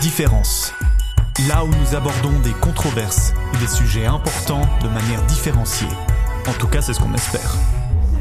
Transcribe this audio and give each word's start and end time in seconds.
Différence. 0.00 0.72
Là 1.46 1.62
où 1.62 1.68
nous 1.68 1.94
abordons 1.94 2.38
des 2.42 2.52
controverses 2.52 3.34
et 3.52 3.58
des 3.58 3.66
sujets 3.66 4.06
importants 4.06 4.66
de 4.82 4.88
manière 4.88 5.22
différenciée. 5.26 5.88
En 6.48 6.54
tout 6.54 6.68
cas, 6.68 6.80
c'est 6.80 6.94
ce 6.94 7.00
qu'on 7.00 7.12
espère. 7.12 7.54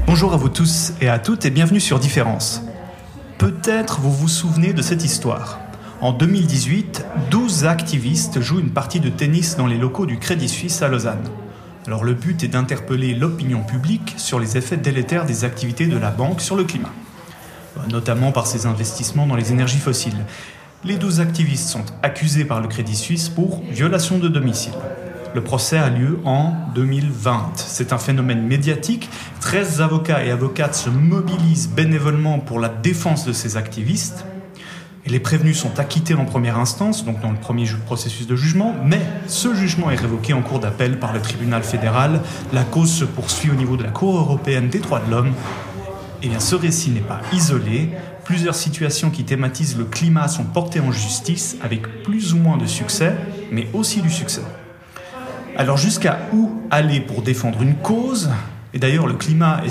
Bonjour 0.06 0.34
à 0.34 0.38
vous 0.38 0.50
tous 0.50 0.92
et 1.00 1.08
à 1.08 1.20
toutes 1.20 1.46
et 1.46 1.50
bienvenue 1.50 1.80
sur 1.80 1.98
Différence. 2.00 2.64
Peut-être 3.38 4.02
vous 4.02 4.12
vous 4.12 4.28
souvenez 4.28 4.74
de 4.74 4.82
cette 4.82 5.06
histoire. 5.06 5.60
En 6.02 6.12
2018, 6.12 7.06
12 7.32 7.64
activistes 7.66 8.42
jouent 8.42 8.60
une 8.60 8.72
partie 8.72 9.00
de 9.00 9.10
tennis 9.10 9.56
dans 9.56 9.68
les 9.68 9.78
locaux 9.78 10.06
du 10.06 10.20
Crédit 10.20 10.50
Suisse 10.50 10.82
à 10.82 10.90
Lausanne. 10.90 11.30
Alors 11.88 12.04
le 12.04 12.14
but 12.14 12.44
est 12.44 12.50
d'interpeller 12.50 13.14
l'opinion 13.14 13.64
publique 13.64 14.16
sur 14.18 14.38
les 14.38 14.58
effets 14.58 14.76
délétères 14.76 15.26
des 15.26 15.46
activités 15.46 15.88
de 15.88 15.98
la 15.98 16.12
banque 16.12 16.42
sur 16.42 16.58
le 16.58 16.66
climat, 16.66 16.92
notamment 17.90 18.34
par 18.34 18.48
ses 18.48 18.66
investissements 18.66 19.28
dans 19.28 19.38
les 19.38 19.54
énergies 19.54 19.80
fossiles. 19.80 20.26
Les 20.86 20.96
12 20.96 21.20
activistes 21.20 21.68
sont 21.68 21.84
accusés 22.04 22.46
par 22.46 22.62
le 22.62 22.70
Crédit 22.70 22.96
Suisse 22.96 23.28
pour 23.28 23.62
violation 23.70 24.18
de 24.18 24.30
domicile. 24.30 24.72
Le 25.36 25.44
procès 25.44 25.78
a 25.78 25.90
lieu 25.90 26.20
en 26.24 26.54
2020. 26.74 27.52
C'est 27.56 27.92
un 27.92 27.98
phénomène 27.98 28.48
médiatique. 28.48 29.10
13 29.42 29.82
avocats 29.82 30.24
et 30.24 30.32
avocates 30.32 30.76
se 30.76 30.90
mobilisent 30.90 31.70
bénévolement 31.70 32.40
pour 32.40 32.62
la 32.62 32.70
défense 32.70 33.26
de 33.26 33.34
ces 33.34 33.58
activistes. 33.58 34.24
Les 35.06 35.20
prévenus 35.20 35.60
sont 35.60 35.82
acquittés 35.82 36.14
en 36.14 36.24
première 36.24 36.58
instance, 36.58 37.04
donc 37.04 37.20
dans 37.20 37.32
le 37.32 37.38
premier 37.38 37.66
processus 37.86 38.26
de 38.26 38.38
jugement, 38.38 38.74
mais 38.86 39.02
ce 39.28 39.54
jugement 39.54 39.92
est 39.92 39.98
révoqué 39.98 40.32
en 40.32 40.42
cours 40.42 40.60
d'appel 40.60 40.98
par 40.98 41.12
le 41.12 41.20
tribunal 41.20 41.64
fédéral. 41.64 42.22
La 42.54 42.64
cause 42.64 42.92
se 42.92 43.04
poursuit 43.04 43.52
au 43.52 43.56
niveau 43.56 43.76
de 43.76 43.84
la 43.84 43.90
Cour 43.90 44.18
européenne 44.18 44.70
des 44.70 44.80
droits 44.80 45.02
de 45.06 45.12
l'homme. 45.12 45.34
Et 46.22 46.28
bien, 46.28 46.40
ce 46.40 46.56
récit 46.56 46.92
n'est 46.92 47.00
pas 47.00 47.22
isolé. 47.34 47.90
Plusieurs 48.30 48.54
situations 48.54 49.10
qui 49.10 49.24
thématisent 49.24 49.76
le 49.76 49.86
climat 49.86 50.28
sont 50.28 50.44
portées 50.44 50.80
en 50.80 50.92
justice 50.92 51.58
avec 51.64 52.04
plus 52.04 52.36
ou 52.36 52.38
moins 52.38 52.58
de 52.58 52.68
succès, 52.68 53.16
mais 53.52 53.68
aussi 53.74 54.04
du 54.04 54.12
succès. 54.12 54.44
Alors 55.58 55.78
jusqu'à 55.78 56.20
où 56.32 56.62
aller 56.70 57.00
pour 57.00 57.24
défendre 57.24 57.64
une 57.64 57.74
cause? 57.74 58.30
Et 58.76 58.78
d'ailleurs, 58.78 59.08
le 59.08 59.16
climat 59.16 59.62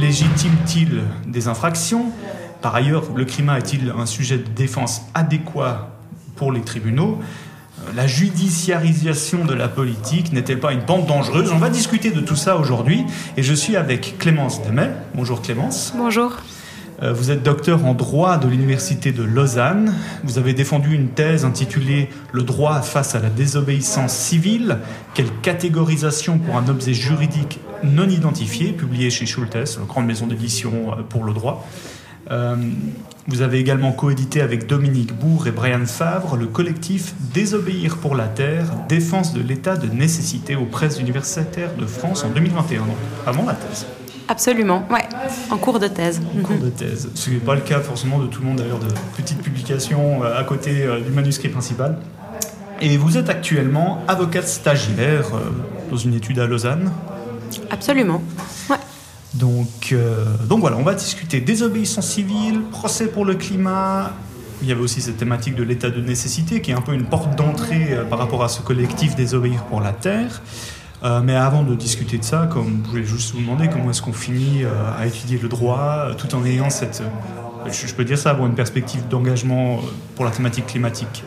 légitime-t-il 0.00 1.02
des 1.28 1.46
infractions? 1.46 2.06
Par 2.60 2.74
ailleurs, 2.74 3.04
le 3.14 3.24
climat 3.24 3.56
est-il 3.56 3.94
un 3.96 4.04
sujet 4.04 4.38
de 4.38 4.48
défense 4.48 5.02
adéquat 5.14 5.96
pour 6.34 6.50
les 6.50 6.62
tribunaux? 6.62 7.20
Euh, 7.20 7.92
la 7.94 8.08
judiciarisation 8.08 9.44
de 9.44 9.54
la 9.54 9.68
politique 9.68 10.32
n'est-elle 10.32 10.58
pas 10.58 10.72
une 10.72 10.82
pente 10.82 11.06
dangereuse? 11.06 11.52
On 11.52 11.58
va 11.58 11.70
discuter 11.70 12.10
de 12.10 12.20
tout 12.20 12.34
ça 12.34 12.56
aujourd'hui 12.56 13.04
et 13.36 13.44
je 13.44 13.54
suis 13.54 13.76
avec 13.76 14.18
Clémence 14.18 14.60
Demet. 14.64 14.90
Bonjour 15.14 15.40
Clémence. 15.40 15.92
Bonjour. 15.96 16.32
Euh, 17.02 17.12
vous 17.12 17.30
êtes 17.30 17.44
docteur 17.44 17.84
en 17.84 17.94
droit 17.94 18.38
de 18.38 18.48
l'Université 18.48 19.12
de 19.12 19.22
Lausanne. 19.22 19.94
Vous 20.24 20.38
avez 20.38 20.52
défendu 20.52 20.94
une 20.94 21.08
thèse 21.08 21.44
intitulée 21.44 22.08
Le 22.32 22.42
droit 22.42 22.82
face 22.82 23.14
à 23.14 23.20
la 23.20 23.30
désobéissance 23.30 24.12
civile. 24.12 24.78
Quelle 25.14 25.30
catégorisation 25.42 26.38
pour 26.38 26.56
un 26.56 26.68
objet 26.68 26.94
juridique 26.94 27.60
non 27.84 28.08
identifié, 28.08 28.72
publié 28.72 29.10
chez 29.10 29.26
Schultes, 29.26 29.54
la 29.54 29.84
grande 29.86 30.06
maison 30.06 30.26
d'édition 30.26 30.92
euh, 30.92 31.02
pour 31.08 31.24
le 31.24 31.32
droit. 31.32 31.68
Euh, 32.30 32.56
vous 33.28 33.42
avez 33.42 33.58
également 33.58 33.92
coédité 33.92 34.40
avec 34.40 34.66
Dominique 34.66 35.14
Bourg 35.14 35.46
et 35.46 35.50
Brian 35.50 35.86
Favre 35.86 36.36
le 36.36 36.46
collectif 36.46 37.14
Désobéir 37.32 37.98
pour 37.98 38.16
la 38.16 38.26
Terre, 38.26 38.66
défense 38.88 39.32
de 39.32 39.40
l'état 39.40 39.76
de 39.76 39.86
nécessité 39.86 40.56
aux 40.56 40.66
presses 40.66 40.98
universitaires 40.98 41.74
de 41.78 41.86
France 41.86 42.24
en 42.24 42.30
2021, 42.30 42.80
donc 42.80 42.96
avant 43.26 43.46
la 43.46 43.54
thèse. 43.54 43.86
Absolument, 44.30 44.86
ouais, 44.90 45.08
en 45.50 45.56
cours 45.56 45.80
de 45.80 45.88
thèse. 45.88 46.20
En 46.38 46.42
cours 46.42 46.58
de 46.58 46.68
thèse. 46.68 47.08
Ce 47.14 47.30
n'est 47.30 47.36
pas 47.36 47.54
le 47.54 47.62
cas 47.62 47.80
forcément 47.80 48.18
de 48.18 48.26
tout 48.26 48.42
le 48.42 48.48
monde 48.48 48.58
d'ailleurs, 48.58 48.78
de 48.78 48.88
petites 49.16 49.40
publications 49.40 50.22
euh, 50.22 50.38
à 50.38 50.44
côté 50.44 50.82
euh, 50.82 51.00
du 51.00 51.10
manuscrit 51.10 51.48
principal. 51.48 51.98
Et 52.82 52.98
vous 52.98 53.16
êtes 53.16 53.30
actuellement 53.30 54.04
avocate 54.06 54.46
stagiaire 54.46 55.28
euh, 55.34 55.38
dans 55.90 55.96
une 55.96 56.12
étude 56.12 56.38
à 56.40 56.46
Lausanne. 56.46 56.92
Absolument, 57.70 58.22
ouais. 58.68 58.76
Donc, 59.34 59.94
donc 60.48 60.60
voilà, 60.60 60.76
on 60.78 60.82
va 60.82 60.94
discuter 60.94 61.40
désobéissance 61.40 62.06
civile, 62.06 62.62
procès 62.70 63.06
pour 63.06 63.24
le 63.24 63.34
climat. 63.34 64.12
Il 64.62 64.68
y 64.68 64.72
avait 64.72 64.80
aussi 64.80 65.00
cette 65.00 65.18
thématique 65.18 65.54
de 65.54 65.62
l'état 65.62 65.90
de 65.90 66.00
nécessité 66.00 66.60
qui 66.60 66.70
est 66.70 66.74
un 66.74 66.80
peu 66.80 66.92
une 66.92 67.04
porte 67.04 67.36
d'entrée 67.36 67.96
par 68.10 68.18
rapport 68.18 68.42
à 68.42 68.48
ce 68.48 68.62
collectif 68.62 69.14
Désobéir 69.16 69.64
pour 69.64 69.80
la 69.80 69.92
Terre. 69.92 70.42
Euh, 71.04 71.20
mais 71.22 71.36
avant 71.36 71.62
de 71.62 71.74
discuter 71.74 72.18
de 72.18 72.24
ça, 72.24 72.48
comme 72.52 72.82
je 72.84 72.90
voulais 72.90 73.04
juste 73.04 73.32
vous 73.32 73.40
demander 73.40 73.68
comment 73.68 73.90
est-ce 73.90 74.02
qu'on 74.02 74.12
finit 74.12 74.64
euh, 74.64 74.70
à 74.98 75.06
étudier 75.06 75.38
le 75.40 75.48
droit 75.48 76.08
euh, 76.08 76.14
tout 76.14 76.34
en 76.34 76.44
ayant 76.44 76.70
cette, 76.70 77.02
je, 77.70 77.94
peux 77.94 78.04
dire 78.04 78.18
ça, 78.18 78.30
avoir 78.30 78.48
une 78.48 78.54
perspective 78.54 79.06
d'engagement 79.08 79.80
pour 80.16 80.24
la 80.24 80.32
thématique 80.32 80.66
climatique. 80.66 81.22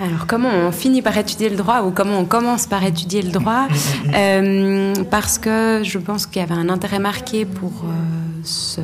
Alors, 0.00 0.26
comment 0.26 0.48
on 0.48 0.72
finit 0.72 1.02
par 1.02 1.16
étudier 1.16 1.48
le 1.48 1.56
droit 1.56 1.82
ou 1.82 1.90
comment 1.90 2.18
on 2.18 2.24
commence 2.24 2.66
par 2.66 2.84
étudier 2.84 3.22
le 3.22 3.30
droit? 3.30 3.66
Parce 5.10 5.38
que 5.38 5.82
je 5.84 5.98
pense 5.98 6.26
qu'il 6.26 6.40
y 6.40 6.44
avait 6.44 6.54
un 6.54 6.68
intérêt 6.68 7.00
marqué 7.00 7.44
pour 7.44 7.72
ce 8.44 8.80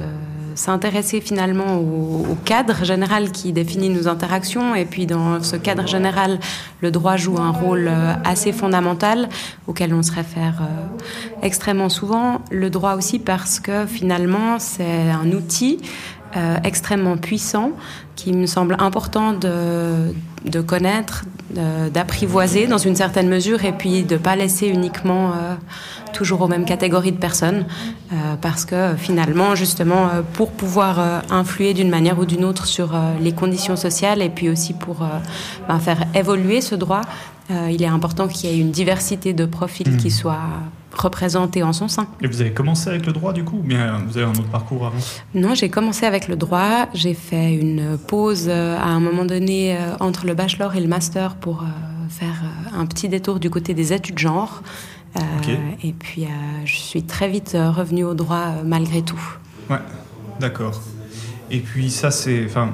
s'intéresser 0.54 1.20
finalement 1.20 1.76
au, 1.78 2.37
cadre 2.44 2.84
général 2.84 3.31
qui 3.31 3.53
définit 3.53 3.88
nos 3.88 4.09
interactions. 4.09 4.75
Et 4.75 4.84
puis 4.84 5.06
dans 5.06 5.42
ce 5.42 5.56
cadre 5.56 5.87
général, 5.87 6.38
le 6.81 6.91
droit 6.91 7.16
joue 7.16 7.38
un 7.38 7.50
rôle 7.50 7.88
euh, 7.88 8.15
assez 8.25 8.53
fondamental 8.53 9.28
auquel 9.66 9.94
on 9.94 10.03
se 10.03 10.12
réfère 10.12 10.62
euh, 10.62 11.06
extrêmement 11.43 11.88
souvent. 11.88 12.41
Le 12.50 12.70
droit 12.70 12.94
aussi 12.94 13.19
parce 13.19 13.60
que 13.60 13.87
finalement 13.87 14.59
c'est 14.59 15.10
un 15.10 15.31
outil 15.32 15.78
euh, 16.37 16.56
extrêmement 16.64 17.16
puissant 17.16 17.72
qui 18.16 18.32
me 18.32 18.47
semble 18.47 18.76
important 18.78 19.32
de, 19.32 20.12
de 20.44 20.60
connaître, 20.60 21.25
d'apprivoiser 21.93 22.66
dans 22.66 22.78
une 22.78 22.97
certaine 22.97 23.28
mesure 23.28 23.65
et 23.65 23.72
puis 23.72 24.03
de 24.03 24.15
ne 24.15 24.19
pas 24.19 24.37
laisser 24.37 24.66
uniquement 24.66 25.32
toujours 26.15 26.41
aux 26.41 26.49
mêmes 26.49 26.65
catégories 26.65 27.12
de 27.12 27.19
personnes, 27.19 27.66
euh, 28.12 28.37
parce 28.41 28.65
que 28.65 28.94
finalement, 28.97 29.55
justement, 29.55 30.06
euh, 30.06 30.22
pour 30.32 30.53
pouvoir 30.53 30.99
euh, 30.99 31.21
influer 31.31 31.75
d'une 31.75 31.91
manière 31.91 32.19
ou 32.19 32.25
d'une 32.25 32.44
autre 32.44 32.66
sur 32.66 32.94
les 33.21 33.32
conditions 33.32 33.77
sociales 33.77 34.22
et 34.22 34.31
puis 34.31 34.49
aussi 34.49 34.72
pour 34.72 34.99
ben, 35.69 35.78
faire 35.81 36.05
évoluer 36.15 36.61
ce 36.61 36.75
droit, 36.75 37.03
il 37.50 37.82
est 37.82 37.87
important 37.87 38.28
qu'il 38.28 38.49
y 38.49 38.55
ait 38.55 38.59
une 38.59 38.71
diversité 38.71 39.34
de 39.34 39.44
profils 39.44 39.91
mmh. 39.91 39.97
qui 39.99 40.11
soit 40.11 40.38
représentés 41.00 41.62
en 41.62 41.72
son 41.72 41.88
sein. 41.88 42.06
Et 42.21 42.27
vous 42.27 42.41
avez 42.41 42.53
commencé 42.53 42.88
avec 42.88 43.06
le 43.06 43.12
droit 43.12 43.32
du 43.32 43.44
coup 43.44 43.59
ou 43.59 43.62
bien 43.62 44.03
vous 44.06 44.16
avez 44.16 44.27
un 44.27 44.31
autre 44.31 44.50
parcours 44.50 44.87
avant 44.87 44.99
Non, 45.34 45.55
j'ai 45.55 45.69
commencé 45.69 46.06
avec 46.06 46.28
le 46.28 46.37
droit. 46.37 46.88
J'ai 46.94 47.15
fait 47.15 47.55
une 47.55 47.99
pause 47.99 48.49
à 48.49 48.84
un 48.84 49.00
moment 49.00 49.25
donné 49.25 49.77
entre 50.00 50.27
le 50.27 50.34
bachelor 50.34 50.75
et 50.75 50.81
le 50.81 50.88
master 50.88 51.37
pour 51.37 51.65
faire 52.09 52.43
un 52.77 52.87
petit 52.87 53.09
détour 53.09 53.41
du 53.41 53.50
côté 53.50 53.75
des 53.75 53.93
études 53.93 54.19
genre. 54.19 54.62
Euh, 55.16 55.21
et 55.82 55.93
puis, 55.93 56.25
euh, 56.25 56.28
je 56.65 56.75
suis 56.75 57.05
très 57.05 57.28
vite 57.28 57.55
euh, 57.55 57.71
revenue 57.71 58.05
au 58.05 58.15
droit 58.15 58.62
malgré 58.65 59.03
tout. 59.03 59.21
Ouais, 59.71 59.78
d'accord. 60.41 60.81
Et 61.50 61.61
puis, 61.61 61.91
ça, 61.91 62.11
c'est. 62.11 62.44
Enfin, 62.47 62.72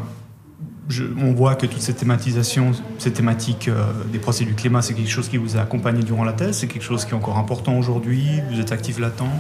on 1.21 1.33
voit 1.33 1.55
que 1.55 1.67
toute 1.67 1.81
cette 1.81 1.99
thématisation, 1.99 2.73
cette 2.99 3.15
thématique 3.15 3.71
des 4.13 4.19
procès 4.19 4.45
du 4.45 4.55
climat, 4.55 4.83
c'est 4.83 4.95
quelque 4.95 5.11
chose 5.11 5.29
qui 5.29 5.37
vous 5.37 5.57
a 5.57 5.61
accompagné 5.61 6.03
durant 6.03 6.25
la 6.25 6.33
thèse, 6.33 6.59
c'est 6.59 6.67
quelque 6.67 6.83
chose 6.83 7.05
qui 7.05 7.13
est 7.13 7.17
encore 7.17 7.39
important 7.39 7.79
aujourd'hui, 7.79 8.25
vous 8.51 8.61
êtes 8.61 8.73
actif 8.73 8.99
là-dedans? 8.99 9.31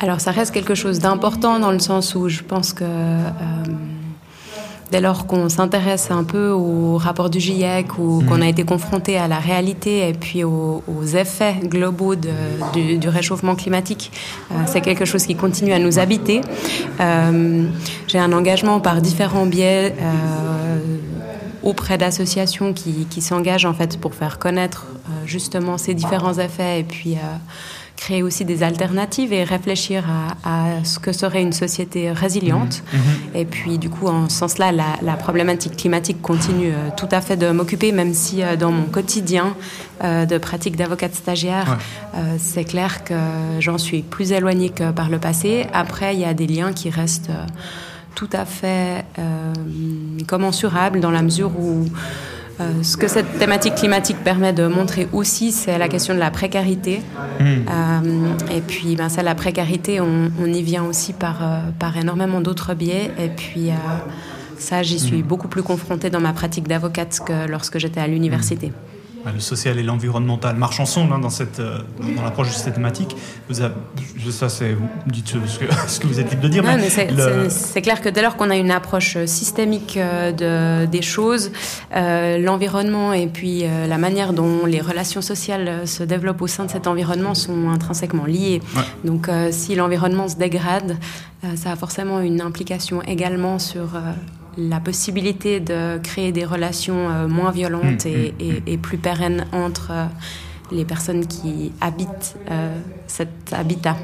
Alors 0.00 0.20
ça 0.20 0.32
reste 0.32 0.52
quelque 0.52 0.74
chose 0.74 0.98
d'important 0.98 1.60
dans 1.60 1.70
le 1.70 1.78
sens 1.78 2.14
où 2.14 2.28
je 2.28 2.42
pense 2.42 2.72
que 2.72 2.84
dès 4.92 5.00
lors 5.00 5.26
qu'on 5.26 5.48
s'intéresse 5.48 6.10
un 6.10 6.22
peu 6.22 6.50
au 6.50 6.98
rapport 6.98 7.30
du 7.30 7.40
GIEC 7.40 7.98
ou 7.98 8.20
mm. 8.20 8.26
qu'on 8.26 8.42
a 8.42 8.46
été 8.46 8.62
confronté 8.62 9.16
à 9.16 9.26
la 9.26 9.38
réalité 9.38 10.08
et 10.08 10.12
puis 10.12 10.44
aux, 10.44 10.82
effets 11.14 11.56
globaux 11.64 12.14
du, 12.14 13.08
réchauffement 13.08 13.56
climatique, 13.56 14.12
euh, 14.50 14.54
c'est 14.66 14.82
quelque 14.82 15.04
chose 15.04 15.24
qui 15.26 15.34
continue 15.34 15.72
à 15.72 15.78
nous 15.78 15.98
habiter. 15.98 16.42
Euh, 17.00 17.66
j'ai 18.06 18.18
un 18.18 18.32
engagement 18.32 18.80
par 18.80 19.00
différents 19.00 19.46
biais 19.46 19.94
euh, 19.98 20.78
auprès 21.62 21.96
d'associations 21.96 22.72
qui, 22.72 23.06
qui 23.08 23.20
s'engagent 23.22 23.66
en 23.66 23.74
fait 23.74 23.98
pour 23.98 24.14
faire 24.14 24.38
connaître 24.38 24.86
justement 25.26 25.78
ces 25.78 25.94
différents 25.94 26.38
effets 26.38 26.80
et 26.80 26.84
puis 26.84 27.16
créer 27.96 28.22
aussi 28.22 28.44
des 28.44 28.62
alternatives 28.62 29.32
et 29.32 29.44
réfléchir 29.44 30.04
à, 30.44 30.84
ce 30.84 30.98
que 30.98 31.12
serait 31.12 31.42
une 31.42 31.52
société 31.52 32.10
résiliente. 32.10 32.82
Mhm. 32.92 32.98
Mhm. 32.98 33.36
Et 33.36 33.44
puis, 33.44 33.78
du 33.78 33.90
coup, 33.90 34.08
en 34.08 34.28
ce 34.28 34.36
sens-là, 34.36 34.72
la, 34.72 35.12
problématique 35.16 35.76
climatique 35.76 36.20
continue 36.20 36.72
euh, 36.72 36.88
tout 36.96 37.08
à 37.12 37.20
fait 37.20 37.36
de 37.36 37.50
m'occuper, 37.50 37.92
même 37.92 38.12
si 38.12 38.42
euh, 38.42 38.56
dans 38.56 38.72
mon 38.72 38.84
quotidien 38.84 39.54
euh, 40.02 40.26
de 40.26 40.36
pratique 40.38 40.76
d'avocate 40.76 41.14
stagiaire, 41.14 41.78
c'est 42.38 42.64
clair 42.64 43.04
que 43.04 43.14
j'en 43.60 43.78
suis 43.78 44.02
plus 44.02 44.32
éloignée 44.32 44.70
que 44.70 44.90
par 44.90 45.08
le 45.08 45.18
passé. 45.18 45.66
Après, 45.72 46.14
il 46.14 46.20
y 46.20 46.24
a 46.24 46.34
des 46.34 46.46
liens 46.46 46.72
qui 46.72 46.90
restent 46.90 47.30
tout 48.14 48.28
à 48.32 48.44
fait 48.44 49.04
commensurables 50.26 51.00
dans 51.00 51.10
la 51.10 51.22
mesure 51.22 51.52
où 51.58 51.86
euh, 52.62 52.82
ce 52.82 52.96
que 52.96 53.08
cette 53.08 53.38
thématique 53.38 53.74
climatique 53.74 54.18
permet 54.22 54.52
de 54.52 54.66
montrer 54.66 55.08
aussi, 55.12 55.52
c'est 55.52 55.78
la 55.78 55.88
question 55.88 56.14
de 56.14 56.18
la 56.18 56.30
précarité. 56.30 57.00
Hmm. 57.40 57.44
Euh, 57.44 58.56
et 58.56 58.60
puis, 58.60 58.96
ben, 58.96 59.08
ça, 59.08 59.22
la 59.22 59.34
précarité, 59.34 60.00
on, 60.00 60.30
y 60.46 60.62
vient 60.62 60.84
aussi 60.84 61.12
par, 61.12 61.42
euh, 61.42 61.60
par 61.78 61.96
énormément 61.96 62.40
d'autres 62.40 62.74
biais. 62.74 63.10
Et 63.18 63.28
puis, 63.28 63.70
ça, 64.58 64.82
j'y 64.82 64.98
suis 64.98 65.22
beaucoup 65.22 65.48
plus 65.48 65.62
confrontée 65.62 66.10
dans 66.10 66.20
ma 66.20 66.32
pratique 66.32 66.68
d'avocate 66.68 67.20
que 67.24 67.48
lorsque 67.48 67.78
j'étais 67.78 68.00
à 68.00 68.06
l'université 68.06 68.72
le 69.30 69.40
social 69.40 69.78
et 69.78 69.82
l'environnemental 69.82 70.56
marchent 70.56 70.80
ensemble 70.80 71.12
hein, 71.12 71.18
dans, 71.18 71.30
cette, 71.30 71.60
euh, 71.60 71.78
dans 72.16 72.22
l'approche 72.22 72.48
de 72.48 72.54
cette 72.54 72.74
thématique. 72.74 73.16
Vous 73.48 73.60
avez, 73.60 73.74
ça, 74.30 74.48
c'est, 74.48 74.72
vous 74.72 74.88
dites 75.06 75.28
ce 75.46 75.58
que, 75.58 75.64
ce 75.88 76.00
que, 76.00 76.06
vous 76.06 76.18
êtes 76.20 76.30
libre 76.30 76.42
de 76.42 76.48
dire. 76.48 76.64
mais 76.64 76.88
c'est, 76.90 77.82
clair 77.82 78.00
que 78.00 78.08
dès 78.08 78.22
lors 78.22 78.36
qu'on 78.36 78.50
a 78.50 78.56
une 78.56 78.70
approche 78.70 79.16
systémique 79.26 79.96
euh, 79.96 80.32
de, 80.32 80.86
des 80.86 81.02
choses, 81.02 81.52
euh, 81.94 82.38
l'environnement 82.38 83.12
et 83.12 83.26
puis 83.26 83.64
la 83.88 83.98
manière 83.98 84.32
dont 84.32 84.66
les 84.66 84.80
relations 84.80 85.22
sociales 85.22 85.86
se 85.86 86.02
développent 86.02 86.42
au 86.42 86.46
sein 86.46 86.64
de 86.64 86.70
cet 86.70 86.86
environnement 86.86 87.34
sont 87.34 87.70
intrinsèquement 87.70 88.24
liées. 88.24 88.60
Donc 89.04 89.28
si 89.50 89.74
l'environnement 89.74 90.28
se 90.28 90.36
dégrade, 90.36 90.96
ça 91.56 91.72
a 91.72 91.76
forcément 91.76 92.20
une 92.20 92.40
implication 92.40 93.02
également 93.02 93.58
sur 93.58 93.90
la 94.56 94.80
possibilité 94.80 95.60
de 95.60 95.98
créer 95.98 96.32
des 96.32 96.44
relations 96.44 97.08
euh, 97.10 97.28
moins 97.28 97.50
violentes 97.50 98.04
mm, 98.04 98.08
mm, 98.08 98.48
mm. 98.48 98.62
et, 98.66 98.78
plus 98.78 98.98
pérennes 98.98 99.46
entre 99.52 99.90
euh, 99.90 100.06
les 100.70 100.84
personnes 100.84 101.26
qui 101.26 101.72
habitent 101.80 102.36
euh, 102.50 102.78
cet 103.06 103.52
habitat. 103.52 103.96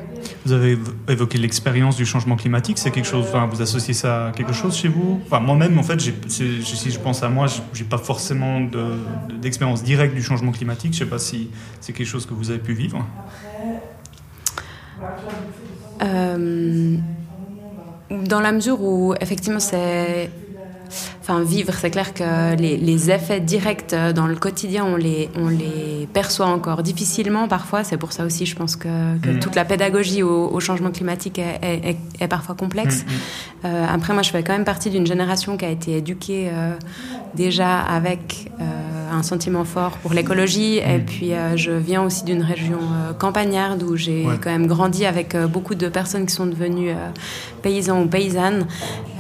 Vous 0.45 0.53
avez 0.53 0.79
évoqué 1.09 1.39
l'expérience 1.39 1.97
du 1.97 2.05
changement 2.05 2.37
climatique. 2.37 2.79
C'est 2.79 2.91
quelque 2.91 3.07
chose. 3.07 3.25
Enfin, 3.29 3.47
vous 3.47 3.63
associez 3.63 3.95
ça 3.95 4.29
à 4.29 4.33
quelque 4.33 4.53
chose 4.53 4.77
chez 4.77 4.89
vous? 4.89 5.21
Enfin, 5.27 5.41
Moi-même, 5.41 5.79
en 5.79 5.83
fait, 5.83 5.99
si 6.29 6.61
je 6.61 6.99
pense 6.99 7.23
à 7.23 7.29
moi, 7.29 7.47
j'ai 7.73 7.85
pas 7.85 7.99
forcément 7.99 8.61
d'expérience 9.41 9.83
directe 9.83 10.15
du 10.15 10.23
changement 10.23 10.53
climatique. 10.53 10.93
Je 10.93 10.99
sais 10.99 11.07
pas 11.07 11.19
si 11.19 11.51
c'est 11.81 11.93
quelque 11.93 12.07
chose 12.07 12.27
que 12.27 12.35
vous 12.35 12.51
avez 12.51 12.59
pu 12.59 12.75
vivre. 12.75 13.07
Dans 18.11 18.41
la 18.41 18.53
mesure 18.53 18.81
où, 18.83 19.15
effectivement, 19.21 19.61
c'est. 19.61 20.31
Enfin, 21.21 21.43
vivre, 21.43 21.75
c'est 21.75 21.91
clair 21.91 22.15
que 22.15 22.57
les, 22.57 23.11
effets 23.11 23.41
directs 23.41 23.95
dans 24.15 24.27
le 24.27 24.37
quotidien, 24.37 24.87
on 24.87 24.97
les, 24.97 25.29
on 25.37 25.49
les 25.49 26.09
perçoit 26.15 26.47
encore 26.47 26.83
difficilement 26.83 27.47
parfois. 27.49 27.85
C'est 27.85 27.99
pour 27.99 28.13
ça 28.13 28.25
aussi, 28.25 28.47
je 28.47 28.57
pense 28.57 28.77
que, 28.77 28.89
mm. 28.89 29.39
toute 29.39 29.55
la 29.55 29.67
pédagogie 29.67 30.23
au, 30.23 30.59
changement 30.61 30.91
climatique 30.91 31.39
est, 31.39 31.99
est, 32.19 32.29
parfois 32.29 32.55
complexe. 32.55 33.05
Mm, 33.05 33.11
mm. 33.11 33.67
Euh, 33.67 33.87
après, 33.93 34.15
moi, 34.15 34.23
je 34.23 34.31
fais 34.31 34.43
quand 34.43 34.55
même 34.55 34.65
partie 34.65 34.89
d'une 34.89 35.07
génération 35.07 35.59
qui 35.59 35.67
a 35.67 35.71
été 35.71 35.99
éduquée 35.99 36.49
euh, 36.51 36.73
déjà 37.35 37.81
avec. 37.81 38.51
Euh, 38.61 38.98
un 39.11 39.23
sentiment 39.23 39.65
fort 39.65 39.99
pour 39.99 40.13
l'écologie. 40.13 40.79
Et 40.79 40.99
puis, 40.99 41.33
je 41.57 41.73
viens 41.73 42.03
aussi 42.03 42.25
d'une 42.25 42.43
région 42.43 42.79
campagnarde 43.19 43.83
où 43.83 43.97
j'ai 43.97 44.27
quand 44.43 44.51
même 44.51 44.67
grandi 44.67 45.05
avec 45.05 45.37
beaucoup 45.37 45.75
de 45.75 45.89
personnes 45.89 46.27
qui 46.27 46.35
sont 46.35 46.47
devenues 46.47 46.93
paysans 47.63 48.03
ou 48.03 48.07
paysannes. 48.07 48.67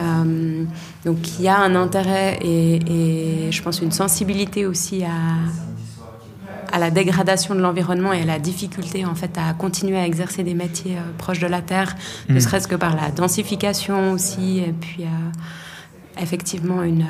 Euh, 0.00 0.64
donc 1.05 1.17
il 1.38 1.44
y 1.44 1.49
a 1.49 1.58
un 1.58 1.75
intérêt 1.75 2.38
et, 2.43 3.49
je 3.50 3.62
pense 3.62 3.81
une 3.81 3.93
sensibilité 3.93 4.67
aussi 4.67 5.05
à, 5.05 5.08
à 6.73 6.79
la 6.79 6.91
dégradation 6.91 7.55
de 7.55 7.61
l'environnement 7.61 8.12
et 8.12 8.23
à 8.23 8.25
la 8.25 8.38
difficulté 8.38 9.05
en 9.05 9.14
fait 9.14 9.37
à 9.38 9.55
continuer 9.55 9.99
à 9.99 10.06
exercer 10.06 10.43
des 10.43 10.55
métiers 10.55 10.96
euh, 10.96 11.12
proches 11.17 11.41
de 11.41 11.46
la 11.46 11.62
terre, 11.62 11.96
ne 12.29 12.34
mm. 12.34 12.41
serait-ce 12.41 12.69
que 12.69 12.76
par 12.76 12.94
la 12.94 13.11
densification 13.11 14.12
aussi, 14.12 14.58
et 14.58 14.73
puis 14.73 15.05
euh, 15.05 16.20
effectivement 16.23 16.82
une 16.82 17.06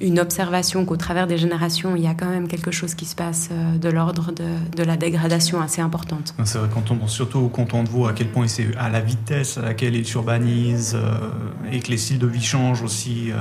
une 0.00 0.18
observation 0.18 0.84
qu'au 0.84 0.96
travers 0.96 1.26
des 1.26 1.38
générations, 1.38 1.94
il 1.96 2.02
y 2.02 2.06
a 2.06 2.14
quand 2.14 2.28
même 2.28 2.48
quelque 2.48 2.70
chose 2.70 2.94
qui 2.94 3.04
se 3.04 3.14
passe 3.14 3.48
euh, 3.52 3.78
de 3.78 3.88
l'ordre 3.88 4.32
de, 4.32 4.82
la 4.82 4.96
dégradation 4.96 5.60
assez 5.60 5.80
importante. 5.80 6.34
C'est 6.44 6.58
vrai, 6.58 6.68
quand 6.72 6.90
on 6.90 6.96
pense 6.96 7.12
surtout 7.12 7.48
canton 7.48 7.84
de 7.84 7.88
Vaud, 7.88 8.06
à 8.06 8.12
quel 8.12 8.28
point 8.28 8.48
c'est 8.48 8.76
à 8.76 8.90
la 8.90 9.00
vitesse 9.00 9.56
à 9.56 9.62
laquelle 9.62 9.94
il 9.94 10.04
s'urbanise 10.04 10.94
euh, 10.96 11.70
et 11.72 11.80
que 11.80 11.90
les 11.90 11.96
styles 11.96 12.18
de 12.18 12.26
vie 12.26 12.42
changent 12.42 12.82
aussi. 12.82 13.30
Euh, 13.30 13.36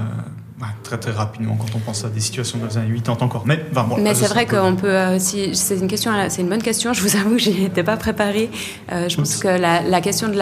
très 0.82 0.98
très 0.98 1.12
rapidement 1.12 1.58
quand 1.58 1.76
on 1.76 1.80
pense 1.80 2.06
à 2.06 2.10
des 2.10 2.22
situations 2.22 2.58
dans 2.58 2.68
les 2.68 2.78
années 2.78 2.96
80 2.96 3.26
encore. 3.26 3.44
Mais, 3.46 3.66
Mais 3.98 4.14
c'est 4.14 4.28
vrai 4.28 4.46
qu'on 4.46 4.78
peut. 4.78 5.20
si, 5.20 5.54
c'est 5.56 5.78
une 5.78 5.90
question, 5.90 6.14
c'est 6.30 6.42
une 6.42 6.48
bonne 6.48 6.62
question. 6.62 6.94
Je 6.94 7.02
vous 7.02 7.18
avoue, 7.18 7.38
je 7.38 7.50
n'étais 7.50 7.84
pas 7.84 7.98
préparée. 7.98 8.50
je 8.90 9.14
pense 9.14 9.38
que 9.38 9.50
la, 9.50 10.00
question 10.00 10.30
de, 10.30 10.38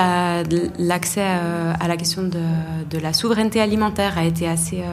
l'accès 0.78 1.24
à 1.24 1.88
la 1.88 1.98
question 1.98 2.22
de, 2.22 2.40
de, 2.92 3.00
la 3.00 3.14
souveraineté 3.14 3.62
alimentaire 3.62 4.20
a 4.20 4.24
été 4.24 4.48
assez 4.48 4.84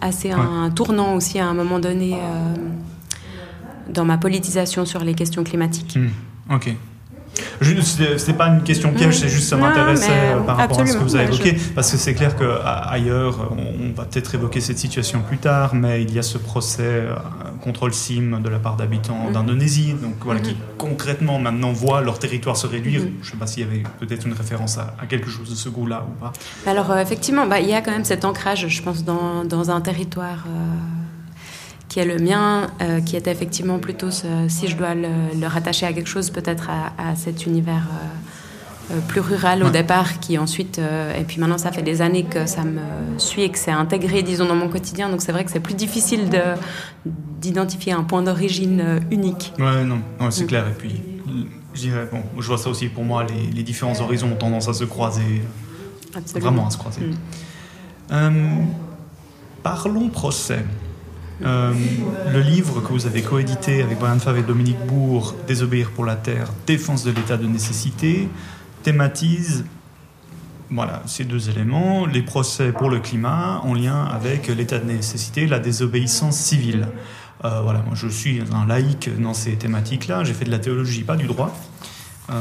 assez 0.00 0.30
un 0.30 0.70
tournant 0.70 1.14
aussi 1.14 1.38
à 1.38 1.46
un 1.46 1.54
moment 1.54 1.78
donné 1.78 2.14
euh, 2.14 2.54
dans 3.88 4.04
ma 4.04 4.18
politisation 4.18 4.84
sur 4.84 5.04
les 5.04 5.14
questions 5.14 5.44
climatiques. 5.44 5.96
Hmm. 5.96 6.54
Ok. 6.54 6.74
C'est 7.60 8.36
pas 8.36 8.48
une 8.48 8.62
question 8.62 8.92
piège, 8.92 9.18
c'est 9.18 9.28
juste 9.28 9.48
ça 9.48 9.56
m'intéressait 9.56 10.10
euh, 10.10 10.40
par 10.40 10.56
rapport 10.56 10.80
à 10.80 10.86
ce 10.86 10.96
que 10.96 11.02
vous 11.02 11.16
avez 11.16 11.24
évoqué, 11.24 11.56
parce 11.74 11.90
que 11.90 11.96
c'est 11.96 12.14
clair 12.14 12.36
qu'ailleurs, 12.36 13.52
on 13.52 13.92
va 13.92 14.04
peut-être 14.04 14.34
évoquer 14.34 14.60
cette 14.60 14.78
situation 14.78 15.20
plus 15.20 15.38
tard, 15.38 15.74
mais 15.74 16.02
il 16.02 16.12
y 16.12 16.18
a 16.18 16.22
ce 16.22 16.38
procès 16.38 17.02
euh, 17.64 17.70
contre 17.70 17.86
le 17.86 17.92
CIM 17.92 18.40
de 18.40 18.48
la 18.48 18.58
part 18.58 18.76
d'habitants 18.76 19.28
mm. 19.28 19.32
d'Indonésie, 19.32 19.94
donc 19.94 20.14
voilà, 20.20 20.40
qui 20.40 20.52
mm-hmm. 20.52 20.76
concrètement 20.78 21.38
maintenant 21.38 21.72
voient 21.72 22.00
leur 22.00 22.18
territoire 22.18 22.56
se 22.56 22.66
réduire. 22.66 23.02
Mm-hmm. 23.02 23.22
Je 23.22 23.26
ne 23.26 23.30
sais 23.32 23.36
pas 23.36 23.46
s'il 23.46 23.64
y 23.64 23.66
avait 23.66 23.82
peut-être 24.00 24.26
une 24.26 24.34
référence 24.34 24.78
à, 24.78 24.94
quelque 25.08 25.28
chose 25.28 25.50
de 25.50 25.54
ce 25.54 25.68
goût-là 25.68 26.06
ou 26.08 26.20
pas. 26.20 26.32
Alors 26.66 26.90
euh, 26.90 27.00
effectivement, 27.00 27.46
bah, 27.46 27.60
il 27.60 27.68
y 27.68 27.74
a 27.74 27.80
quand 27.80 27.92
même 27.92 28.04
cet 28.04 28.24
ancrage, 28.24 28.68
je 28.68 28.82
pense, 28.82 29.04
dans, 29.04 29.44
dans 29.44 29.70
un 29.70 29.80
territoire 29.80 30.46
qui 31.94 32.00
est 32.00 32.04
le 32.04 32.18
mien, 32.18 32.66
euh, 32.82 33.00
qui 33.00 33.14
est 33.14 33.28
effectivement 33.28 33.78
plutôt, 33.78 34.10
si 34.10 34.66
je 34.66 34.76
dois 34.76 34.96
le, 34.96 35.46
rattacher 35.46 35.86
à 35.86 35.92
quelque 35.92 36.08
chose, 36.08 36.30
peut-être 36.30 36.68
à, 36.68 37.14
cet 37.14 37.46
univers 37.46 37.86
euh, 37.88 38.04
euh, 38.04 38.33
plus 39.08 39.20
rural 39.20 39.62
au 39.62 39.70
départ, 39.70 40.20
qui 40.20 40.36
ensuite, 40.38 40.78
et 40.78 41.24
puis 41.24 41.40
maintenant 41.40 41.58
ça 41.58 41.72
fait 41.72 41.82
des 41.82 42.02
années 42.02 42.24
que 42.24 42.46
ça 42.46 42.64
me 42.64 42.80
suit 43.18 43.42
et 43.42 43.48
que 43.50 43.58
c'est 43.58 43.70
intégré, 43.70 44.22
disons, 44.22 44.46
dans 44.46 44.54
mon 44.54 44.68
quotidien, 44.68 45.08
donc 45.08 45.22
c'est 45.22 45.32
vrai 45.32 45.44
que 45.44 45.50
c'est 45.50 45.60
plus 45.60 45.74
difficile 45.74 46.28
d'identifier 47.40 47.92
un 47.92 48.02
point 48.02 48.22
d'origine 48.22 49.00
unique. 49.10 49.52
Ouais, 49.58 49.84
non, 49.84 50.00
c'est 50.30 50.44
mm. 50.44 50.46
clair, 50.46 50.68
et 50.68 50.74
puis 50.74 51.00
je 51.74 51.80
dirais, 51.80 52.08
bon, 52.10 52.22
je 52.38 52.46
vois 52.46 52.58
ça 52.58 52.70
aussi 52.70 52.88
pour 52.88 53.04
moi, 53.04 53.24
les, 53.24 53.62
différents 53.62 54.00
horizons 54.00 54.32
ont 54.32 54.36
tendance 54.36 54.68
à 54.68 54.74
se 54.74 54.84
croiser, 54.84 55.42
vraiment 56.34 56.66
à 56.66 56.70
se 56.70 56.78
croiser. 56.78 57.02
Mm. 58.10 58.66
parlons 59.62 60.08
procès. 60.08 60.64
Euh, 61.42 61.72
le 62.32 62.40
livre 62.40 62.80
que 62.80 62.92
vous 62.92 63.06
avez 63.06 63.22
coédité 63.22 63.82
avec 63.82 63.98
Brian 63.98 64.18
Favre 64.18 64.38
et 64.38 64.42
Dominique 64.42 64.78
Bourg, 64.86 65.34
Désobéir 65.48 65.90
pour 65.90 66.04
la 66.04 66.14
Terre, 66.14 66.52
Défense 66.66 67.02
de 67.02 67.10
l'état 67.10 67.36
de 67.36 67.46
nécessité, 67.46 68.28
thématise 68.84 69.64
voilà, 70.70 71.02
ces 71.06 71.24
deux 71.24 71.50
éléments, 71.50 72.06
les 72.06 72.22
procès 72.22 72.72
pour 72.72 72.90
le 72.90 72.98
climat 72.98 73.60
en 73.64 73.74
lien 73.74 74.04
avec 74.04 74.48
l'état 74.48 74.78
de 74.78 74.86
nécessité, 74.86 75.46
la 75.46 75.58
désobéissance 75.58 76.36
civile. 76.36 76.88
Euh, 77.44 77.60
voilà, 77.62 77.80
moi 77.80 77.94
je 77.94 78.08
suis 78.08 78.42
un 78.52 78.66
laïc 78.66 79.10
dans 79.20 79.34
ces 79.34 79.52
thématiques-là, 79.52 80.24
j'ai 80.24 80.32
fait 80.32 80.44
de 80.44 80.50
la 80.50 80.58
théologie, 80.58 81.02
pas 81.02 81.16
du 81.16 81.26
droit. 81.26 81.54
Euh, 82.30 82.34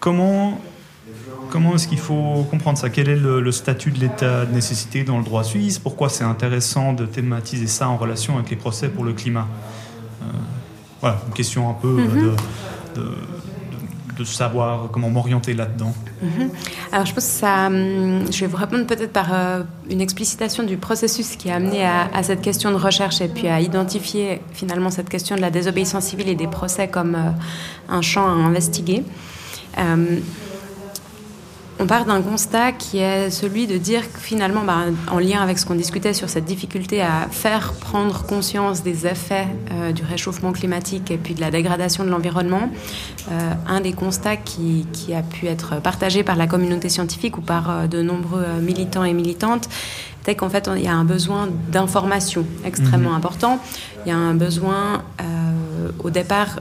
comment 0.00 0.60
Comment 1.50 1.74
est-ce 1.74 1.86
qu'il 1.86 1.98
faut 1.98 2.46
comprendre 2.50 2.78
ça? 2.78 2.88
Quel 2.88 3.08
est 3.08 3.16
le, 3.16 3.52
statut 3.52 3.90
de 3.90 4.00
l'état 4.00 4.46
de 4.46 4.52
nécessité 4.52 5.04
dans 5.04 5.18
le 5.18 5.24
droit 5.24 5.44
suisse? 5.44 5.78
Pourquoi 5.78 6.08
c'est 6.08 6.24
intéressant 6.24 6.92
de 6.92 7.06
thématiser 7.06 7.66
ça 7.66 7.88
en 7.88 7.96
relation 7.96 8.36
avec 8.36 8.50
les 8.50 8.56
procès 8.56 8.88
pour 8.88 9.04
le 9.04 9.12
climat? 9.12 9.46
Euh, 10.22 10.26
Voilà, 11.00 11.20
une 11.26 11.34
question 11.34 11.68
un 11.70 11.74
peu 11.74 11.88
mhm. 11.88 12.34
de, 12.96 13.02
savoir 14.22 14.88
comment 14.92 15.10
m'orienter 15.10 15.54
là-dedans. 15.54 15.92
Mhm. 16.22 16.50
Alors 16.92 17.06
je 17.06 17.14
pense 17.14 17.24
que 17.24 17.30
ça, 17.30 17.66
hum, 17.66 18.30
je 18.30 18.40
vais 18.40 18.46
vous 18.46 18.56
répondre 18.56 18.86
peut-être 18.86 19.12
par 19.12 19.32
euh, 19.32 19.62
une 19.90 20.00
explicitation 20.00 20.62
du 20.62 20.76
processus 20.76 21.34
qui 21.34 21.50
a 21.50 21.56
amené 21.56 21.84
à, 21.84 22.22
cette 22.22 22.40
question 22.40 22.70
de 22.70 22.76
recherche 22.76 23.20
et 23.20 23.28
puis 23.28 23.48
à 23.48 23.60
identifier 23.60 24.40
finalement 24.52 24.90
cette 24.90 25.08
question 25.08 25.34
de 25.34 25.40
la 25.40 25.50
désobéissance 25.50 26.04
civile 26.04 26.28
et 26.28 26.36
des 26.36 26.46
procès 26.46 26.86
comme 26.86 27.16
euh, 27.16 27.30
un 27.88 28.02
champ 28.02 28.26
à 28.26 28.30
investiguer 28.30 29.02
on 31.80 31.86
part 31.86 32.04
d'un 32.04 32.22
constat 32.22 32.72
qui 32.72 32.98
est 32.98 33.30
celui 33.30 33.66
de 33.66 33.78
dire 33.78 34.12
que 34.12 34.20
finalement, 34.20 34.62
bah, 34.64 34.84
en 35.10 35.18
lien 35.18 35.40
avec 35.40 35.58
ce 35.58 35.66
qu'on 35.66 35.74
discutait 35.74 36.14
sur 36.14 36.28
cette 36.28 36.44
difficulté 36.44 37.02
à 37.02 37.26
faire 37.30 37.72
prendre 37.72 38.24
conscience 38.24 38.82
des 38.82 39.06
effets 39.06 39.48
euh, 39.72 39.92
du 39.92 40.04
réchauffement 40.04 40.52
climatique 40.52 41.10
et 41.10 41.18
puis 41.18 41.34
de 41.34 41.40
la 41.40 41.50
dégradation 41.50 42.04
de 42.04 42.10
l'environnement, 42.10 42.70
euh, 43.30 43.52
un 43.66 43.80
des 43.80 43.92
constats 43.92 44.36
qui, 44.36 44.86
a 45.14 45.22
pu 45.22 45.46
être 45.46 45.80
partagé 45.80 46.22
par 46.22 46.36
la 46.36 46.46
communauté 46.46 46.88
scientifique 46.88 47.38
ou 47.38 47.40
par 47.40 47.70
euh, 47.70 47.86
de 47.86 48.02
nombreux 48.02 48.46
militants 48.62 49.04
et 49.04 49.12
militantes, 49.12 49.68
c'est 50.24 50.36
qu'en 50.36 50.48
fait, 50.48 50.70
il 50.76 50.82
y 50.82 50.88
a 50.88 50.94
un 50.94 51.04
besoin 51.04 51.48
d'information 51.70 52.46
extrêmement 52.64 53.10
mhm. 53.10 53.16
important. 53.16 53.58
Il 54.06 54.08
y 54.08 54.12
a 54.12 54.16
un 54.16 54.34
besoin, 54.34 55.02
au 56.02 56.08
départ, 56.08 56.60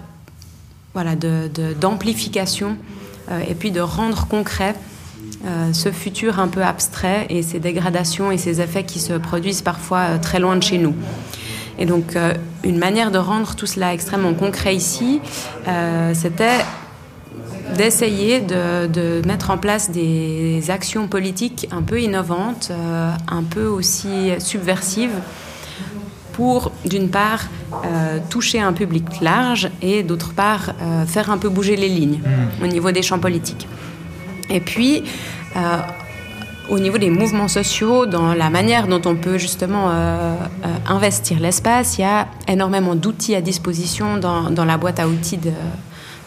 voilà, 0.93 1.15
d'amplification 1.15 2.77
et 3.47 3.55
puis 3.55 3.71
de 3.71 3.79
rendre 3.79 4.27
concret 4.27 4.75
euh, 5.45 5.73
ce 5.73 5.91
futur 5.91 6.39
un 6.39 6.47
peu 6.47 6.63
abstrait 6.63 7.25
et 7.29 7.41
ces 7.41 7.59
dégradations 7.59 8.31
et 8.31 8.37
ces 8.37 8.61
effets 8.61 8.83
qui 8.83 8.99
se 8.99 9.13
produisent 9.13 9.61
parfois 9.61 9.99
euh, 9.99 10.17
très 10.17 10.39
loin 10.39 10.55
de 10.55 10.63
chez 10.63 10.77
nous. 10.77 10.95
Et 11.77 11.85
donc, 11.85 12.15
euh, 12.15 12.33
une 12.63 12.77
manière 12.77 13.11
de 13.11 13.17
rendre 13.17 13.55
tout 13.55 13.65
cela 13.65 13.93
extrêmement 13.93 14.33
concret 14.33 14.75
ici, 14.75 15.19
c'était 16.13 16.59
d'essayer 17.75 18.39
de, 18.39 19.21
mettre 19.25 19.49
en 19.49 19.57
place 19.57 19.89
des 19.89 20.63
actions 20.69 21.07
politiques 21.07 21.67
un 21.71 21.81
peu 21.81 21.99
innovantes, 21.99 22.71
un 23.27 23.43
peu 23.43 23.65
aussi 23.65 24.29
subversives, 24.37 25.19
pour 26.33 26.71
d'une 26.83 27.09
part 27.09 27.45
euh, 27.85 28.19
toucher 28.29 28.59
un 28.59 28.73
public 28.73 29.21
large 29.21 29.69
et 29.81 30.03
d'autre 30.03 30.33
part 30.33 30.73
euh, 30.81 31.05
faire 31.05 31.31
un 31.31 31.37
peu 31.37 31.47
bouger 31.47 31.75
les 31.75 31.87
lignes 31.87 32.19
mmh. 32.19 32.63
au 32.63 32.67
niveau 32.67 32.91
des 32.91 33.01
champs 33.01 33.19
politiques. 33.19 33.67
Et 34.49 34.59
puis, 34.59 35.03
au 36.69 36.79
niveau 36.79 36.97
des 36.97 37.09
mouvements 37.09 37.47
sociaux, 37.47 38.05
dans 38.05 38.33
la 38.33 38.49
manière 38.49 38.87
dont 38.87 39.01
on 39.05 39.15
peut 39.15 39.37
justement 39.37 39.91
investir 40.87 41.39
l'espace, 41.39 41.97
il 41.97 42.01
y 42.01 42.05
a 42.05 42.27
énormément 42.47 42.95
d'outils 42.95 43.35
à 43.35 43.41
disposition 43.41 44.17
dans, 44.17 44.49
dans 44.49 44.65
la 44.65 44.77
boîte 44.77 44.99
à 44.99 45.07
outils 45.07 45.37
de 45.37 45.51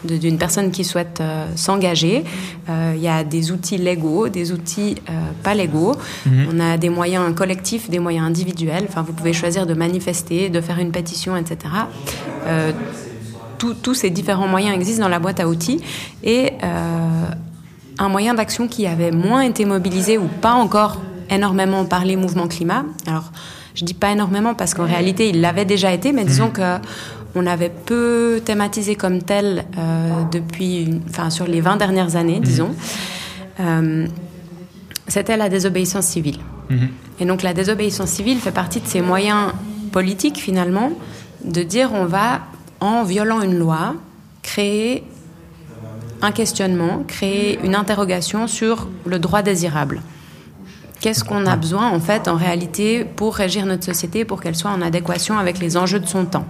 d'une 0.03 0.37
personne 0.37 0.71
qui 0.71 0.83
souhaite 0.83 1.19
euh, 1.21 1.47
s'engager. 1.55 2.23
Euh, 2.69 2.93
il 2.95 3.01
y 3.01 3.07
a 3.07 3.23
des 3.23 3.51
outils 3.51 3.77
légaux, 3.77 4.29
des 4.29 4.51
outils 4.51 4.95
euh, 5.09 5.13
pas 5.43 5.53
légaux. 5.53 5.95
Mhm. 6.25 6.47
On 6.53 6.59
a 6.59 6.77
des 6.77 6.89
moyens 6.89 7.33
collectifs, 7.35 7.89
des 7.89 7.99
moyens 7.99 8.27
individuels. 8.27 8.85
Enfin, 8.87 9.01
vous 9.01 9.13
pouvez 9.13 9.33
choisir 9.33 9.65
de 9.65 9.73
manifester, 9.73 10.49
de 10.49 10.61
faire 10.61 10.79
une 10.79 10.91
pétition, 10.91 11.35
etc. 11.35 11.59
tous 13.57 13.93
ces 13.93 14.09
différents 14.09 14.47
moyens 14.47 14.75
existent 14.75 15.03
dans 15.03 15.09
la 15.09 15.19
boîte 15.19 15.39
à 15.39 15.47
outils. 15.47 15.81
Et 16.23 16.51
un 17.99 18.09
moyen 18.09 18.33
d'action 18.33 18.67
qui 18.67 18.87
avait 18.87 19.11
moins 19.11 19.41
été 19.41 19.65
mobilisé 19.65 20.17
ou 20.17 20.27
pas 20.27 20.53
encore 20.53 21.01
énormément 21.29 21.85
par 21.85 22.05
les 22.05 22.15
mouvements 22.15 22.47
climat. 22.47 22.85
Alors, 23.05 23.31
je 23.75 23.85
dis 23.85 23.93
pas 23.93 24.11
énormément 24.11 24.55
parce 24.55 24.73
qu'en 24.73 24.85
réalité, 24.85 25.29
il 25.29 25.41
l'avait 25.41 25.65
déjà 25.65 25.93
été, 25.93 26.11
mais 26.11 26.25
disons 26.25 26.47
mhm. 26.47 26.53
que 26.53 26.77
on 27.35 27.45
avait 27.45 27.69
peu 27.69 28.41
thématisé 28.43 28.95
comme 28.95 29.21
tel 29.21 29.65
euh, 29.77 30.23
depuis, 30.31 31.01
enfin, 31.09 31.29
sur 31.29 31.45
les 31.45 31.61
20 31.61 31.77
dernières 31.77 32.15
années, 32.15 32.39
disons. 32.39 32.73
Euh, 33.59 34.07
c'était 35.07 35.37
la 35.37 35.49
désobéissance 35.49 36.05
civile. 36.05 36.39
Mhm. 36.69 36.89
Et 37.19 37.25
donc 37.25 37.43
la 37.43 37.53
désobéissance 37.53 38.09
civile 38.09 38.39
fait 38.39 38.51
partie 38.51 38.79
de 38.79 38.87
ces 38.87 39.01
moyens 39.01 39.51
politiques, 39.91 40.37
finalement, 40.37 40.91
de 41.43 41.63
dire 41.63 41.91
on 41.93 42.05
va, 42.05 42.41
en 42.79 43.03
violant 43.03 43.41
une 43.41 43.57
loi, 43.57 43.95
créer 44.41 45.03
un 46.21 46.31
questionnement, 46.31 47.03
créer 47.07 47.59
une 47.63 47.75
interrogation 47.75 48.47
sur 48.47 48.87
le 49.05 49.19
droit 49.19 49.41
désirable. 49.41 50.01
Qu'est-ce 50.99 51.23
qu'on 51.23 51.45
a 51.45 51.55
besoin, 51.55 51.89
en 51.89 51.99
fait, 51.99 52.27
en 52.27 52.35
réalité, 52.35 53.05
pour 53.05 53.35
régir 53.35 53.65
notre 53.65 53.83
société, 53.83 54.25
pour 54.25 54.41
qu'elle 54.41 54.55
soit 54.55 54.71
en 54.71 54.81
adéquation 54.81 55.37
avec 55.37 55.59
les 55.59 55.77
enjeux 55.77 55.99
de 55.99 56.07
son 56.07 56.25
temps? 56.25 56.45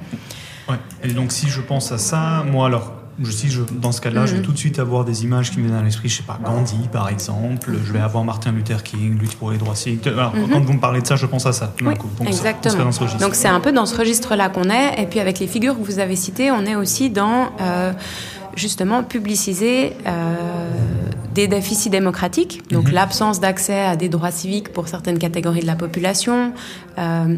Ouais. 0.69 0.77
Et 1.03 1.13
donc 1.13 1.31
si 1.31 1.47
je 1.47 1.61
pense 1.61 1.91
à 1.91 1.97
ça, 1.97 2.43
moi 2.49 2.67
alors, 2.67 2.93
si 3.25 3.49
je, 3.49 3.61
dans 3.61 3.91
ce 3.91 4.01
cas-là, 4.01 4.25
je 4.25 4.33
vais 4.33 4.39
mhm. 4.39 4.45
tout 4.45 4.51
de 4.51 4.57
suite 4.57 4.79
avoir 4.79 5.05
des 5.05 5.23
images 5.23 5.51
qui 5.51 5.59
me 5.59 5.65
viennent 5.65 5.77
à 5.77 5.81
l'esprit, 5.81 6.09
je 6.09 6.17
sais 6.17 6.23
pas, 6.23 6.39
Gandhi 6.43 6.87
par 6.91 7.09
exemple, 7.09 7.71
je 7.83 7.91
vais 7.91 7.99
avoir 7.99 8.23
Martin 8.23 8.51
Luther 8.51 8.83
King, 8.83 9.17
lutte 9.17 9.35
pour 9.35 9.51
les 9.51 9.57
droits 9.57 9.75
civiques. 9.75 10.05
Alors, 10.07 10.35
mhm. 10.35 10.49
quand 10.49 10.61
vous 10.61 10.73
me 10.73 10.79
parlez 10.79 11.01
de 11.01 11.07
ça, 11.07 11.15
je 11.15 11.25
pense 11.25 11.45
à 11.45 11.53
ça. 11.53 11.73
Oui, 11.81 11.93
donc, 11.95 12.27
exactement. 12.27 12.89
donc 13.19 13.35
c'est 13.35 13.47
un 13.47 13.59
peu 13.59 13.71
dans 13.71 13.85
ce 13.85 13.97
registre-là 13.97 14.49
qu'on 14.49 14.69
est, 14.69 15.01
et 15.01 15.05
puis 15.07 15.19
avec 15.19 15.39
les 15.39 15.47
figures 15.47 15.77
que 15.77 15.83
vous 15.83 15.99
avez 15.99 16.15
citées, 16.15 16.51
on 16.51 16.65
est 16.65 16.75
aussi 16.75 17.09
dans 17.09 17.49
euh, 17.61 17.93
justement 18.57 19.03
publiciser 19.03 19.93
euh, 20.05 20.35
des 21.37 21.47
déficits 21.47 21.91
démocratiques, 21.91 22.63
donc 22.71 22.87
mhm. 22.87 22.95
l'absence 22.95 23.39
d'accès 23.39 23.79
à 23.79 23.95
des 23.95 24.09
droits 24.09 24.31
civiques 24.31 24.73
pour 24.73 24.87
certaines 24.87 25.19
catégories 25.19 25.59
de 25.59 25.67
la 25.67 25.75
population, 25.75 26.51
euh, 26.97 27.35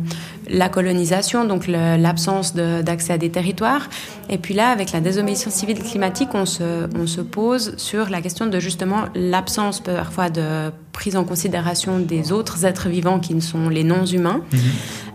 la 0.49 0.69
colonisation, 0.69 1.43
donc 1.43 1.67
l'absence 1.67 2.55
d'accès 2.55 3.11
à 3.11 3.17
des 3.17 3.29
territoires. 3.29 3.89
Et 4.29 4.37
puis 4.37 4.53
là, 4.53 4.69
avec 4.69 4.93
la 4.93 5.01
désobéissance 5.01 5.53
civile 5.53 5.79
climatique, 5.79 6.29
on 6.33 6.45
se, 6.45 6.87
on 6.97 7.07
se 7.07 7.19
pose 7.19 7.75
sur 7.75 8.09
la 8.09 8.21
question 8.21 8.45
de 8.45 8.57
justement 8.59 9.05
l'absence 9.15 9.81
parfois 9.81 10.29
de 10.29 10.71
prise 10.93 11.17
en 11.17 11.25
considération 11.25 11.99
des 11.99 12.31
autres 12.31 12.63
êtres 12.65 12.87
vivants 12.87 13.19
qui 13.19 13.35
ne 13.35 13.41
sont 13.41 13.67
les 13.67 13.83
non-humains, 13.83 14.41
mhm. 14.51 14.59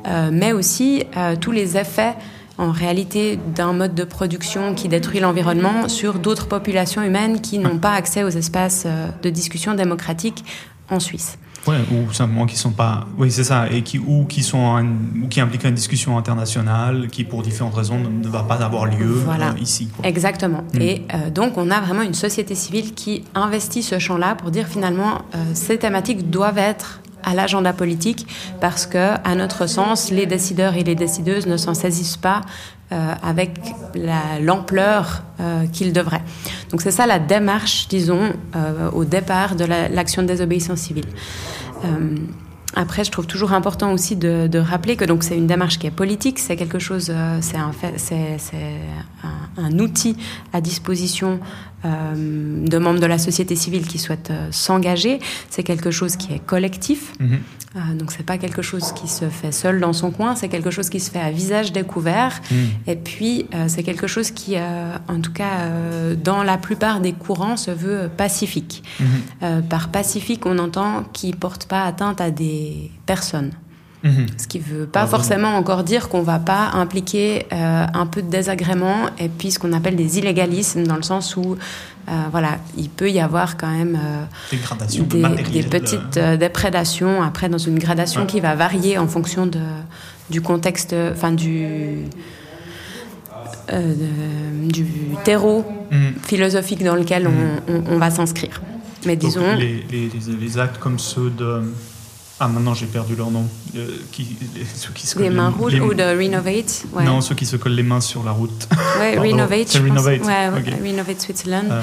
euh, 0.09 0.31
mais 0.31 0.53
aussi 0.53 1.05
euh, 1.17 1.37
tous 1.41 1.53
les 1.53 1.79
effets 1.79 2.15
en 2.59 2.71
réalité 2.71 3.39
d'un 3.55 3.73
mode 3.73 3.95
de 3.95 4.05
production 4.05 4.75
qui 4.75 4.89
détruit 4.89 5.21
l'environnement 5.21 5.89
sur 5.89 6.15
d'autres 6.15 6.47
populations 6.47 7.03
humaines 7.03 7.41
qui 7.41 7.59
n'ont 7.59 7.79
pas 7.79 7.93
accès 7.93 8.23
aux 8.23 8.29
espaces 8.29 8.85
euh, 8.87 9.09
de 9.23 9.31
discussion 9.31 9.75
démocratique 9.75 10.45
en 10.91 11.01
Suisse. 11.01 11.39
Ouais, 11.67 11.79
ou 11.91 12.13
simplement 12.13 12.45
qui 12.45 12.57
sont 12.57 12.73
pas, 12.73 13.07
oui 13.17 13.31
c'est 13.31 13.43
ça, 13.43 13.71
et 13.71 13.81
qui 13.81 13.99
ou 13.99 14.27
qui 14.27 14.43
sont 14.43 14.85
ou 15.23 15.29
qui 15.29 15.41
impliquent 15.41 15.65
une 15.65 15.75
discussion 15.75 16.19
internationale 16.19 17.09
qui 17.11 17.25
pour 17.25 17.43
différentes 17.43 17.75
raisons 17.75 17.99
ne, 17.99 18.29
va 18.29 18.43
pas 18.43 18.57
avoir 18.57 18.85
lieu 18.85 19.23
euh, 19.27 19.59
ici. 19.59 19.89
Exactement. 20.03 20.63
Hmm. 20.75 20.83
Et 20.83 21.07
euh, 21.15 21.31
donc 21.31 21.57
on 21.57 21.71
a 21.71 21.81
vraiment 21.81 22.03
une 22.03 22.13
société 22.13 22.55
civile 22.55 22.93
qui 22.93 23.25
investit 23.35 23.83
ce 23.83 23.99
champ-là 23.99 24.35
pour 24.35 24.51
dire 24.51 24.67
finalement 24.67 25.23
ces 25.55 25.79
thématiques 25.79 26.29
doivent 26.29 26.59
être 26.59 27.01
à 27.25 27.35
l'agenda 27.35 27.73
politique 27.73 28.27
parce 28.61 28.87
que, 28.87 29.15
à 29.25 29.35
notre 29.35 29.67
sens, 29.67 30.11
les 30.11 30.27
décideurs 30.27 30.75
et 30.75 30.85
les 30.85 30.95
décideuses 30.95 31.47
ne 31.47 31.57
s'en 31.57 31.75
saisissent 31.75 32.17
pas 32.17 32.43
euh, 32.93 33.15
avec 33.23 33.51
l'ampleur 34.43 35.23
euh, 35.41 35.67
qu'ils 35.73 35.93
devraient. 35.93 36.23
Donc 36.71 36.83
c'est 36.83 36.91
ça 36.91 37.07
la 37.07 37.19
démarche, 37.19 37.89
disons, 37.89 38.33
euh, 38.55 38.91
au 38.91 39.05
départ 39.05 39.57
de 39.57 39.65
l'action 39.65 40.23
de 40.23 40.29
désobéissance 40.29 40.81
civile. 40.81 41.07
Après, 42.77 43.05
je 43.05 43.11
trouve 43.11 43.27
toujours 43.27 43.53
important 43.53 43.93
aussi 43.93 44.17
de, 44.17 44.59
rappeler 44.59 44.97
que 44.97 45.05
donc 45.05 45.23
c'est 45.23 45.37
une 45.37 45.47
démarche 45.47 45.79
qui 45.79 45.87
est 45.87 45.91
politique, 45.91 46.39
c'est 46.39 46.57
quelque 46.57 46.79
chose, 46.79 47.13
c'est 47.41 47.57
un, 47.57 47.73
un, 49.25 49.65
un, 49.65 49.79
outil 49.79 50.17
à 50.53 50.61
disposition 50.61 51.41
euh, 51.85 52.67
de 52.67 52.79
membres 52.79 53.01
de 53.01 53.07
la 53.07 53.19
société 53.19 53.57
civile 53.57 53.87
qui 53.87 53.99
souhaitent 53.99 54.31
euh, 54.31 54.49
s'engager. 54.51 55.19
C'est 55.51 55.63
quelque 55.63 55.91
chose 55.91 56.17
qui 56.17 56.33
est 56.33 56.39
collectif. 56.39 57.13
Mhm. 57.21 57.41
Euh, 57.77 57.95
donc 57.99 58.11
c'est 58.11 58.23
pas 58.23 58.39
quelque 58.39 58.63
chose 58.63 58.93
qui 58.93 59.07
se 59.07 59.29
fait 59.29 59.53
seul 59.53 59.81
dans 59.81 59.93
son 59.93 60.11
coin, 60.11 60.35
c'est 60.35 60.49
quelque 60.49 60.71
chose 60.71 60.89
qui 60.89 60.99
se 60.99 61.11
fait 61.11 61.21
à 61.21 61.31
visage 61.31 61.73
découvert. 61.73 62.41
Mhm. 62.51 62.57
Et 62.87 62.97
puis 62.97 63.47
c'est 63.67 63.83
quelque 63.83 64.07
chose 64.07 64.31
qui, 64.31 64.57
en 64.57 65.21
tout 65.21 65.33
cas, 65.33 65.69
dans 66.23 66.43
la 66.43 66.57
plupart 66.57 67.01
des 67.01 67.13
courants, 67.13 67.57
se 67.57 67.71
veut 67.71 68.09
pacifique. 68.17 68.83
Mhm. 69.01 69.63
par 69.63 69.89
pacifique, 69.89 70.47
on 70.47 70.59
entend 70.59 71.05
qui 71.13 71.33
porte 71.33 71.67
pas 71.67 71.85
atteinte 71.85 72.21
à 72.21 72.31
des 72.31 72.91
personnes. 73.07 73.51
Mhm. 74.05 74.27
Ce 74.37 74.47
qui 74.47 74.59
ne 74.59 74.65
veut 74.65 74.87
pas 74.87 75.07
forcément 75.07 75.57
encore 75.57 75.83
dire 75.83 76.11
qu'on 76.11 76.21
ne 76.21 76.27
va 76.27 76.39
pas 76.39 76.71
impliquer 76.75 77.47
euh, 77.53 77.87
un 77.93 78.07
peu 78.07 78.21
de 78.21 78.29
désagrément 78.29 79.07
et 79.19 79.31
puis 79.31 79.51
ce 79.51 79.59
qu'on 79.59 79.73
appelle 79.73 79.97
des 79.97 80.19
illégalismes, 80.19 80.85
dans 80.85 80.97
le 80.97 81.03
sens 81.03 81.37
où 81.37 81.57
euh, 82.07 82.13
voilà, 82.31 82.59
il 82.77 82.91
peut 82.91 83.11
y 83.11 83.19
avoir 83.19 83.57
quand 83.57 83.71
même 83.71 83.99
euh, 83.99 84.57
des, 85.51 85.63
petites 85.63 86.19
déprédations, 86.19 87.23
après 87.23 87.49
dans 87.49 87.57
une 87.57 87.79
gradation 87.79 88.27
qui 88.27 88.41
va 88.41 88.55
varier 88.55 88.99
en 88.99 89.09
fonction 89.09 89.47
de, 89.47 89.61
du 90.29 90.43
contexte, 90.43 90.95
enfin 91.13 91.33
du... 91.33 92.05
du 94.69 94.87
terreau 95.25 95.65
mhm. 95.91 96.13
philosophique 96.23 96.85
dans 96.85 96.95
lequel 96.95 97.27
on, 97.27 97.73
mhm. 97.73 97.99
va 97.99 98.11
s'inscrire. 98.11 98.61
Mais 99.07 99.17
disons. 99.17 99.57
les, 99.57 100.59
actes 100.59 100.79
comme 100.79 100.99
ceux 100.99 101.31
de, 101.31 101.63
ah, 102.41 102.49
maintenant 102.49 102.75
j'ai 102.75 102.87
perdu 102.87 103.15
leur 103.15 103.31
nom. 103.31 103.45
Euh, 103.77 103.97
qui, 104.11 104.37
ceux 104.75 104.91
qui 104.93 105.07
se 105.07 105.19
les 105.19 105.31
mains 105.31 105.51
rouges 105.51 105.75
ou 105.75 105.95
de 105.95 106.03
Renovate 106.03 106.85
Non, 107.05 107.21
ceux 107.21 107.35
qui 107.35 107.47
se 107.47 107.57
collent 107.57 107.75
les 107.75 107.85
mains 107.85 108.01
sur 108.01 108.25
la 108.25 108.33
route. 108.33 108.69
Ouais, 108.99 109.17
Renovate. 109.19 109.69
C'est 109.69 109.79
Renovate. 109.79 110.25
Ouais, 110.25 110.49
Renovate 110.49 111.21
Switzerland. 111.21 111.71
Euh, 111.71 111.83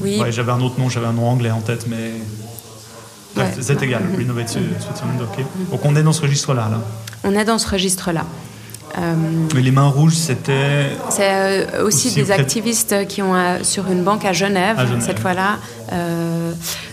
oui. 0.00 0.18
Ouais, 0.18 0.32
j'avais 0.32 0.52
un 0.52 0.60
autre 0.60 0.80
nom, 0.80 0.88
j'avais 0.88 1.06
un 1.06 1.12
nom 1.12 1.28
anglais 1.28 1.50
en 1.50 1.60
tête, 1.60 1.86
mais. 1.88 2.12
C'est 3.60 3.82
égal, 3.82 4.02
Renovate 4.16 4.48
Switzerland, 4.48 5.20
ok. 5.22 5.44
Donc 5.70 5.84
on 5.84 5.94
est 5.94 6.02
dans 6.02 6.12
ce 6.12 6.22
registre-là. 6.22 6.68
Là. 6.70 6.80
On 7.24 7.34
est 7.34 7.44
dans 7.44 7.58
ce 7.58 7.68
registre-là. 7.68 8.24
Euh, 8.98 9.14
Mais 9.54 9.62
les 9.62 9.70
mains 9.70 9.86
rouges, 9.86 10.14
c'était. 10.14 10.90
C'est 11.10 11.28
euh, 11.30 11.84
aussi, 11.84 12.14
des 12.14 12.30
activistes 12.30 13.06
qui 13.06 13.22
ont 13.22 13.34
euh, 13.34 13.58
sur 13.62 13.90
une 13.90 14.02
banque 14.02 14.24
à 14.24 14.32
Genève, 14.32 14.78
cette 15.00 15.18
fois-là. 15.18 15.58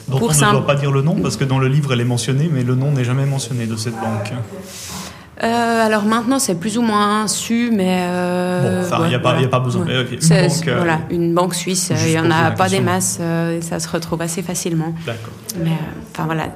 Donc 0.07 0.21
on 0.21 0.27
ne 0.27 0.51
doit 0.51 0.65
pas 0.65 0.75
dire 0.75 0.91
le 0.91 1.01
nom 1.01 1.15
parce 1.15 1.35
que 1.35 1.43
dans 1.43 1.59
le 1.59 1.67
livre 1.67 1.91
elle 1.91 1.99
est 1.99 2.05
mentionnée, 2.05 2.49
mais 2.51 2.63
le 2.63 2.75
nom 2.75 2.91
n'est 2.91 3.03
jamais 3.03 3.25
mentionné 3.25 3.65
de 3.65 3.75
cette 3.75 3.95
banque. 3.95 4.31
alors 5.41 6.05
maintenant, 6.05 6.39
c'est 6.39 6.55
plus 6.55 6.77
ou 6.77 6.81
moins 6.81 7.27
su, 7.27 7.71
mais. 7.73 8.07
bon, 8.07 8.81
enfin, 8.85 9.03
il 9.05 9.09
n'y 9.09 9.15
a, 9.15 9.19
pas 9.19 9.59
besoin. 9.59 9.85
une, 9.85 10.05
banque, 10.47 10.69
voilà, 10.77 10.99
une 11.09 11.33
banque 11.33 11.55
suisse, 11.55 11.91
il 12.05 12.11
n'y 12.11 12.19
en 12.19 12.31
a 12.31 12.51
pas 12.51 12.69
des 12.69 12.79
masses, 12.79 13.19
ça 13.61 13.79
se 13.79 13.89
retrouve 13.89 14.21
assez 14.21 14.41
facilement. 14.41 14.93
D'accord. 15.05 15.33
Mais, 15.63 15.71
enfin 16.13 16.25
voilà, 16.25 16.47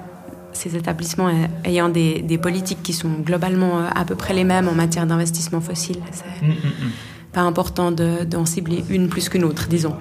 ces 0.54 0.76
établissements 0.76 1.30
ayant 1.64 1.90
des, 1.90 2.40
politiques 2.42 2.82
qui 2.84 2.94
sont 2.94 3.10
globalement 3.24 3.80
euh, 3.80 3.88
à 3.94 4.06
peu 4.06 4.16
près 4.16 4.34
les 4.34 4.44
mêmes 4.44 4.68
en 4.68 4.74
matière 4.74 5.06
d'investissement 5.06 5.62
fossile. 5.62 5.98
C'est 6.12 6.46
mm, 6.46 6.50
mm, 6.50 6.54
mm. 6.54 6.92
pas 7.32 7.42
important 7.42 7.92
d'en 7.92 8.46
cibler 8.46 8.84
une 8.90 9.10
plus 9.10 9.30
qu'une 9.30 9.44
autre, 9.44 9.68
disons. 9.68 9.96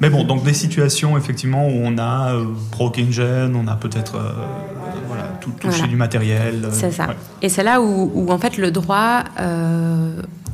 Mais 0.00 0.10
bon, 0.10 0.24
donc 0.24 0.44
des 0.44 0.54
situations 0.54 1.16
effectivement 1.16 1.66
où 1.66 1.80
on 1.82 1.98
a 1.98 2.34
euh, 2.34 2.44
gêne, 3.10 3.56
on 3.56 3.66
a 3.66 3.76
peut-être 3.76 4.16
euh, 4.16 4.32
voilà, 5.06 5.24
tout, 5.40 5.52
touché 5.60 5.86
du 5.86 5.96
matériel. 5.96 6.68
c'est 6.72 6.92
ça. 6.92 7.08
Et 7.42 7.48
c'est 7.48 7.64
là 7.64 7.80
où, 7.80 8.30
en 8.30 8.38
fait 8.38 8.56
le 8.58 8.70
droit 8.70 9.24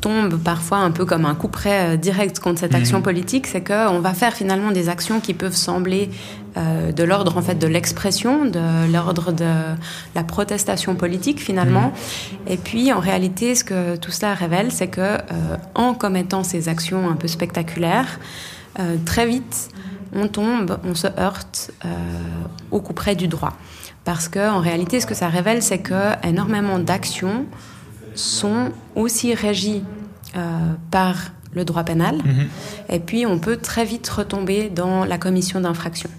tombe 0.05 0.37
parfois 0.37 0.79
un 0.79 0.91
peu 0.91 1.05
comme 1.07 1.25
un 1.25 1.35
coup 1.35 1.49
près 1.49 1.97
direct 1.97 2.39
contre 2.39 2.61
cette 2.61 2.75
action 2.75 2.99
Mhm. 2.99 3.05
politique, 3.11 3.47
c'est 3.47 3.65
qu'on 3.71 4.01
va 4.09 4.13
faire 4.23 4.35
finalement 4.43 4.71
des 4.71 4.87
actions 4.95 5.19
qui 5.27 5.33
peuvent 5.43 5.57
sembler 5.71 6.11
euh, 6.57 6.93
de 6.93 7.05
l'ordre 7.11 7.33
en 7.39 7.43
fait 7.43 7.59
de 7.67 7.67
l'expression, 7.67 8.45
de 8.45 8.93
l'ordre 8.93 9.33
de 9.33 9.53
la 10.15 10.25
protestation 10.35 10.95
politique 10.95 11.41
finalement. 11.41 11.89
Et 12.47 12.59
puis 12.59 12.93
en 12.93 13.01
réalité, 13.01 13.55
ce 13.55 13.65
que 13.65 13.97
tout 13.97 14.11
cela 14.11 14.35
révèle, 14.35 14.71
c'est 14.79 14.89
que 14.99 15.01
euh, 15.01 15.19
en 15.75 15.95
commettant 15.95 16.45
ces 16.45 16.69
actions 16.69 17.03
un 17.15 17.17
peu 17.23 17.29
spectaculaires, 17.39 18.13
euh, 18.79 18.97
très 19.07 19.27
vite 19.27 19.71
on 20.17 20.29
tombe, 20.29 20.79
on 20.85 20.95
se 20.95 21.09
heurte 21.19 21.73
euh, 21.85 21.89
au 22.71 22.81
coup 22.81 22.93
près 22.93 23.17
du 23.17 23.27
droit. 23.27 23.55
Parce 24.05 24.29
que 24.29 24.43
en 24.57 24.61
réalité, 24.61 25.01
ce 25.01 25.07
que 25.07 25.15
ça 25.23 25.29
révèle, 25.29 25.61
c'est 25.63 25.79
que 25.91 26.03
énormément 26.33 26.79
d'actions 26.79 27.47
sont 28.15 28.71
aussi 28.95 29.35
régies 29.35 29.83
euh, 30.37 30.73
par 30.91 31.17
le 31.53 31.65
droit 31.65 31.85
pénal. 31.85 32.17
Mhm. 32.17 32.47
Et 32.89 32.99
puis, 32.99 33.27
on 33.27 33.39
peut 33.39 33.57
très 33.57 33.85
vite 33.85 34.09
retomber 34.09 34.71
dans 34.71 35.05
la 35.05 35.19
commission 35.19 35.61
d'infraction. 35.61 36.11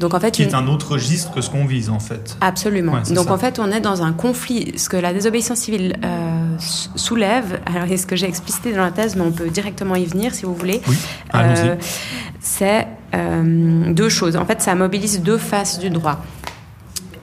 Donc, 0.00 0.12
en 0.12 0.20
fait, 0.20 0.30
Qui 0.32 0.42
est 0.42 0.54
un 0.54 0.66
autre 0.66 0.92
registre 0.92 1.32
que 1.32 1.40
ce 1.40 1.48
qu'on 1.48 1.64
vise 1.64 1.88
en 1.88 1.98
fait. 1.98 2.36
Absolument. 2.40 2.92
Ouais, 2.92 3.14
Donc 3.14 3.26
ça. 3.26 3.32
en 3.32 3.38
fait, 3.38 3.58
on 3.58 3.70
est 3.70 3.80
dans 3.80 4.02
un 4.02 4.12
conflit. 4.12 4.74
Ce 4.76 4.88
que 4.88 4.96
la 4.96 5.14
désobéissance 5.14 5.58
civile 5.60 5.96
euh, 6.04 6.56
soulève, 6.58 7.60
alors 7.64 7.88
c'est 7.88 7.96
ce 7.96 8.06
que 8.06 8.16
j'ai 8.16 8.26
explicité 8.26 8.72
dans 8.72 8.82
la 8.82 8.90
thèse, 8.90 9.16
mais 9.16 9.22
on 9.22 9.32
peut 9.32 9.48
directement 9.48 9.94
y 9.94 10.04
venir 10.04 10.34
si 10.34 10.44
vous 10.44 10.54
voulez. 10.54 10.82
Oui. 10.86 10.96
Euh, 11.34 11.76
c'est 12.40 12.86
euh, 13.14 13.92
deux 13.92 14.10
choses. 14.10 14.36
En 14.36 14.44
fait, 14.44 14.60
ça 14.60 14.74
mobilise 14.74 15.22
deux 15.22 15.38
faces 15.38 15.78
du 15.78 15.88
droit. 15.88 16.22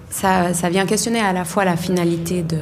Ça, 0.10 0.54
ça 0.54 0.70
vient 0.70 0.86
questionner 0.86 1.20
à 1.20 1.34
la 1.34 1.46
fois 1.46 1.66
la 1.66 1.76
finalité 1.76 2.42
de 2.44 2.58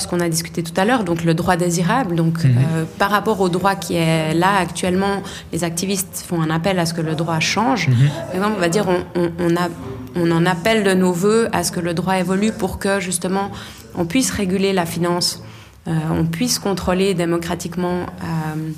ce 0.00 0.08
qu'on 0.08 0.20
a 0.20 0.28
discuté 0.28 0.62
tout 0.62 0.72
à 0.76 0.84
l'heure, 0.84 1.04
donc 1.04 1.22
le 1.24 1.34
droit 1.34 1.56
désirable. 1.56 2.14
Donc, 2.16 2.42
Mhm. 2.44 2.50
euh, 2.58 2.84
par 2.98 3.10
rapport 3.10 3.40
au 3.40 3.48
droit 3.48 3.74
qui 3.76 3.94
est 3.94 4.34
là 4.34 4.56
actuellement, 4.58 5.22
les 5.52 5.62
activistes 5.62 6.24
font 6.26 6.40
un 6.42 6.50
appel 6.50 6.78
à 6.78 6.86
ce 6.86 6.94
que 6.94 7.00
le 7.00 7.14
droit 7.14 7.38
change. 7.40 7.88
Mhm. 7.88 7.94
Par 8.26 8.34
exemple, 8.34 8.54
on 8.56 8.60
va 8.60 8.68
dire, 8.68 8.86
on, 8.88 9.20
on, 9.20 9.30
on 9.38 9.56
a, 9.56 9.68
on 10.16 10.30
en 10.32 10.44
appelle 10.46 10.82
de 10.82 10.92
nos 10.94 11.12
voeux 11.12 11.48
à 11.52 11.62
ce 11.62 11.70
que 11.70 11.80
le 11.80 11.94
droit 11.94 12.16
évolue 12.18 12.50
pour 12.52 12.78
que 12.78 12.98
justement 12.98 13.50
on 13.94 14.04
puisse 14.06 14.30
réguler 14.30 14.72
la 14.72 14.86
finance, 14.86 15.42
euh, 15.88 15.92
on 16.12 16.24
puisse 16.24 16.58
contrôler 16.58 17.14
démocratiquement. 17.14 18.06
euh, 18.22 18.70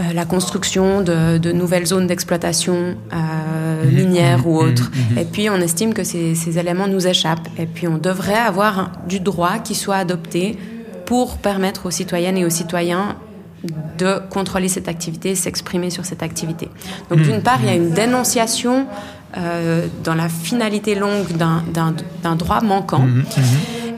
euh, 0.00 0.12
la 0.14 0.24
construction 0.24 1.02
de, 1.02 1.38
de 1.38 1.52
nouvelles 1.52 1.86
zones 1.86 2.06
d'exploitation 2.06 2.96
euh, 3.12 3.84
minières 3.90 4.46
ou 4.46 4.56
autres. 4.58 4.90
Et 5.18 5.24
puis 5.24 5.50
on 5.50 5.56
estime 5.56 5.92
que 5.94 6.02
ces, 6.04 6.34
ces 6.34 6.58
éléments 6.58 6.88
nous 6.88 7.06
échappent. 7.06 7.48
Et 7.58 7.66
puis 7.66 7.86
on 7.88 7.98
devrait 7.98 8.34
avoir 8.34 8.92
du 9.08 9.20
droit 9.20 9.58
qui 9.58 9.74
soit 9.74 9.96
adopté 9.96 10.58
pour 11.04 11.36
permettre 11.38 11.86
aux 11.86 11.90
citoyennes 11.90 12.38
et 12.38 12.44
aux 12.44 12.50
citoyens 12.50 13.16
de 13.98 14.18
contrôler 14.30 14.68
cette 14.68 14.88
activité, 14.88 15.34
s'exprimer 15.34 15.90
sur 15.90 16.04
cette 16.04 16.22
activité. 16.22 16.68
Donc 17.10 17.20
d'une 17.22 17.42
part, 17.42 17.58
il 17.62 17.66
y 17.66 17.70
a 17.70 17.74
une 17.74 17.90
dénonciation 17.90 18.86
euh, 19.36 19.86
dans 20.02 20.14
la 20.14 20.28
finalité 20.28 20.94
longue 20.94 21.26
d'un- 21.36 22.34
droit 22.34 22.60
manquant. 22.62 23.04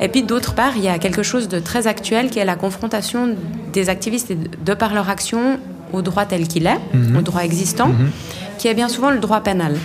Et 0.00 0.08
puis 0.08 0.22
d'autre 0.22 0.54
part, 0.54 0.72
il 0.76 0.82
y 0.82 0.88
a 0.88 0.98
quelque 0.98 1.22
chose 1.22 1.48
de 1.48 1.60
très 1.60 1.86
actuel 1.86 2.28
qui 2.30 2.40
est 2.40 2.44
la 2.44 2.56
confrontation 2.56 3.36
des 3.72 3.88
activistes 3.88 4.32
de 4.64 4.74
par 4.74 4.92
leur 4.92 5.08
action 5.08 5.58
au 5.94 6.02
droit 6.02 6.26
tel 6.26 6.46
qu'il 6.48 6.66
est, 6.66 6.80
au 7.18 7.22
droit 7.22 7.42
existant, 7.42 7.90
qui 8.58 8.68
est 8.68 8.74
bien 8.74 8.88
souvent 8.88 9.10
le 9.10 9.18
droit 9.20 9.40
pénal, 9.40 9.76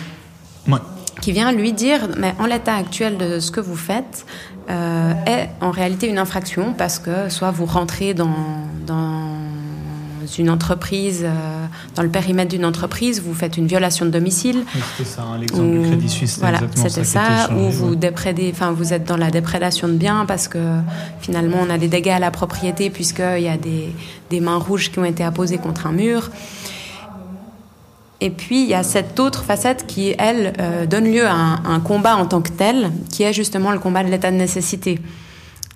Ouais. 0.68 0.80
qui 1.22 1.32
vient 1.32 1.52
lui 1.52 1.74
dire, 1.74 2.02
mais 2.18 2.34
en 2.40 2.46
l'état 2.46 2.76
actuel 2.76 3.18
de 3.18 3.40
ce 3.40 3.52
que 3.52 3.60
vous 3.62 3.76
faites, 3.76 4.26
euh, 4.70 5.14
est 5.26 5.50
en 5.62 5.72
réalité 5.72 6.08
une 6.08 6.20
infraction 6.20 6.74
parce 6.78 7.00
que 7.00 7.30
soit 7.30 7.50
vous 7.52 7.66
rentrez 7.66 8.14
dans, 8.14 8.36
dans 8.86 9.29
une 10.38 10.50
entreprise, 10.50 11.24
euh, 11.24 11.66
dans 11.96 12.04
le 12.04 12.10
périmètre 12.10 12.50
d'une 12.50 12.66
entreprise, 12.66 13.22
vous 13.22 13.34
faites 13.34 13.58
une 13.58 13.68
violation 13.68 14.06
de 14.06 14.12
domicile, 14.12 14.64
C'était 14.98 15.10
ça, 15.10 15.24
hein, 15.24 15.38
l'exemple 15.40 15.80
du 15.80 15.88
Crédit 15.88 16.10
Suisse. 16.10 16.38
Voilà, 16.40 16.60
c'était 16.76 17.04
ça. 17.04 17.46
échangé, 17.46 17.68
Ou 17.68 17.72
vous 17.72 17.96
déprédez, 17.96 18.52
enfin 18.54 18.72
vous 18.72 18.94
êtes 18.94 19.06
dans 19.06 19.18
la 19.18 19.32
déprédation 19.32 19.88
de 19.88 19.94
biens 19.94 20.26
parce 20.28 20.48
que 20.48 20.60
finalement 21.22 21.58
on 21.66 21.70
a 21.70 21.78
des 21.78 21.88
dégâts 21.88 22.10
à 22.10 22.20
la 22.20 22.32
propriété 22.32 22.90
puisqu'il 22.90 23.44
y 23.44 23.50
a 23.50 23.58
des, 23.58 23.90
des 24.30 24.40
mains 24.40 24.58
rouges 24.58 24.92
qui 24.92 25.00
ont 25.00 25.06
été 25.06 25.24
apposées 25.24 25.58
contre 25.58 25.88
un 25.88 25.92
mur. 25.92 26.30
Et 28.22 28.30
puis 28.30 28.64
il 28.64 28.68
y 28.68 28.74
a 28.74 28.84
cette 28.84 29.20
autre 29.20 29.44
facette 29.44 29.88
qui, 29.88 30.14
elle, 30.18 30.54
euh, 30.60 30.86
donne 30.86 31.06
lieu 31.12 31.26
à 31.26 31.34
un, 31.34 31.64
un 31.66 31.80
combat 31.80 32.18
en 32.18 32.26
tant 32.26 32.42
que 32.42 32.52
tel, 32.52 32.92
qui 33.10 33.24
est 33.24 33.34
justement 33.34 33.72
le 33.72 33.80
combat 33.80 34.04
de 34.04 34.10
l'état 34.10 34.30
de 34.30 34.36
nécessité. 34.36 35.00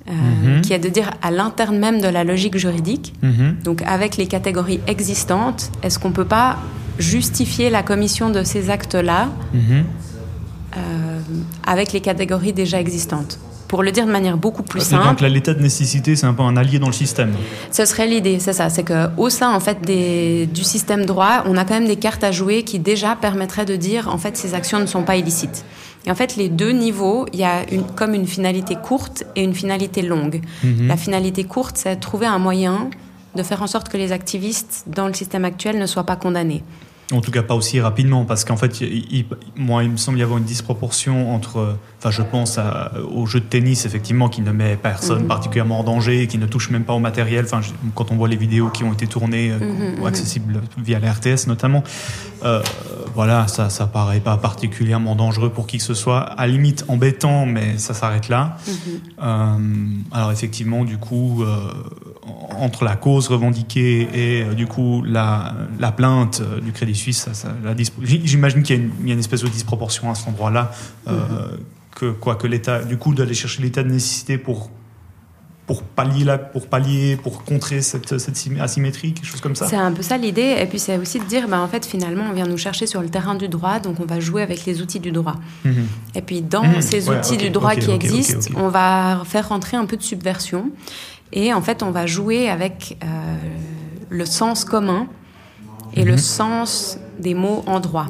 Euh, 0.09 0.11
Mhm. 0.11 0.61
qui 0.63 0.73
est 0.73 0.79
de 0.79 0.89
dire 0.89 1.11
à 1.21 1.31
l'interne 1.31 1.77
même 1.77 2.01
de 2.01 2.09
la 2.09 2.25
logique 2.25 2.57
juridique, 2.57 3.13
Mhm. 3.23 3.55
donc 3.63 3.81
avec 3.87 4.17
les 4.17 4.27
catégories 4.27 4.81
existantes, 4.85 5.71
est-ce 5.81 5.97
qu'on 5.97 6.11
peut 6.11 6.25
pas 6.25 6.57
justifier 6.99 7.69
la 7.69 7.83
commission 7.83 8.29
de 8.29 8.43
ces 8.43 8.69
actes-là 8.69 9.29
Mhm. 9.53 9.83
euh, 10.75 11.19
avec 11.65 11.93
les 11.93 12.01
catégories 12.01 12.51
déjà 12.51 12.79
existantes? 12.81 13.39
Pour 13.69 13.81
le 13.81 13.91
dire 13.91 14.05
de 14.05 14.11
manière 14.11 14.37
beaucoup 14.37 14.61
plus 14.61 14.87
donc 14.91 15.01
simple, 15.03 15.23
là, 15.23 15.29
l'état 15.29 15.53
de 15.53 15.61
nécessité, 15.61 16.15
c'est 16.15 16.27
un 16.27 16.33
peu 16.33 16.43
un 16.43 16.57
allié 16.57 16.77
dans 16.79 16.87
le 16.87 16.93
système. 16.93 17.31
ce 17.71 17.85
serait 17.85 18.05
l'idée, 18.05 18.37
c'est 18.39 18.53
ça, 18.53 18.69
c'est 18.69 18.83
que 18.83 19.07
au 19.17 19.29
sein 19.29 19.55
en 19.55 19.59
fait 19.59 19.79
des, 19.81 20.45
du 20.47 20.63
système 20.63 21.05
droit, 21.05 21.43
on 21.47 21.55
a 21.57 21.63
quand 21.65 21.73
même 21.75 21.87
des 21.87 21.95
cartes 21.95 22.23
à 22.25 22.31
jouer 22.31 22.63
qui 22.63 22.77
déjà 22.77 23.15
permettraient 23.15 23.65
de 23.65 23.75
dire 23.77 24.09
en 24.09 24.17
fait 24.17 24.37
ces 24.37 24.53
actions 24.53 24.79
ne 24.79 24.85
sont 24.85 25.03
pas 25.03 25.15
illicites. 25.15 25.63
Et 26.05 26.11
en 26.11 26.15
fait, 26.15 26.35
les 26.35 26.49
deux 26.49 26.71
niveaux, 26.71 27.25
il 27.33 27.39
y 27.39 27.43
a 27.45 27.69
une, 27.71 27.83
comme 27.83 28.13
une 28.13 28.27
finalité 28.27 28.75
courte 28.75 29.23
et 29.35 29.43
une 29.43 29.53
finalité 29.53 30.01
longue. 30.01 30.41
Mhm. 30.63 30.87
La 30.87 30.97
finalité 30.97 31.43
courte, 31.45 31.77
c'est 31.77 31.95
trouver 31.97 32.25
un 32.25 32.39
moyen 32.39 32.89
de 33.35 33.43
faire 33.43 33.61
en 33.63 33.67
sorte 33.67 33.89
que 33.89 33.97
les 33.97 34.11
activistes 34.11 34.83
dans 34.87 35.07
le 35.07 35.13
système 35.13 35.45
actuel 35.45 35.79
ne 35.79 35.85
soient 35.85 36.03
pas 36.05 36.15
condamnés. 36.17 36.63
En 37.11 37.21
tout 37.21 37.31
cas, 37.31 37.43
pas 37.43 37.55
aussi 37.55 37.79
rapidement, 37.79 38.25
parce 38.25 38.43
qu'en 38.45 38.57
fait, 38.57 38.81
il- 38.81 39.05
il- 39.11 39.25
moi, 39.55 39.83
il 39.83 39.91
me 39.91 39.97
semble 39.97 40.17
y 40.19 40.23
avoir 40.23 40.39
une 40.39 40.45
disproportion 40.45 41.33
entre. 41.33 41.77
Enfin, 42.05 42.11
je 42.11 42.21
pense 42.21 42.57
à- 42.57 42.91
au 43.15 43.25
jeu 43.25 43.39
de 43.39 43.45
tennis, 43.45 43.85
effectivement, 43.85 44.27
qui 44.27 44.41
ne 44.41 44.51
met 44.51 44.75
personne 44.75 45.21
Mhm. 45.21 45.27
particulièrement 45.29 45.79
en 45.79 45.83
danger, 45.85 46.27
qui 46.27 46.37
ne 46.37 46.45
touche 46.45 46.69
même 46.69 46.83
pas 46.83 46.91
au 46.91 46.99
matériel. 46.99 47.45
Enfin, 47.45 47.61
je- 47.61 47.71
quand 47.95 48.11
on 48.11 48.17
voit 48.17 48.27
les 48.27 48.35
vidéos 48.35 48.67
qui 48.67 48.83
ont 48.83 48.91
été 48.91 49.07
tournées 49.07 49.51
euh, 49.53 49.59
Mhm, 49.59 49.93
ou 49.99 50.01
mhm. 50.01 50.05
accessibles 50.05 50.61
via 50.77 50.99
la 50.99 51.13
RTS 51.13 51.47
notamment, 51.47 51.81
euh, 52.43 52.61
voilà, 53.15 53.47
ça, 53.47 53.69
ça 53.69 53.87
paraît 53.87 54.19
pas 54.19 54.35
particulièrement 54.35 55.15
dangereux 55.15 55.49
pour 55.49 55.65
qui 55.65 55.77
que 55.77 55.83
ce 55.83 55.93
soit. 55.93 56.19
À 56.19 56.45
limite 56.45 56.83
embêtant, 56.89 57.45
mais 57.45 57.77
ça 57.77 57.93
s'arrête 57.93 58.27
là. 58.27 58.57
Euh, 59.21 59.57
alors 60.11 60.31
effectivement, 60.33 60.83
du 60.83 60.97
coup, 60.97 61.41
euh, 61.43 61.71
entre 62.59 62.83
la 62.83 62.97
cause 62.97 63.27
revendiquée 63.29 64.09
et 64.13 64.55
du 64.55 64.67
coup 64.67 65.03
la, 65.05 65.53
la 65.79 65.91
plainte 65.93 66.41
du 66.61 66.73
Crédit 66.73 66.95
Suisse, 66.95 67.19
ça- 67.19 67.33
ça- 67.33 67.53
j'imagine 68.01 68.61
qu'il 68.63 68.75
y, 68.75 68.79
a 68.79 68.81
une- 68.81 68.91
il 69.01 69.07
y 69.07 69.11
a 69.11 69.13
une 69.13 69.19
espèce 69.19 69.41
de 69.43 69.47
disproportion 69.47 70.09
à 70.11 70.15
cet 70.15 70.27
endroit-là, 70.27 70.71
euh, 71.07 71.13
que 71.95 72.11
quoi 72.11 72.35
que 72.35 72.47
l'État, 72.47 72.83
du 72.83 72.97
coup, 72.97 73.13
d'aller 73.13 73.33
chercher 73.33 73.61
l'état 73.61 73.83
de 73.83 73.89
nécessité 73.89 74.37
pour 74.37 74.69
pour 75.65 75.81
pallier 75.81 76.25
la, 76.25 76.37
pour 76.37 76.67
pallier, 76.67 77.15
pour 77.15 77.45
contrer 77.45 77.81
cette, 77.81 78.19
cette 78.19 78.35
asymétrie, 78.59 79.13
quelque 79.13 79.25
chose 79.25 79.39
comme 79.39 79.55
ça? 79.55 79.65
C'est 79.65 79.77
un 79.77 79.93
peu 79.93 80.01
ça 80.01 80.17
l'idée, 80.17 80.57
et 80.59 80.65
puis 80.65 80.77
c'est 80.77 80.97
aussi 80.97 81.19
de 81.19 81.23
dire, 81.23 81.47
ben, 81.47 81.61
en 81.61 81.69
fait, 81.69 81.85
finalement, 81.85 82.25
on 82.29 82.33
vient 82.33 82.45
nous 82.45 82.57
chercher 82.57 82.85
sur 82.85 83.01
le 83.01 83.07
terrain 83.07 83.33
du 83.35 83.47
droit, 83.47 83.79
donc 83.79 84.01
on 84.01 84.05
va 84.05 84.19
jouer 84.19 84.41
avec 84.41 84.65
les 84.65 84.81
outils 84.81 84.99
du 84.99 85.13
droit. 85.13 85.37
Mhm. 85.63 85.87
Et 86.15 86.21
puis 86.21 86.41
dans 86.41 86.63
Mhm. 86.65 86.81
ces 86.81 87.07
Ouais, 87.09 87.17
outils 87.17 87.37
du 87.37 87.49
droit 87.49 87.75
qui 87.77 87.91
existent, 87.91 88.51
on 88.57 88.67
va 88.67 89.21
faire 89.25 89.47
rentrer 89.47 89.77
un 89.77 89.85
peu 89.85 89.95
de 89.95 90.03
subversion, 90.03 90.69
et 91.31 91.53
en 91.53 91.61
fait, 91.61 91.81
on 91.81 91.91
va 91.91 92.07
jouer 92.07 92.49
avec 92.49 92.97
euh, 93.01 93.07
le 94.09 94.25
sens 94.25 94.65
commun 94.65 95.07
et 95.95 96.03
le 96.03 96.11
Mhm. 96.13 96.17
sens 96.17 96.97
des 97.19 97.35
mots 97.35 97.63
en 97.67 97.79
droit. 97.79 98.07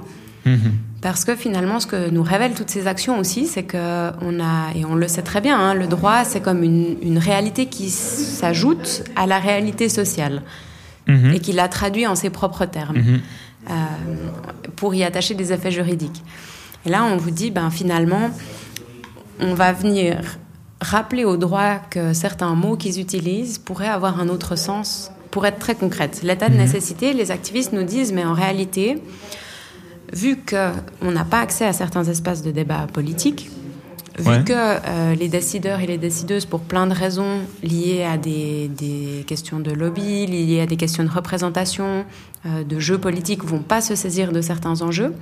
Mhm. 1.03 1.11
Parce 1.11 1.25
que 1.25 1.35
finalement, 1.35 1.79
ce 1.79 1.87
que 1.87 2.09
nous 2.09 2.23
révèlent 2.23 2.53
toutes 2.53 2.69
ces 2.69 2.87
actions 2.87 3.19
aussi, 3.19 3.45
c'est 3.47 3.63
que 3.63 4.11
on 4.21 4.39
a, 4.39 4.71
et 4.75 4.85
on 4.85 4.95
le 4.95 5.07
sait 5.07 5.21
très 5.21 5.41
bien, 5.41 5.59
hein, 5.59 5.73
le 5.73 5.87
droit, 5.87 6.23
c'est 6.23 6.39
comme 6.41 6.63
une, 6.63 6.95
une 7.01 7.17
réalité 7.17 7.65
qui 7.67 7.89
s'ajoute 7.89 9.03
à 9.15 9.25
la 9.27 9.39
réalité 9.39 9.89
sociale 9.89 10.41
Mhm. 11.07 11.33
et 11.33 11.39
qui 11.39 11.51
la 11.51 11.67
traduit 11.67 12.07
en 12.07 12.15
ses 12.15 12.29
propres 12.29 12.65
termes 12.65 12.97
Mhm. 12.97 13.19
euh, 13.69 13.73
pour 14.77 14.95
y 14.95 15.03
attacher 15.03 15.33
des 15.35 15.51
effets 15.51 15.71
juridiques. 15.71 16.23
Et 16.85 16.89
là, 16.89 17.03
on 17.03 17.17
vous 17.17 17.31
dit, 17.31 17.51
ben 17.51 17.69
finalement, 17.69 18.29
on 19.41 19.53
va 19.53 19.73
venir 19.73 20.21
rappeler 20.79 21.25
au 21.25 21.35
droit 21.37 21.75
que 21.89 22.13
certains 22.13 22.55
mots 22.55 22.75
qu'ils 22.77 22.99
utilisent 22.99 23.57
pourraient 23.57 23.87
avoir 23.89 24.19
un 24.19 24.29
autre 24.29 24.55
sens, 24.57 25.11
pour 25.31 25.45
être 25.45 25.59
très 25.59 25.75
concrète. 25.75 26.21
L'état 26.23 26.47
de 26.49 26.55
nécessité, 26.55 27.11
les 27.13 27.31
activistes 27.31 27.73
nous 27.73 27.83
disent, 27.83 28.13
mais 28.13 28.23
en 28.23 28.33
réalité, 28.33 29.01
vu 30.13 30.37
qu'on 30.37 31.11
n'a 31.11 31.25
pas 31.25 31.39
accès 31.41 31.65
à 31.65 31.73
certains 31.73 32.03
espaces 32.05 32.41
de 32.43 32.51
débat 32.51 32.87
politique, 32.91 33.49
vu 34.19 34.29
Ouais. 34.29 34.43
que 34.43 34.53
euh, 34.53 35.15
les 35.15 35.27
décideurs 35.27 35.79
et 35.79 35.87
les 35.87 35.97
décideuses, 35.97 36.45
pour 36.45 36.59
plein 36.61 36.85
de 36.85 36.93
raisons 36.93 37.39
liées 37.63 38.03
à 38.03 38.17
des, 38.17 38.67
des 38.67 39.23
questions 39.25 39.59
de 39.59 39.71
lobby, 39.71 40.27
liées 40.27 40.61
à 40.61 40.65
des 40.67 40.77
questions 40.77 41.03
de 41.03 41.09
représentation, 41.09 42.05
euh, 42.45 42.63
de 42.63 42.79
jeux 42.79 42.99
politiques, 42.99 43.43
vont 43.43 43.63
pas 43.63 43.81
se 43.81 43.95
saisir 43.95 44.31
de 44.31 44.39
certains 44.41 44.81
enjeux, 44.83 45.13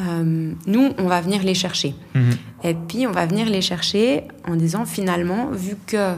euh, 0.00 0.52
nous, 0.66 0.90
on 0.98 1.06
va 1.06 1.20
venir 1.20 1.42
les 1.44 1.54
chercher. 1.54 1.94
Mhm. 2.14 2.32
Et 2.64 2.74
puis, 2.74 3.06
on 3.06 3.12
va 3.12 3.26
venir 3.26 3.48
les 3.48 3.60
chercher 3.60 4.24
en 4.48 4.56
disant, 4.56 4.84
finalement, 4.84 5.50
vu 5.52 5.76
que 5.86 6.14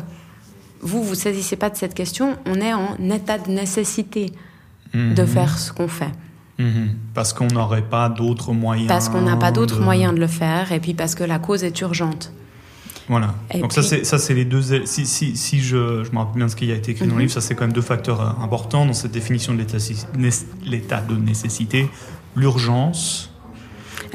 vous 0.80 1.02
vous 1.02 1.14
saisissez 1.14 1.56
pas 1.56 1.68
de 1.70 1.76
cette 1.76 1.94
question, 1.94 2.36
on 2.46 2.54
est 2.60 2.72
en 2.72 2.96
état 3.10 3.36
de 3.38 3.50
nécessité 3.50 4.32
de 4.94 5.22
Mhm. 5.22 5.26
faire 5.26 5.58
ce 5.58 5.72
qu'on 5.72 5.88
fait. 5.88 6.12
Mhm. 6.58 6.90
Parce 7.14 7.32
qu'on 7.32 7.48
n'aurait 7.48 7.82
pas 7.82 8.08
d'autres 8.08 8.52
moyens. 8.52 8.86
Parce 8.88 9.08
qu'on 9.08 9.22
n'a 9.22 9.36
pas 9.36 9.50
d'autres 9.50 9.78
de- 9.78 9.84
moyens 9.84 10.14
de 10.14 10.20
le 10.20 10.26
faire, 10.28 10.70
et 10.72 10.78
puis 10.80 10.94
parce 10.94 11.14
que 11.14 11.24
la 11.24 11.38
cause 11.38 11.64
est 11.64 11.80
urgente. 11.80 12.32
Voilà. 13.08 13.34
Et 13.52 13.58
Donc 13.60 13.72
ça 13.72 13.80
puis- 13.82 13.90
c'est 13.90 14.04
ça 14.04 14.18
c'est 14.18 14.32
les 14.34 14.44
deux. 14.46 14.62
Si 14.86 15.04
si 15.04 15.36
si 15.36 15.60
je 15.60 16.04
je 16.04 16.10
me 16.12 16.18
rappelle 16.18 16.36
bien 16.38 16.48
ce 16.48 16.56
qui 16.56 16.70
a 16.72 16.74
été 16.74 16.92
écrit 16.92 17.04
dans 17.06 17.12
Mhm. 17.12 17.18
le 17.18 17.22
livre, 17.24 17.32
ça 17.34 17.40
c'est 17.42 17.54
quand 17.54 17.64
même 17.64 17.72
deux 17.74 17.82
facteurs 17.82 18.20
euh, 18.20 18.42
importants 18.42 18.86
dans 18.86 18.92
cette 18.94 19.12
définition 19.12 19.52
de 19.52 19.58
l'état 20.64 21.00
de 21.02 21.14
nécessité, 21.16 21.90
l'urgence. 22.36 23.30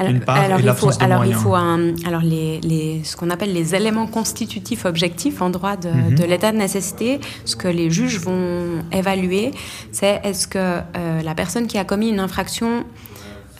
Alors, 0.06 0.20
part, 0.24 0.36
et 0.58 0.62
il 0.62 0.72
faut, 0.74 0.90
de 0.90 1.02
alors 1.02 1.24
il 1.24 1.32
moyens. 1.34 1.42
faut 1.42 1.54
un- 1.54 1.94
alors 2.06 2.22
les, 2.22 2.60
les- 2.62 3.02
ce 3.04 3.16
qu'on 3.16 3.30
appelle 3.30 3.52
les 3.52 3.74
éléments 3.74 4.06
constitutifs 4.06 4.84
objectifs 4.84 5.42
en 5.42 5.50
droit 5.50 5.76
de, 5.76 5.88
Mhm. 5.90 6.14
de 6.16 6.24
l'état 6.24 6.52
de 6.52 6.56
nécessité. 6.56 7.20
Ce 7.44 7.54
que 7.56 7.68
les 7.68 7.90
juges 7.90 8.18
vont 8.18 8.82
évaluer, 8.92 9.52
c'est 9.92 10.20
est-ce 10.24 10.46
que 10.48 10.58
euh, 10.58 11.22
la 11.22 11.34
personne 11.34 11.66
qui 11.66 11.78
a 11.78 11.84
commis 11.84 12.08
une 12.08 12.20
infraction 12.20 12.84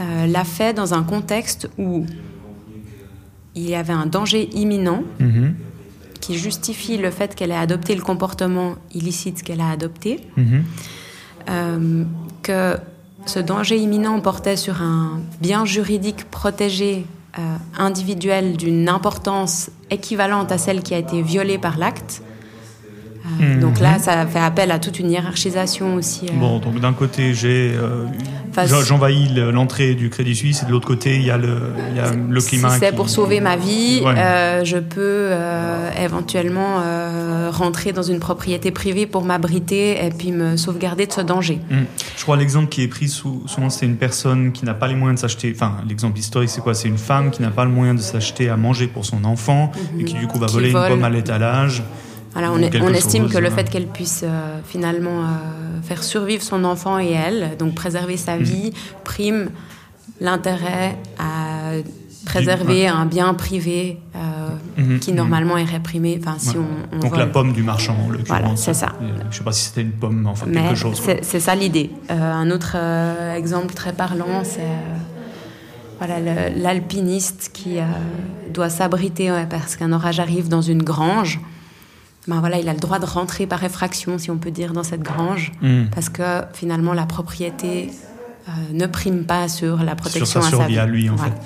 euh, 0.01 0.27
l'a 0.27 0.45
fait 0.45 0.73
dans 0.73 0.95
un 0.95 1.03
contexte 1.03 1.69
où 1.79 2.07
il 3.55 3.69
y 3.69 3.75
avait 3.75 3.93
un 3.93 4.07
danger 4.07 4.49
imminent 4.55 5.03
Mhm. 5.19 5.55
qui 6.21 6.39
justifie 6.39 6.97
le 6.97 7.11
fait 7.11 7.35
qu'elle 7.35 7.51
ait 7.51 7.55
adopté 7.57 7.95
le 7.95 8.03
comportement 8.03 8.77
illicite 8.95 9.43
qu'elle 9.43 9.61
a 9.61 9.71
adopté. 9.71 10.21
Mhm. 10.37 10.63
Euh, 11.51 12.05
que 12.43 12.77
ce 13.27 13.39
danger 13.39 13.77
imminent 13.77 14.21
portait 14.21 14.57
sur 14.57 14.83
un 14.83 15.21
bien 15.41 15.65
juridique 15.65 16.31
protégé 16.31 17.07
euh, 17.39 17.57
individuel 17.79 18.57
d'une 18.57 18.89
importance 18.89 19.71
équivalente 19.91 20.51
à 20.51 20.59
celle 20.59 20.83
qui 20.83 20.95
a 20.95 20.99
été 20.99 21.23
violée 21.23 21.59
par 21.59 21.79
l'acte. 21.79 22.23
Euh, 23.41 23.55
Mhm. 23.55 23.61
Donc 23.61 23.81
là, 23.81 23.99
ça 23.99 24.27
fait 24.27 24.39
appel 24.41 24.71
à 24.71 24.79
toute 24.79 24.99
une 24.99 25.11
hiérarchisation 25.11 25.95
aussi. 25.95 26.27
euh, 26.27 26.33
Bon, 26.39 26.59
donc 26.59 26.81
d'un 26.81 26.93
côté, 26.93 27.35
j'ai 27.35 27.73
euh, 27.75 28.05
Enfin, 28.51 28.67
j'envahis 28.85 29.29
le- 29.29 29.53
l'entrée 29.53 29.95
du 29.95 30.11
Crédit 30.11 30.35
Suisse, 30.35 30.63
et 30.65 30.67
de 30.67 30.73
l'autre 30.73 30.89
côté, 30.89 31.15
il 31.15 31.23
y 31.25 31.31
a 31.31 31.37
le, 31.37 31.57
il 31.91 31.97
y 31.97 32.01
a 32.01 32.11
le 32.11 32.41
climat. 32.41 32.71
si 32.71 32.81
c'est 32.81 32.91
qui- 32.91 32.97
pour 32.97 33.09
sauver 33.09 33.41
ma 33.41 33.55
vie, 33.57 34.03
Ouais. 34.05 34.15
euh, 34.17 34.65
je 34.65 34.79
peux 34.79 34.99
euh, 35.31 35.89
éventuellement 36.03 36.81
rentrer 37.51 37.93
dans 37.93 38.03
une 38.03 38.19
propriété 38.19 38.71
privée 38.71 39.07
pour 39.07 39.25
m'abriter 39.25 40.05
et 40.05 40.11
puis 40.11 40.33
me 40.33 40.57
sauvegarder 40.57 41.07
de 41.07 41.13
ce 41.13 41.21
danger. 41.21 41.61
Mm. 41.71 41.77
Je 42.17 42.23
crois 42.23 42.37
l'exemple 42.37 42.69
qui 42.69 42.83
est 42.83 42.89
pris 42.89 43.09
sou- 43.09 43.43
souvent, 43.47 43.71
c'est 43.71 43.87
une 43.87 43.97
personne 43.97 44.53
qui 44.53 44.65
n'a 44.65 44.75
pas 44.75 44.89
les 44.89 44.95
moyens 44.95 45.21
de 45.21 45.21
s'acheter. 45.29 45.53
Enfin, 45.55 45.77
l'exemple 45.89 46.19
historique, 46.19 46.51
c'est 46.51 46.61
quoi? 46.61 46.75
C'est 46.75 46.89
une 46.89 46.99
femme 46.99 47.31
qui 47.31 47.43
n'a 47.43 47.51
pas 47.51 47.65
le 47.65 47.71
moyen 47.71 47.95
de 47.95 48.01
s'acheter 48.01 48.49
à 48.49 48.57
manger 48.57 48.87
pour 48.89 49.05
son 49.05 49.25
enfant 49.25 49.71
et 49.99 50.05
qui 50.05 50.15
du 50.15 50.27
coup 50.27 50.39
va 50.39 50.47
Qui 50.47 50.55
voler 50.55 50.71
vole. 50.71 50.83
une 50.83 50.89
pomme 50.95 51.05
à 51.05 51.11
l'étalage. 51.11 51.83
Voilà, 52.33 52.53
on, 52.53 52.59
est- 52.59 52.71
quelque 52.71 52.85
on 52.85 52.95
estime 52.95 53.25
chose, 53.25 53.33
que 53.33 53.39
le 53.39 53.51
fait 53.51 53.69
qu'elle 53.69 53.87
puisse 53.89 54.23
euh, 54.25 54.61
finalement 54.65 55.23
euh, 55.23 55.83
faire 55.83 56.03
survivre 56.03 56.43
son 56.43 56.63
enfant 56.65 56.99
et 56.99 57.11
elle, 57.11 57.57
donc 57.59 57.75
préserver 57.75 58.17
sa 58.17 58.37
Mhm. 58.37 58.43
vie, 58.43 58.73
prime 59.05 59.51
l'intérêt 60.21 60.97
à 61.19 61.73
préserver 62.27 62.87
un 62.87 63.07
bien 63.07 63.33
privé 63.35 63.99
euh, 64.15 64.21
Mhm, 64.77 65.01
qui 65.01 65.11
mhm. 65.11 65.17
normalement 65.17 65.57
est 65.57 65.65
réprimé. 65.65 66.21
Enfin, 66.23 66.37
si 66.39 66.51
Ouais. 66.57 66.65
on, 66.93 66.97
on 66.97 67.01
Donc 67.01 67.11
vole. 67.11 67.19
la 67.19 67.27
pomme 67.27 67.53
du 67.53 67.63
marchand, 67.63 67.97
l'occurrence. 68.09 68.29
Voilà, 68.29 68.57
c'est 68.57 68.75
ça. 68.75 68.93
Je 69.31 69.37
sais 69.39 69.43
pas 69.45 69.53
si 69.53 69.65
c'était 69.65 69.83
une 69.83 69.93
pomme, 69.93 70.21
mais 70.23 70.29
enfin 70.29 70.47
Mais 70.49 70.63
quelque 70.63 70.75
chose. 70.77 71.03
c'est 71.23 71.41
ça 71.41 71.55
l'idée. 71.57 71.91
Euh, 72.11 72.33
un 72.33 72.51
autre 72.53 72.75
euh, 72.77 73.35
exemple 73.35 73.75
très 73.75 73.93
parlant, 73.93 74.43
c'est 74.45 74.61
voilà 75.99 76.21
le- 76.21 76.63
l'alpiniste 76.63 77.51
qui 77.53 77.77
doit 78.53 78.71
s'abriter 78.71 79.31
ouais, 79.31 79.47
parce 79.51 79.77
qu'un 79.77 79.93
orage 79.93 80.21
arrive 80.21 80.49
dans 80.49 80.63
une 80.63 80.83
grange. 80.83 81.41
Ben 82.29 82.41
voilà, 82.41 82.59
il 82.59 82.69
a 82.69 82.75
le 82.75 82.79
droit 82.81 82.99
de 82.99 83.07
rentrer 83.07 83.47
par 83.47 83.65
effraction, 83.65 84.19
si 84.19 84.31
on 84.31 84.37
peut 84.37 84.51
dire, 84.51 84.73
dans 84.73 84.83
cette 84.85 85.03
grange, 85.03 85.53
Mm. 85.63 85.85
parce 85.95 86.09
que 86.09 86.43
finalement 86.53 86.93
la 86.93 87.07
propriété 87.07 87.91
euh, 88.49 88.53
ne 88.73 88.87
prime 88.87 89.25
pas 89.25 89.49
sur 89.49 89.83
la 89.83 89.95
protection 89.95 90.25
Sur 90.27 90.43
sa 90.43 90.49
à 90.49 90.51
sa 90.51 90.57
survie 90.59 90.73
vie. 90.75 90.79
à 90.79 90.87
lui, 90.87 91.11
en 91.11 91.15
Voilà. 91.17 91.33
fait. 91.33 91.39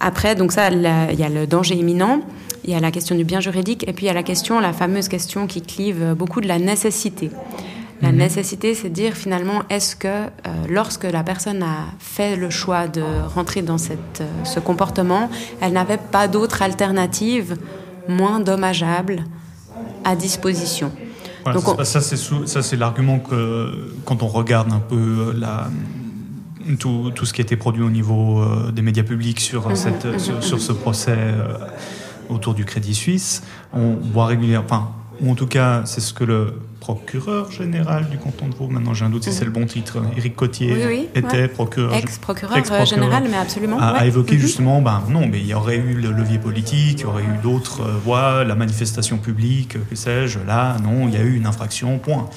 Après, 0.00 0.34
donc 0.34 0.52
ça, 0.52 0.70
il 0.70 1.18
y 1.18 1.22
a 1.24 1.28
le 1.28 1.46
danger 1.46 1.74
imminent, 1.76 2.20
il 2.64 2.70
y 2.70 2.74
a 2.74 2.80
la 2.80 2.90
question 2.90 3.14
du 3.16 3.24
bien 3.24 3.40
juridique, 3.40 3.84
et 3.88 3.92
puis 3.92 4.04
il 4.06 4.08
y 4.08 4.10
a 4.10 4.14
la 4.14 4.22
question, 4.22 4.60
la 4.60 4.72
fameuse 4.72 5.08
question 5.08 5.46
qui 5.46 5.62
clive 5.62 6.14
beaucoup 6.16 6.40
de 6.40 6.48
la 6.48 6.58
nécessité. 6.58 7.30
La 8.02 8.10
Mhm. 8.10 8.18
nécessité, 8.18 8.74
c'est 8.74 8.88
de 8.88 8.94
dire 8.94 9.14
finalement, 9.14 9.62
est-ce 9.70 9.94
que 9.94 10.08
euh, 10.08 10.28
lorsque 10.68 11.04
la 11.04 11.22
personne 11.22 11.62
a 11.62 11.86
fait 12.00 12.34
le 12.36 12.50
choix 12.50 12.88
de 12.88 13.02
rentrer 13.34 13.62
dans 13.62 13.78
cette, 13.78 14.20
euh, 14.22 14.26
ce 14.44 14.58
comportement, 14.58 15.30
elle 15.60 15.72
n'avait 15.72 15.98
pas 16.10 16.26
d'autre 16.28 16.62
alternative 16.62 17.56
moins 18.08 18.40
dommageable 18.40 19.24
à 20.04 20.16
disposition 20.16 20.92
Voilà, 21.44 21.58
Donc, 21.58 21.66
ça, 21.68 21.76
on- 21.80 21.84
ça, 21.84 22.00
c'est 22.00 22.16
sou- 22.16 22.46
ça, 22.46 22.62
c'est 22.62 22.76
l'argument 22.76 23.18
que 23.18 23.92
quand 24.04 24.22
on 24.22 24.28
regarde 24.28 24.72
un 24.72 24.78
peu 24.80 24.96
euh, 24.96 25.32
la, 25.36 25.68
tout, 26.78 27.10
tout 27.14 27.26
ce 27.26 27.32
qui 27.32 27.40
a 27.40 27.44
été 27.44 27.56
produit 27.56 27.82
au 27.82 27.90
niveau 27.90 28.40
euh, 28.42 28.70
des 28.70 28.82
médias 28.82 29.02
publics 29.02 29.40
sur, 29.40 29.68
Mhm, 29.68 29.76
cette, 29.76 30.04
mhm, 30.04 30.18
sur, 30.18 30.34
mhm. 30.36 30.42
sur 30.42 30.60
ce 30.60 30.72
procès 30.72 31.14
euh, 31.16 31.54
autour 32.28 32.54
du 32.54 32.64
Crédit 32.64 32.94
Suisse, 32.94 33.42
on 33.72 33.96
voit 34.12 34.26
régulièrement, 34.26 34.66
enfin, 34.70 34.88
ou 35.22 35.30
en 35.30 35.34
tout 35.34 35.46
cas, 35.46 35.82
c'est 35.84 36.00
ce 36.00 36.12
que 36.12 36.24
le 36.24 36.54
procureur 36.80 37.50
général 37.52 38.08
du 38.10 38.18
canton 38.18 38.48
de 38.48 38.54
Vaud, 38.56 38.66
maintenant 38.66 38.92
j'ai 38.92 39.04
un 39.04 39.08
doute 39.10 39.22
si 39.22 39.32
c'est 39.32 39.44
le 39.44 39.52
bon 39.52 39.66
titre, 39.66 39.98
Éric 40.16 40.34
Cotier. 40.34 40.72
Oui, 40.72 40.82
oui, 40.86 41.08
était 41.14 41.42
ouais. 41.42 41.48
procureur. 41.48 41.94
Ex-procureur 41.94 42.52
euh, 42.56 42.58
ex-procureur, 42.58 42.86
général, 42.86 43.24
mais 43.30 43.36
absolument. 43.36 43.78
a, 43.78 43.90
a 43.98 44.04
évoqué 44.06 44.34
Mhm. 44.34 44.40
justement, 44.40 44.82
ben 44.82 45.00
non, 45.08 45.28
mais 45.28 45.38
il 45.38 45.46
y 45.46 45.54
aurait 45.54 45.76
eu 45.76 45.94
le 45.94 46.10
levier 46.10 46.38
politique, 46.38 46.98
il 46.98 47.02
y 47.02 47.04
aurait 47.04 47.22
eu 47.22 47.38
d'autres 47.42 47.82
euh, 47.82 47.92
voies, 48.04 48.42
la 48.42 48.56
manifestation 48.56 49.18
publique, 49.18 49.76
que 49.88 49.94
sais-je. 49.94 50.40
Là, 50.44 50.76
non, 50.82 51.06
il 51.06 51.14
y 51.14 51.16
a 51.16 51.22
eu 51.22 51.36
une 51.36 51.46
infraction, 51.46 51.98
point. 52.00 52.28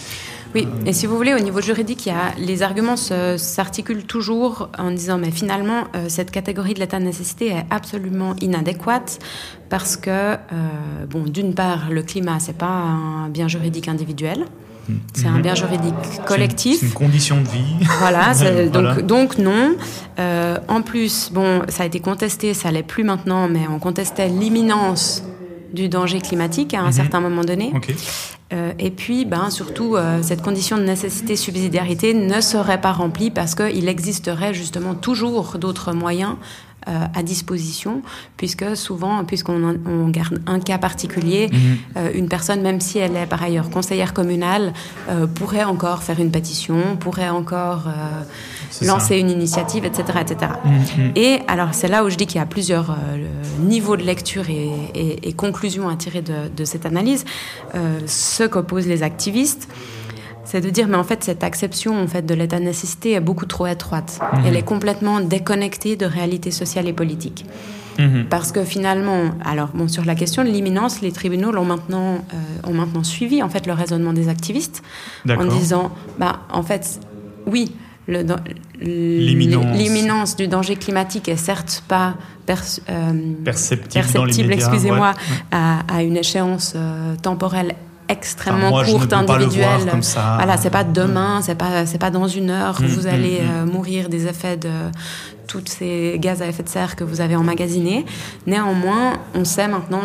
Oui, 0.54 0.68
et 0.86 0.94
si 0.94 1.06
vous 1.06 1.18
voulez, 1.18 1.34
au 1.34 1.40
niveau 1.40 1.62
juridique, 1.62 2.06
il 2.06 2.10
y 2.10 2.12
a, 2.12 2.34
les 2.38 2.64
arguments 2.64 2.96
s'articulent 2.98 4.06
toujours 4.06 4.70
en 4.78 4.92
disant, 4.92 5.18
mais 5.18 5.32
finalement, 5.32 5.86
euh, 5.96 6.06
cette 6.08 6.32
catégorie 6.32 6.74
de 6.74 6.80
l'état 6.80 7.00
de 7.00 7.06
nécessité 7.06 7.48
est 7.48 7.66
absolument 7.70 8.36
inadéquate 8.42 9.20
parce 9.70 9.98
que, 9.98 10.10
euh, 10.10 10.38
bon, 11.10 11.24
d'une 11.24 11.54
part, 11.54 11.90
le 11.90 12.04
climat, 12.04 12.40
c'est 12.40 12.58
pas 12.58 12.68
un 12.68 13.30
bien 13.30 13.48
juridique 13.48 13.88
individuel, 13.88 14.46
c'est 15.14 15.28
un 15.28 15.40
bien 15.40 15.56
juridique 15.56 15.94
collectif. 16.28 16.80
C'est 16.80 16.86
une, 16.86 16.94
condition 16.94 17.42
de 17.42 17.48
vie. 17.48 17.76
Voilà. 18.00 18.34
Donc, 18.68 19.02
donc 19.06 19.38
non. 19.38 19.76
Euh, 20.20 20.58
en 20.68 20.82
plus, 20.82 21.32
bon, 21.34 21.62
ça 21.70 21.84
a 21.84 21.86
été 21.86 22.00
contesté, 22.00 22.54
ça 22.54 22.72
l'est 22.72 22.84
plus 22.84 23.04
maintenant, 23.04 23.48
mais 23.48 23.62
on 23.70 23.80
contestait 23.80 24.28
l'imminence 24.28 25.24
du 25.76 25.90
danger 25.90 26.20
climatique 26.22 26.74
à 26.74 26.80
un 26.82 26.86
Mhm. 26.88 26.92
certain 26.94 27.20
moment 27.20 27.44
donné. 27.44 27.72
Euh, 28.54 28.72
et 28.80 28.92
puis, 28.92 29.26
ben, 29.26 29.50
surtout, 29.50 29.96
euh, 29.96 30.22
cette 30.22 30.42
condition 30.42 30.78
de 30.78 30.84
nécessité-subsidiarité 30.84 32.14
ne 32.14 32.42
serait 32.42 32.80
pas 32.82 32.92
remplie 32.94 33.30
parce 33.32 33.56
qu'il 33.56 33.88
existerait 33.90 34.54
justement 34.54 34.96
toujours 34.96 35.58
d'autres 35.60 35.94
moyens 35.94 36.36
euh, 36.88 37.06
à 37.14 37.24
disposition, 37.24 38.02
puisque 38.38 38.76
souvent, 38.78 39.24
puisqu'on 39.26 39.78
on 39.88 40.08
garde 40.10 40.42
un 40.48 40.60
cas 40.60 40.78
particulier, 40.78 41.50
Mhm. 41.52 41.60
euh, 41.98 42.12
une 42.14 42.28
personne, 42.28 42.62
même 42.62 42.80
si 42.80 43.00
elle 43.00 43.16
est 43.16 43.26
par 43.26 43.42
ailleurs 43.44 43.70
conseillère 43.70 44.14
communale, 44.14 44.74
euh, 45.10 45.26
pourrait 45.28 45.64
encore 45.64 46.04
faire 46.04 46.20
une 46.20 46.32
pétition, 46.32 46.98
pourrait 47.00 47.30
encore 47.30 47.84
euh, 47.88 48.86
lancer 48.86 49.08
ça. 49.10 49.16
une 49.16 49.30
initiative, 49.30 49.86
etc. 49.86 50.04
etc. 50.22 50.52
Mhm. 50.64 51.12
Et 51.16 51.40
alors, 51.48 51.70
c'est 51.74 51.88
là 51.88 52.04
où 52.04 52.10
je 52.10 52.16
dis 52.18 52.26
qu'il 52.28 52.38
y 52.38 52.42
a 52.44 52.46
plusieurs 52.46 52.92
euh, 52.92 52.96
niveaux 53.60 53.98
de 53.98 54.04
lecture 54.04 54.50
et, 54.50 54.70
et- 54.94 55.30
et 55.30 55.34
conclusions 55.34 55.90
à 55.90 55.96
tirer 55.96 56.22
de, 56.22 56.50
de 56.56 56.66
cette 56.66 56.86
analyse. 56.86 57.26
Euh, 57.74 58.00
ce 58.08 58.44
qu'opposent 58.44 58.88
les 58.88 59.02
activistes, 59.04 59.68
c'est 60.46 60.62
de 60.62 60.70
dire, 60.70 60.88
mais 60.88 60.98
en 60.98 61.04
fait, 61.04 61.24
cette 61.24 61.44
acception 61.44 62.02
en 62.02 62.08
fait, 62.08 62.26
de 62.26 62.34
l'état 62.34 62.60
de 62.60 62.64
nécessité 62.64 63.14
est 63.14 63.20
beaucoup 63.20 63.46
trop 63.46 63.68
étroite. 63.68 64.20
Elle 64.46 64.56
est 64.56 64.64
complètement 64.64 65.20
déconnectée 65.20 65.96
de 65.96 66.06
réalités 66.06 66.52
sociales 66.52 66.88
et 66.88 66.94
politiques. 66.94 67.46
Mhm. 68.00 68.26
Parce 68.30 68.52
que 68.52 68.64
finalement, 68.64 69.32
alors 69.44 69.70
bon, 69.74 69.88
sur 69.88 70.04
la 70.06 70.16
question 70.16 70.44
de 70.44 70.50
l'imminence, 70.50 71.02
les 71.02 71.12
tribunaux 71.12 71.52
l'ont 71.52 71.64
maintenant, 71.66 72.16
euh, 72.16 72.70
ont 72.70 72.74
maintenant 72.74 73.04
suivi 73.04 73.42
en 73.42 73.50
fait 73.50 73.66
le 73.68 73.74
raisonnement 73.74 74.14
des 74.14 74.28
activistes 74.28 74.84
en 75.30 75.46
disant, 75.46 75.92
bah 76.20 76.42
en 76.52 76.62
fait, 76.64 77.00
oui, 77.48 77.72
L'imminence. 78.82 80.36
du 80.36 80.48
danger 80.48 80.76
climatique 80.76 81.28
est 81.28 81.38
certes 81.38 81.84
pas 81.88 82.16
euh, 82.90 83.34
Perceptible, 83.44 84.54
excusez-moi, 84.54 85.10
ouais. 85.12 85.38
à, 85.52 85.80
à 85.92 86.04
une 86.04 86.18
échéance 86.18 86.74
euh, 86.76 87.16
temporelle 87.22 87.74
extrêmement 88.10 88.68
Enfin, 88.70 88.70
moi, 88.70 88.86
courte, 88.86 89.14
individuelle. 89.14 89.90
comme 89.90 90.04
ça. 90.04 90.36
Voilà, 90.38 90.58
c'est 90.58 90.70
pas 90.70 90.84
demain, 90.84 91.42
c'est 91.42 91.56
pas 91.56 91.86
c'est 91.86 91.98
pas 91.98 92.12
dans 92.12 92.28
une 92.28 92.50
heure 92.50 92.76
Mm, 92.86 92.86
vous 92.88 93.04
mm, 93.04 93.14
allez 93.14 93.42
mm. 93.42 93.50
euh, 93.50 93.66
mourir 93.66 94.10
des 94.10 94.28
effets 94.28 94.58
de 94.58 94.70
tous 95.48 95.64
ces 95.66 96.18
gaz 96.20 96.42
à 96.42 96.48
effet 96.48 96.64
de 96.64 96.70
serre 96.70 96.96
que 96.96 97.04
vous 97.04 97.22
avez 97.22 97.36
emmagasinés. 97.36 98.06
Néanmoins, 98.48 99.14
on 99.34 99.46
sait 99.46 99.68
maintenant 99.68 100.02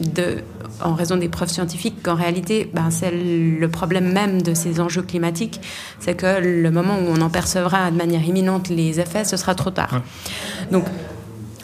de 0.00 0.42
en 0.82 0.94
raison 0.94 1.16
des 1.16 1.28
preuves 1.30 1.48
scientifiques 1.48 2.02
qu'en 2.02 2.14
réalité, 2.16 2.70
ben, 2.74 2.90
c'est 2.90 3.10
le 3.10 3.66
problème 3.68 4.12
même 4.12 4.42
de 4.42 4.52
ces 4.52 4.78
enjeux 4.78 5.00
climatiques, 5.00 5.58
c'est 6.00 6.14
que 6.14 6.38
le 6.40 6.70
moment 6.70 6.98
où 6.98 7.08
on 7.08 7.22
en 7.22 7.30
percevra 7.30 7.90
de 7.90 7.96
manière 7.96 8.22
imminente 8.22 8.68
les 8.68 9.00
effets, 9.00 9.24
ce 9.24 9.38
sera 9.38 9.54
trop 9.54 9.70
tard. 9.70 10.02
Donc 10.70 10.84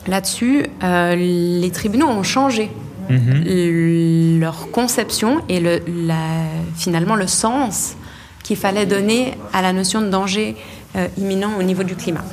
là-dessus, 0.06 0.64
euh, 0.82 1.14
les 1.14 1.70
tribunaux 1.70 2.08
ont 2.08 2.22
changé 2.22 2.70
mhm. 3.18 4.40
leur 4.40 4.70
conception 4.70 5.42
et 5.48 5.60
le, 5.60 5.80
finalement 6.76 7.14
le 7.14 7.26
sens 7.26 7.96
qu'il 8.42 8.56
fallait 8.56 8.86
donner 8.86 9.34
à 9.52 9.62
la 9.62 9.72
notion 9.72 10.00
de 10.00 10.08
danger 10.08 10.56
euh, 10.96 11.06
imminent 11.16 11.50
au 11.58 11.62
niveau 11.62 11.84
du 11.84 11.94
climat. 11.94 12.24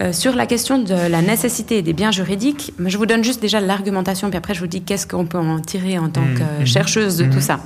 Euh, 0.00 0.12
sur 0.12 0.34
la 0.34 0.46
question 0.46 0.78
de 0.78 0.94
la 0.94 1.22
nécessité 1.22 1.82
des 1.82 1.92
biens 1.92 2.10
juridiques, 2.10 2.72
je 2.84 2.96
vous 2.96 3.06
donne 3.06 3.22
juste 3.22 3.40
déjà 3.40 3.60
l'argumentation, 3.60 4.30
puis 4.30 4.38
après 4.38 4.54
je 4.54 4.60
vous 4.60 4.66
dis 4.66 4.82
qu'est-ce 4.82 5.06
qu'on 5.06 5.26
peut 5.26 5.38
en 5.38 5.60
tirer 5.60 5.98
en 5.98 6.08
tant 6.08 6.22
que 6.22 6.60
mhm. 6.60 6.66
chercheuse 6.66 7.18
de 7.18 7.24
tout 7.26 7.40
ça. 7.40 7.60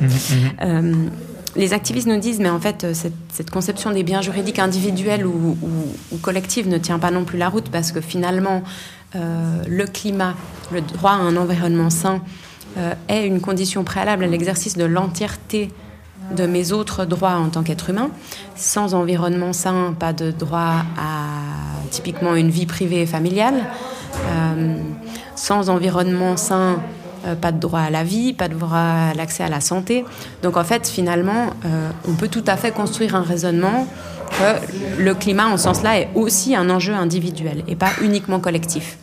Euh, 0.62 0.92
les 1.54 1.72
activistes 1.72 2.06
nous 2.06 2.18
disent, 2.18 2.38
mais 2.38 2.50
en 2.50 2.60
fait, 2.60 2.86
cette, 2.92 3.50
conception 3.50 3.90
des 3.90 4.02
biens 4.02 4.20
juridiques 4.20 4.58
individuels 4.58 5.24
ou, 5.24 5.56
ou, 6.12 6.16
collectifs 6.18 6.66
ne 6.66 6.76
tient 6.76 6.98
pas 6.98 7.10
non 7.10 7.24
plus 7.24 7.38
la 7.38 7.48
route 7.48 7.70
parce 7.70 7.92
que 7.92 8.02
finalement, 8.02 8.62
euh, 9.16 9.62
le 9.68 9.86
climat, 9.86 10.34
le 10.70 10.80
droit 10.80 11.12
à 11.12 11.16
un 11.16 11.36
environnement 11.36 11.90
sain 11.90 12.20
euh, 12.76 12.94
est 13.08 13.26
une 13.26 13.40
condition 13.40 13.84
préalable 13.84 14.24
à 14.24 14.26
l'exercice 14.26 14.76
de 14.76 14.84
l'entièreté 14.84 15.70
de 16.36 16.46
mes 16.46 16.72
autres 16.72 17.04
droits 17.04 17.36
en 17.36 17.48
tant 17.48 17.62
qu'être 17.62 17.90
humain. 17.90 18.10
Sans 18.56 18.94
environnement 18.94 19.52
sain, 19.52 19.94
pas 19.98 20.12
de 20.12 20.30
droit 20.30 20.84
à 20.98 21.28
typiquement 21.90 22.34
une 22.34 22.50
vie 22.50 22.66
privée 22.66 23.02
et 23.02 23.06
familiale. 23.06 23.64
Euh, 24.14 24.76
sans 25.34 25.70
environnement 25.70 26.36
sain, 26.36 26.80
pas 27.40 27.52
de 27.52 27.58
droit 27.58 27.80
à 27.80 27.90
la 27.90 28.04
vie, 28.04 28.32
pas 28.32 28.48
de 28.48 28.54
droit 28.54 28.78
à 28.78 29.14
l'accès 29.14 29.42
à 29.42 29.48
la 29.48 29.60
santé. 29.60 30.04
Donc 30.42 30.56
en 30.56 30.64
fait, 30.64 30.88
finalement, 30.88 31.50
on 32.08 32.14
peut 32.14 32.28
tout 32.28 32.44
à 32.46 32.56
fait 32.56 32.70
construire 32.70 33.14
un 33.14 33.22
raisonnement 33.22 33.86
que 34.30 35.02
le 35.02 35.14
climat, 35.14 35.48
en 35.48 35.56
ce 35.56 35.64
sens-là, 35.64 36.00
est 36.00 36.08
aussi 36.14 36.54
un 36.54 36.70
enjeu 36.70 36.94
individuel 36.94 37.64
et 37.68 37.76
pas 37.76 37.90
uniquement 38.00 38.40
collectif. 38.40 38.96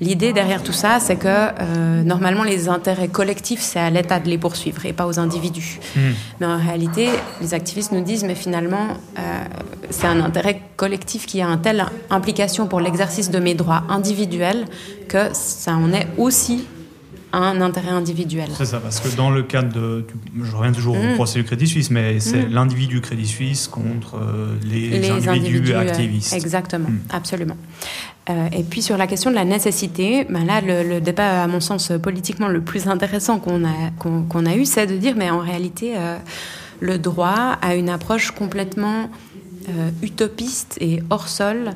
L'idée 0.00 0.32
derrière 0.32 0.62
tout 0.62 0.72
ça, 0.72 1.00
c'est 1.00 1.16
que 1.16 1.26
euh, 1.28 2.02
normalement 2.02 2.44
les 2.44 2.68
intérêts 2.68 3.08
collectifs, 3.08 3.60
c'est 3.60 3.80
à 3.80 3.88
l'État 3.88 4.20
de 4.20 4.28
les 4.28 4.38
poursuivre 4.38 4.84
et 4.84 4.92
pas 4.92 5.06
aux 5.06 5.18
individus. 5.18 5.78
Hmm. 5.94 6.00
Mais 6.40 6.46
en 6.46 6.58
réalité, 6.58 7.08
les 7.40 7.54
activistes 7.54 7.92
nous 7.92 8.02
disent, 8.02 8.24
mais 8.24 8.34
finalement, 8.34 8.88
euh, 9.18 9.44
c'est 9.90 10.06
un 10.06 10.20
intérêt 10.20 10.60
collectif 10.76 11.26
qui 11.26 11.40
a 11.40 11.46
une 11.46 11.60
telle 11.60 11.86
implication 12.10 12.66
pour 12.66 12.80
l'exercice 12.80 13.30
de 13.30 13.38
mes 13.38 13.54
droits 13.54 13.84
individuels 13.88 14.66
que 15.08 15.30
ça 15.32 15.72
en 15.72 15.92
est 15.92 16.06
aussi 16.18 16.64
un 17.32 17.60
intérêt 17.60 17.90
individuel. 17.90 18.48
C'est 18.56 18.66
ça, 18.66 18.80
parce 18.80 19.00
que 19.00 19.14
dans 19.16 19.30
le 19.30 19.42
cadre 19.42 19.72
de. 19.72 20.06
Je 20.42 20.56
reviens 20.56 20.72
toujours 20.72 20.96
au 20.96 21.02
mm. 21.02 21.14
procès 21.14 21.38
du 21.38 21.44
Crédit 21.44 21.66
Suisse, 21.66 21.90
mais 21.90 22.20
c'est 22.20 22.48
mm. 22.48 22.52
l'individu 22.52 23.00
Crédit 23.00 23.26
Suisse 23.26 23.68
contre 23.68 24.16
euh, 24.16 24.54
les, 24.64 25.10
individus, 25.10 25.74
activistes. 25.74 26.32
Exactement, 26.32 26.88
absolument. 27.10 27.56
Euh, 28.28 28.48
et 28.52 28.64
puis 28.64 28.82
sur 28.82 28.96
la 28.96 29.06
question 29.06 29.30
de 29.30 29.36
la 29.36 29.44
nécessité, 29.44 30.26
ben 30.28 30.44
là, 30.44 30.60
le, 30.60 31.00
débat, 31.00 31.44
à 31.44 31.46
mon 31.46 31.60
sens, 31.60 31.92
politiquement 32.02 32.48
le 32.48 32.60
plus 32.60 32.88
intéressant 32.88 33.38
qu'on 33.38 33.64
a, 33.64 33.90
qu'on, 33.98 34.46
a 34.46 34.54
eu, 34.56 34.64
c'est 34.64 34.86
de 34.86 34.96
dire, 34.96 35.14
mais 35.16 35.30
en 35.30 35.38
réalité, 35.38 35.94
le 36.80 36.98
droit 36.98 37.56
a 37.62 37.76
une 37.76 37.88
approche 37.88 38.32
complètement 38.32 39.10
utopiste 40.02 40.76
et 40.80 41.02
hors 41.10 41.28
sol 41.28 41.70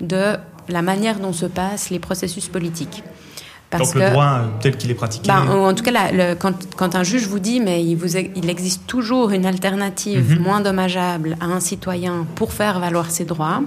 de 0.00 0.36
la 0.68 0.82
manière 0.82 1.18
dont 1.18 1.32
se 1.32 1.46
passent 1.46 1.90
les 1.90 1.98
processus 1.98 2.48
politiques. 2.48 3.02
Donc 3.72 3.94
le 3.94 4.10
droit 4.10 4.24
euh, 4.24 4.46
tel 4.60 4.76
qu'il 4.76 4.90
est 4.90 4.94
pratiqué. 4.94 5.26
Ben, 5.26 5.48
en 5.48 5.74
tout 5.74 5.82
cas, 5.82 6.34
quand, 6.36 6.94
un 6.94 7.02
juge 7.02 7.26
vous 7.26 7.40
dit, 7.40 7.60
mais 7.60 7.84
il, 7.84 7.96
vous, 7.96 8.16
il 8.16 8.48
existe 8.48 8.86
toujours 8.86 9.30
une 9.30 9.44
alternative 9.44 10.36
mhm. 10.36 10.42
moins 10.42 10.60
dommageable 10.60 11.36
à 11.40 11.46
un 11.46 11.60
citoyen 11.60 12.26
pour 12.36 12.52
faire 12.52 12.78
valoir 12.78 13.10
ses 13.10 13.24
droits, 13.24 13.62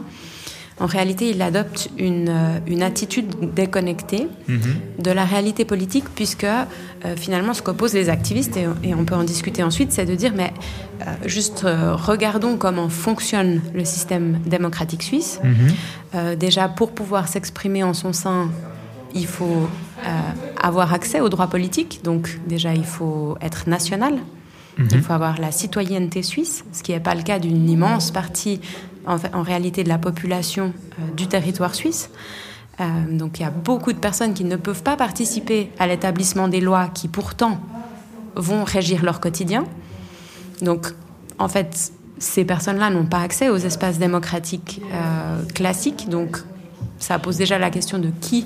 en 0.80 0.86
réalité, 0.86 1.30
il 1.30 1.42
adopte 1.42 1.89
une, 1.98 2.30
euh, 2.30 2.60
une 2.68 2.84
attitude 2.84 3.54
déconnectée 3.54 4.28
mhm. 4.48 4.60
de 5.00 5.12
la 5.12 5.26
réalité 5.26 5.65
politique, 5.65 6.06
puisque 6.15 6.44
euh, 6.44 6.65
finalement, 7.15 7.54
ce 7.54 7.62
qu'opposent 7.62 7.94
les 7.94 8.10
activistes, 8.10 8.58
et, 8.58 8.94
on 8.94 9.06
peut 9.06 9.15
en 9.15 9.24
discuter 9.24 9.63
ensuite, 9.63 9.92
c'est 9.92 10.06
de 10.06 10.15
dire, 10.15 10.34
mais 10.36 10.54
juste 11.26 11.65
regardons 11.65 12.58
comment 12.58 12.89
fonctionne 12.89 13.62
le 13.74 13.86
système 13.86 14.39
démocratique 14.46 15.02
suisse. 15.02 15.39
Mhm. 15.44 16.36
déjà, 16.36 16.68
pour 16.68 16.92
pouvoir 16.92 17.30
s'exprimer 17.30 17.84
en 17.84 17.94
son 17.94 18.12
sein, 18.12 18.50
il 19.13 19.26
faut 19.28 19.68
euh, 20.06 20.32
avoir 20.62 20.94
accès 20.94 21.20
aux 21.20 21.30
droits 21.30 21.48
politiques. 21.48 22.02
Donc 22.04 22.39
déjà, 22.48 22.74
il 22.74 22.86
faut 22.86 23.38
être 23.42 23.68
national. 23.68 24.15
Mhm. 24.78 24.88
Il 24.92 25.02
faut 25.02 25.13
avoir 25.13 25.39
la 25.39 25.52
citoyenneté 25.52 26.24
suisse, 26.24 26.63
ce 26.72 26.84
qui 26.84 26.92
n'est 26.92 27.00
pas 27.00 27.15
le 27.15 27.24
cas 27.24 27.39
d'une 27.39 27.70
immense 27.70 28.12
partie, 28.12 28.62
en, 29.10 29.43
réalité, 29.43 29.84
de 29.84 29.89
la 29.89 29.98
population 29.98 30.74
euh, 31.00 31.12
du 31.15 31.28
territoire 31.28 31.76
suisse. 31.76 32.10
Euh, 32.80 32.86
donc 33.12 33.39
il 33.39 33.43
y 33.43 33.45
a 33.45 33.52
beaucoup 33.52 33.91
de 33.91 33.98
personnes 33.98 34.34
qui 34.34 34.45
ne 34.45 34.56
peuvent 34.56 34.84
pas 34.84 34.95
participer 34.95 35.72
à 35.80 35.88
l'établissement 35.88 36.48
des 36.48 36.62
lois 36.62 36.88
qui 36.88 37.08
pourtant 37.08 37.60
vont 38.36 38.63
régir 38.63 39.04
leur 39.04 39.19
quotidien. 39.19 39.65
Donc 40.62 40.88
en 41.38 41.48
fait, 41.48 41.91
ces 42.19 42.45
personnes-là 42.45 42.89
n'ont 42.89 43.06
pas 43.06 43.22
accès 43.22 43.50
aux 43.50 43.58
espaces 43.58 43.98
démocratiques 43.98 44.82
classiques. 45.56 46.10
Donc 46.10 46.38
ça 47.00 47.17
pose 47.19 47.38
déjà 47.38 47.58
la 47.58 47.69
question 47.69 47.98
de 47.98 48.12
qui 48.22 48.45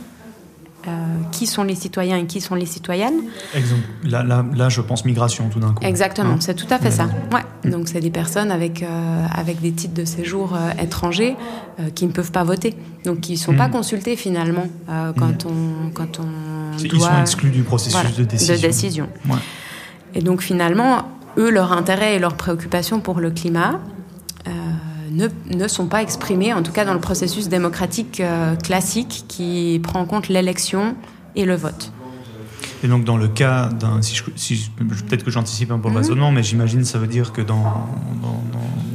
euh, 0.88 0.92
qui 1.32 1.48
sont 1.48 1.64
les 1.64 1.76
citoyens 1.76 2.18
et 2.18 2.26
qui 2.26 2.42
sont 2.42 2.56
les 2.56 2.66
citoyennes. 2.66 3.22
Exemple, 3.56 3.84
là, 4.04 4.24
là, 4.24 4.46
là, 4.56 4.70
je 4.70 4.82
pense 4.82 5.06
migration 5.06 5.50
tout 5.50 5.60
d'un 5.60 5.74
coup. 5.74 5.84
Exactement, 5.84 6.34
hein 6.34 6.38
c'est 6.40 6.56
tout 6.56 6.68
à 6.70 6.78
fait 6.78 6.92
ça. 6.92 7.08
Ouais. 7.32 7.70
Donc 7.70 7.88
c'est 7.88 8.00
des 8.00 8.10
personnes 8.10 8.52
avec, 8.52 8.84
euh, 8.84 9.26
avec 9.34 9.62
des 9.62 9.72
titres 9.72 9.94
de 9.94 10.06
séjour 10.06 10.56
euh, 10.56 10.72
étrangers 10.82 11.36
qui 11.96 12.06
ne 12.06 12.12
peuvent 12.12 12.32
pas 12.32 12.44
voter, 12.44 12.76
donc 13.04 13.22
qui 13.22 13.32
ne 13.32 13.38
sont 13.38 13.56
pas 13.56 13.68
hmm. 13.68 13.72
consultés 13.72 14.16
finalement 14.16 14.68
quand, 15.18 15.48
on, 15.48 15.90
quand 15.92 16.20
on 16.20 16.78
Ils 16.78 17.02
sont 17.02 17.20
exclus 17.20 17.50
du 17.50 17.64
processus 17.64 18.16
de 18.16 18.24
décision. 18.24 18.56
De 18.56 18.62
décision. 18.62 19.10
Et 20.14 20.22
donc 20.22 20.42
finalement, 20.42 21.08
eux, 21.38 21.50
leur 21.50 21.72
intérêt 21.72 22.16
et 22.16 22.20
leur 22.20 22.36
préoccupation 22.36 23.00
pour 23.00 23.20
le 23.20 23.32
climat, 23.32 23.80
ne, 25.14 25.28
ne, 25.56 25.68
sont 25.68 25.88
pas 25.88 26.02
exprimés, 26.02 26.54
en 26.54 26.64
tout 26.64 26.72
cas 26.72 26.86
dans 26.86 26.94
le 26.94 27.00
processus 27.00 27.48
démocratique 27.48 28.20
euh, 28.20 28.56
classique 28.56 29.26
qui 29.28 29.80
prend 29.84 30.02
en 30.02 30.06
compte 30.06 30.28
l'élection 30.28 30.96
et 31.36 31.46
le 31.46 31.56
vote. 31.56 31.92
Et 32.84 32.88
donc 32.88 33.06
dans 33.06 33.18
le 33.18 33.28
cas 33.28 33.70
d'un, 33.70 34.02
si, 34.02 34.22
si 34.36 34.72
peut-être 34.78 35.24
que 35.24 35.32
j'anticipe 35.32 35.72
un 35.72 35.80
peu 35.80 35.88
le 35.88 35.94
mhm. 35.94 35.98
raisonnement, 35.98 36.32
mais 36.32 36.44
j'imagine 36.44 36.84
ça 36.84 36.98
veut 36.98 37.08
dire 37.08 37.32
que 37.32 37.42
dans, 37.42 37.64
dans, 38.22 38.44
dans, 38.52 38.68
le 38.92 38.93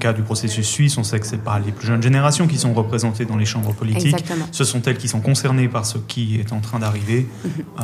cas 0.00 0.12
du 0.12 0.22
processus 0.22 0.66
suisse, 0.66 0.98
on 0.98 1.04
sait 1.04 1.20
que 1.20 1.26
c'est 1.26 1.42
pas 1.42 1.58
les 1.58 1.70
plus 1.70 1.86
jeunes 1.86 2.02
générations 2.02 2.48
qui 2.48 2.58
sont 2.58 2.72
représentées 2.72 3.24
dans 3.24 3.36
les 3.36 3.44
chambres 3.44 3.72
politiques. 3.72 4.14
Exactement. 4.14 4.46
Ce 4.50 4.64
sont 4.64 4.82
elles 4.82 4.98
qui 4.98 5.06
sont 5.06 5.20
concernées 5.20 5.68
par 5.68 5.86
ce 5.86 5.98
qui 5.98 6.40
est 6.40 6.52
en 6.52 6.60
train 6.60 6.80
d'arriver. 6.80 7.28
Mhm. 7.44 7.50
Euh, 7.78 7.82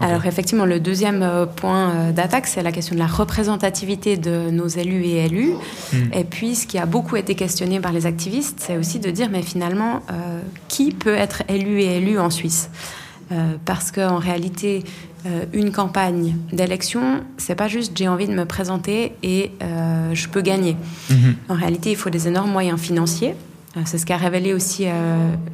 Alors 0.00 0.24
effectivement, 0.24 0.64
le 0.64 0.80
deuxième 0.80 1.22
euh, 1.22 1.44
point 1.44 1.90
euh, 1.90 2.12
d'attaque, 2.12 2.46
c'est 2.46 2.62
la 2.62 2.72
question 2.72 2.94
de 2.94 3.00
la 3.00 3.06
représentativité 3.06 4.16
de 4.16 4.50
nos 4.50 4.68
élus 4.68 5.04
et 5.04 5.26
élus. 5.26 5.52
Mhm. 5.92 6.10
Et 6.14 6.24
puis, 6.24 6.54
ce 6.54 6.66
qui 6.66 6.78
a 6.78 6.86
beaucoup 6.86 7.16
été 7.16 7.34
questionné 7.34 7.80
par 7.80 7.92
les 7.92 8.06
activistes, 8.06 8.60
c'est 8.60 8.76
aussi 8.76 8.98
de 8.98 9.10
dire, 9.10 9.28
mais 9.30 9.42
finalement, 9.42 10.02
qui 10.68 10.92
peut 10.92 11.14
être 11.14 11.42
élu 11.48 11.80
et 11.80 11.96
élu 11.96 12.18
en 12.18 12.30
Suisse? 12.30 12.70
Euh, 13.32 13.56
parce 13.64 13.92
qu'en 13.92 14.18
réalité, 14.18 14.84
euh, 15.26 15.44
une 15.52 15.70
campagne 15.70 16.36
d'élection, 16.52 17.22
c'est 17.36 17.54
pas 17.54 17.68
juste 17.68 17.96
j'ai 17.96 18.08
envie 18.08 18.26
de 18.26 18.34
me 18.34 18.44
présenter 18.44 19.12
et 19.22 19.52
euh, 19.62 20.14
je 20.14 20.28
peux 20.28 20.40
gagner. 20.40 20.76
Mhm. 21.10 21.36
En 21.48 21.54
réalité, 21.54 21.92
il 21.92 21.96
faut 21.96 22.10
des 22.10 22.26
énormes 22.26 22.50
moyens 22.50 22.80
financiers. 22.80 23.34
C'est 23.84 23.98
ce 23.98 24.04
qu'a 24.04 24.16
révélé 24.16 24.52
aussi 24.52 24.86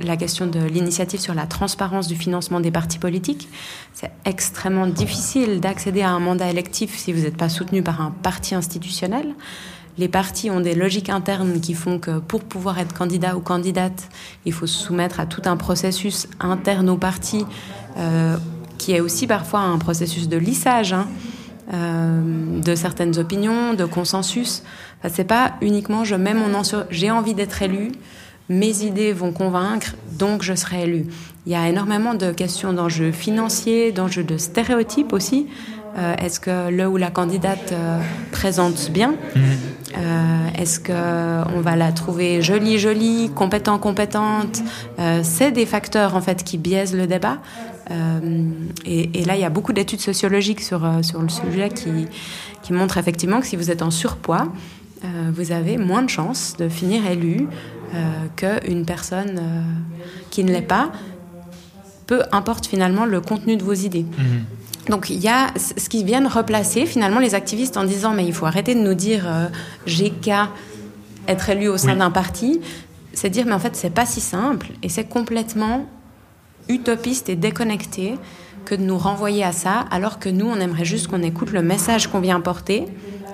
la 0.00 0.16
question 0.16 0.46
de 0.46 0.58
l'initiative 0.58 1.20
sur 1.20 1.34
la 1.34 1.44
transparence 1.44 2.08
du 2.08 2.16
financement 2.16 2.60
des 2.60 2.70
partis 2.70 2.98
politiques. 2.98 3.46
C'est 3.92 4.10
extrêmement 4.24 4.86
difficile 4.86 5.60
d'accéder 5.60 6.00
à 6.00 6.12
un 6.12 6.18
mandat 6.18 6.48
électif 6.48 6.96
si 6.96 7.12
vous 7.12 7.24
n'êtes 7.24 7.36
pas 7.36 7.50
soutenu 7.50 7.82
par 7.82 8.00
un 8.00 8.12
parti 8.22 8.54
institutionnel 8.54 9.34
les 9.98 10.08
partis 10.08 10.50
ont 10.50 10.60
des 10.60 10.74
logiques 10.74 11.08
internes 11.08 11.60
qui 11.60 11.74
font 11.74 11.98
que 11.98 12.18
pour 12.18 12.44
pouvoir 12.44 12.78
être 12.78 12.94
candidat 12.94 13.36
ou 13.36 13.40
candidate, 13.40 14.08
il 14.44 14.52
faut 14.52 14.66
se 14.66 14.78
soumettre 14.78 15.20
à 15.20 15.26
tout 15.26 15.42
un 15.46 15.56
processus 15.56 16.28
interne 16.40 16.88
au 16.90 16.96
parti, 16.96 17.46
euh, 17.96 18.36
qui 18.78 18.92
est 18.92 19.00
aussi 19.00 19.26
parfois 19.26 19.60
un 19.60 19.78
processus 19.78 20.28
de 20.28 20.36
lissage 20.36 20.92
hein, 20.92 21.08
euh, 21.72 22.60
de 22.60 22.74
certaines 22.74 23.18
opinions, 23.18 23.74
de 23.74 23.84
consensus. 23.86 24.62
Enfin, 24.98 25.12
c'est 25.14 25.24
pas 25.24 25.54
uniquement 25.62 26.04
je 26.04 26.14
mets 26.14 26.34
mon 26.34 26.62
j'ai 26.90 27.10
envie 27.10 27.34
d'être 27.34 27.62
élu, 27.62 27.92
mes 28.48 28.84
idées 28.84 29.12
vont 29.12 29.32
convaincre, 29.32 29.94
donc 30.12 30.42
je 30.42 30.54
serai 30.54 30.82
élu. 30.82 31.06
Il 31.46 31.52
y 31.52 31.56
a 31.56 31.68
énormément 31.68 32.14
de 32.14 32.32
questions 32.32 32.72
d'enjeux 32.72 33.12
financiers, 33.12 33.92
d'enjeux 33.92 34.24
de 34.24 34.36
stéréotypes 34.36 35.12
aussi. 35.12 35.46
Euh, 35.98 36.14
est-ce 36.16 36.38
que 36.38 36.70
le 36.70 36.86
ou 36.86 36.98
la 36.98 37.10
candidate 37.10 37.72
présente 38.30 38.90
bien? 38.90 39.14
Mhm. 39.34 39.42
Euh, 39.98 40.48
Est-ce 40.58 40.80
qu'on 40.80 41.60
va 41.60 41.76
la 41.76 41.92
trouver 41.92 42.42
jolie, 42.42 42.78
jolie, 42.78 43.30
compétent, 43.34 43.78
compétente? 43.78 44.62
C'est 45.22 45.52
des 45.52 45.66
facteurs 45.66 46.14
en 46.14 46.20
fait 46.20 46.44
qui 46.44 46.58
biaisent 46.58 46.94
le 46.94 47.06
débat. 47.06 47.38
Et, 48.84 49.24
là, 49.24 49.36
il 49.36 49.40
y 49.40 49.44
a 49.44 49.50
beaucoup 49.50 49.72
d'études 49.72 50.00
sociologiques 50.00 50.60
sur, 50.60 50.88
sur 51.02 51.22
le 51.22 51.28
sujet 51.28 51.68
qui, 51.68 52.06
qui 52.62 52.72
montrent 52.72 52.98
effectivement 52.98 53.40
que 53.40 53.46
si 53.46 53.56
vous 53.56 53.70
êtes 53.70 53.82
en 53.82 53.90
surpoids, 53.90 54.48
vous 55.32 55.52
avez 55.52 55.76
moins 55.76 56.02
de 56.02 56.10
chances 56.10 56.56
de 56.58 56.68
finir 56.68 57.06
élu 57.06 57.46
qu'une 58.36 58.84
personne 58.84 59.40
qui 60.30 60.42
ne 60.42 60.50
l'est 60.50 60.62
pas, 60.62 60.90
peu 62.06 62.22
importe 62.32 62.66
finalement 62.66 63.04
le 63.04 63.20
contenu 63.20 63.56
de 63.56 63.62
vos 63.62 63.72
idées. 63.72 64.06
Mhm. 64.18 64.44
Donc 64.88 65.10
il 65.10 65.18
y 65.18 65.28
a 65.28 65.52
ce 65.56 65.88
qui 65.88 66.04
viennent 66.04 66.26
replacer 66.26 66.86
finalement 66.86 67.20
les 67.20 67.34
activistes 67.34 67.76
en 67.76 67.84
disant 67.84 68.12
mais 68.12 68.24
il 68.24 68.32
faut 68.32 68.46
arrêter 68.46 68.74
de 68.74 68.80
nous 68.80 68.94
dire 68.94 69.24
euh, 69.26 69.48
j'ai 69.86 70.10
qu'à 70.10 70.50
être 71.28 71.48
élu 71.50 71.68
au 71.68 71.76
sein 71.76 71.96
d'un 71.96 72.10
parti, 72.10 72.60
c'est 73.12 73.30
dire 73.30 73.46
mais 73.46 73.52
en 73.52 73.58
fait 73.58 73.74
c'est 73.74 73.90
pas 73.90 74.06
si 74.06 74.20
simple 74.20 74.68
et 74.82 74.88
c'est 74.88 75.04
complètement 75.04 75.86
utopiste 76.68 77.28
et 77.28 77.36
déconnecté 77.36 78.14
que 78.64 78.74
de 78.74 78.82
nous 78.82 78.98
renvoyer 78.98 79.44
à 79.44 79.52
ça 79.52 79.84
alors 79.90 80.18
que 80.18 80.28
nous 80.28 80.46
on 80.46 80.56
aimerait 80.56 80.84
juste 80.84 81.08
qu'on 81.08 81.22
écoute 81.22 81.52
le 81.52 81.62
message 81.62 82.08
qu'on 82.08 82.20
vient 82.20 82.40
porter 82.40 82.84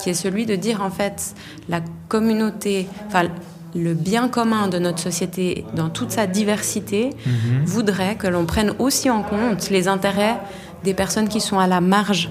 qui 0.00 0.10
est 0.10 0.14
celui 0.14 0.46
de 0.46 0.56
dire 0.56 0.82
en 0.82 0.90
fait 0.90 1.34
la 1.68 1.80
communauté, 2.08 2.86
enfin 3.06 3.28
le 3.74 3.94
bien 3.94 4.28
commun 4.28 4.68
de 4.68 4.78
notre 4.78 4.98
société 4.98 5.64
dans 5.74 5.88
toute 5.88 6.10
sa 6.10 6.26
diversité 6.26 7.10
mhm. 7.24 7.64
voudrait 7.64 8.16
que 8.16 8.26
l'on 8.26 8.44
prenne 8.44 8.74
aussi 8.78 9.08
en 9.08 9.22
compte 9.22 9.70
les 9.70 9.88
intérêts 9.88 10.36
des 10.84 10.94
personnes 10.94 11.28
qui 11.28 11.40
sont 11.40 11.58
à 11.58 11.66
la 11.66 11.80
marge 11.80 12.30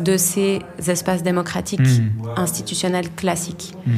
de 0.00 0.16
ces 0.16 0.60
espaces 0.86 1.22
démocratiques 1.22 1.80
mhm. 1.80 2.10
institutionnels 2.36 3.10
classiques. 3.10 3.74
Mhm. 3.86 3.94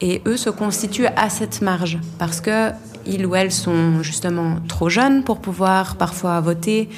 Et 0.00 0.20
eux 0.26 0.36
se 0.36 0.50
constituent 0.50 1.06
à 1.06 1.30
cette 1.30 1.62
marge 1.62 1.98
parce 2.18 2.40
que 2.40 2.72
ils 3.06 3.26
ou 3.26 3.34
elles 3.34 3.52
sont 3.52 4.02
justement 4.02 4.56
trop 4.68 4.88
jeunes 4.88 5.24
pour 5.24 5.40
pouvoir 5.40 5.96
parfois 5.96 6.40
voter, 6.40 6.88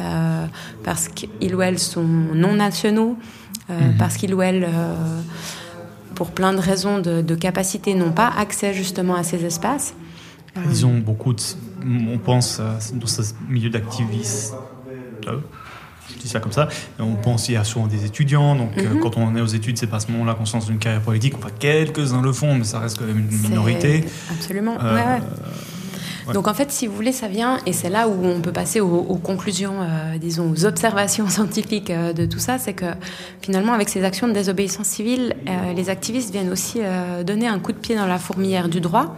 euh, 0.00 0.46
parce 0.84 1.08
qu'ils 1.08 1.54
ou 1.54 1.62
elles 1.62 1.78
sont 1.78 2.02
non 2.02 2.54
nationaux, 2.54 3.16
euh, 3.70 3.74
parce 3.98 4.16
qu'ils 4.16 4.34
ou 4.34 4.42
elles 4.42 4.64
euh, 4.64 5.20
pour 6.14 6.30
plein 6.30 6.52
de 6.52 6.58
raisons 6.58 6.98
de, 6.98 7.34
capacité, 7.34 7.94
n'ont 7.94 8.12
pas 8.12 8.30
accès 8.36 8.74
justement 8.74 9.14
à 9.14 9.22
ces 9.22 9.44
espaces. 9.44 9.94
Ils 10.68 10.84
ont 10.84 10.98
beaucoup 10.98 11.32
de. 11.32 11.42
On 11.84 12.18
pense 12.18 12.60
dans 12.92 13.06
ce 13.06 13.22
milieu 13.48 13.70
d'activistes. 13.70 14.54
Je 16.10 16.18
dis 16.18 16.28
ça 16.28 16.40
comme 16.40 16.52
ça. 16.52 16.68
On 16.98 17.14
pense 17.14 17.44
qu'il 17.44 17.54
y 17.54 17.56
a 17.56 17.64
souvent 17.64 17.86
des 17.86 18.04
étudiants. 18.04 18.56
Donc, 18.56 18.76
euh, 18.78 18.94
mhm. 18.94 19.00
quand 19.00 19.16
on 19.16 19.34
est 19.36 19.40
aux 19.40 19.46
études, 19.46 19.78
c'est 19.78 19.86
pas 19.86 19.96
à 19.96 20.00
ce 20.00 20.10
moment-là 20.12 20.34
qu'on 20.34 20.44
se 20.44 20.54
lance 20.54 20.66
d'une 20.66 20.78
carrière 20.78 21.02
politique. 21.02 21.34
Enfin, 21.36 21.50
quelques-uns 21.58 22.22
le 22.22 22.32
font, 22.32 22.54
mais 22.54 22.64
ça 22.64 22.80
reste 22.80 22.98
quand 22.98 23.06
même 23.06 23.18
une 23.18 23.38
minorité. 23.38 24.04
Absolument. 24.30 24.76
Euh, 24.82 24.94
ouais, 24.94 25.02
ouais. 25.02 25.20
Donc 26.32 26.48
en 26.48 26.54
fait, 26.54 26.70
si 26.70 26.86
vous 26.86 26.94
voulez, 26.94 27.12
ça 27.12 27.28
vient, 27.28 27.58
et 27.66 27.72
c'est 27.72 27.90
là 27.90 28.08
où 28.08 28.24
on 28.24 28.40
peut 28.40 28.52
passer 28.52 28.80
aux, 28.80 29.16
conclusions, 29.16 29.82
euh, 29.82 30.18
disons, 30.18 30.50
aux 30.50 30.64
observations 30.64 31.28
scientifiques 31.28 31.90
euh, 31.90 32.12
de 32.12 32.26
tout 32.26 32.38
ça, 32.38 32.58
c'est 32.58 32.74
que 32.74 32.86
finalement, 33.40 33.72
avec 33.72 33.88
ces 33.88 34.04
actions 34.04 34.28
de 34.28 34.32
désobéissance 34.32 34.86
civile, 34.86 35.34
euh, 35.48 35.72
les 35.74 35.90
activistes 35.90 36.32
viennent 36.32 36.50
aussi 36.50 36.80
donner 37.24 37.48
un 37.48 37.58
coup 37.58 37.72
de 37.72 37.78
pied 37.78 37.96
dans 37.96 38.06
la 38.06 38.18
fourmilière 38.18 38.68
du 38.68 38.80
droit. 38.80 39.16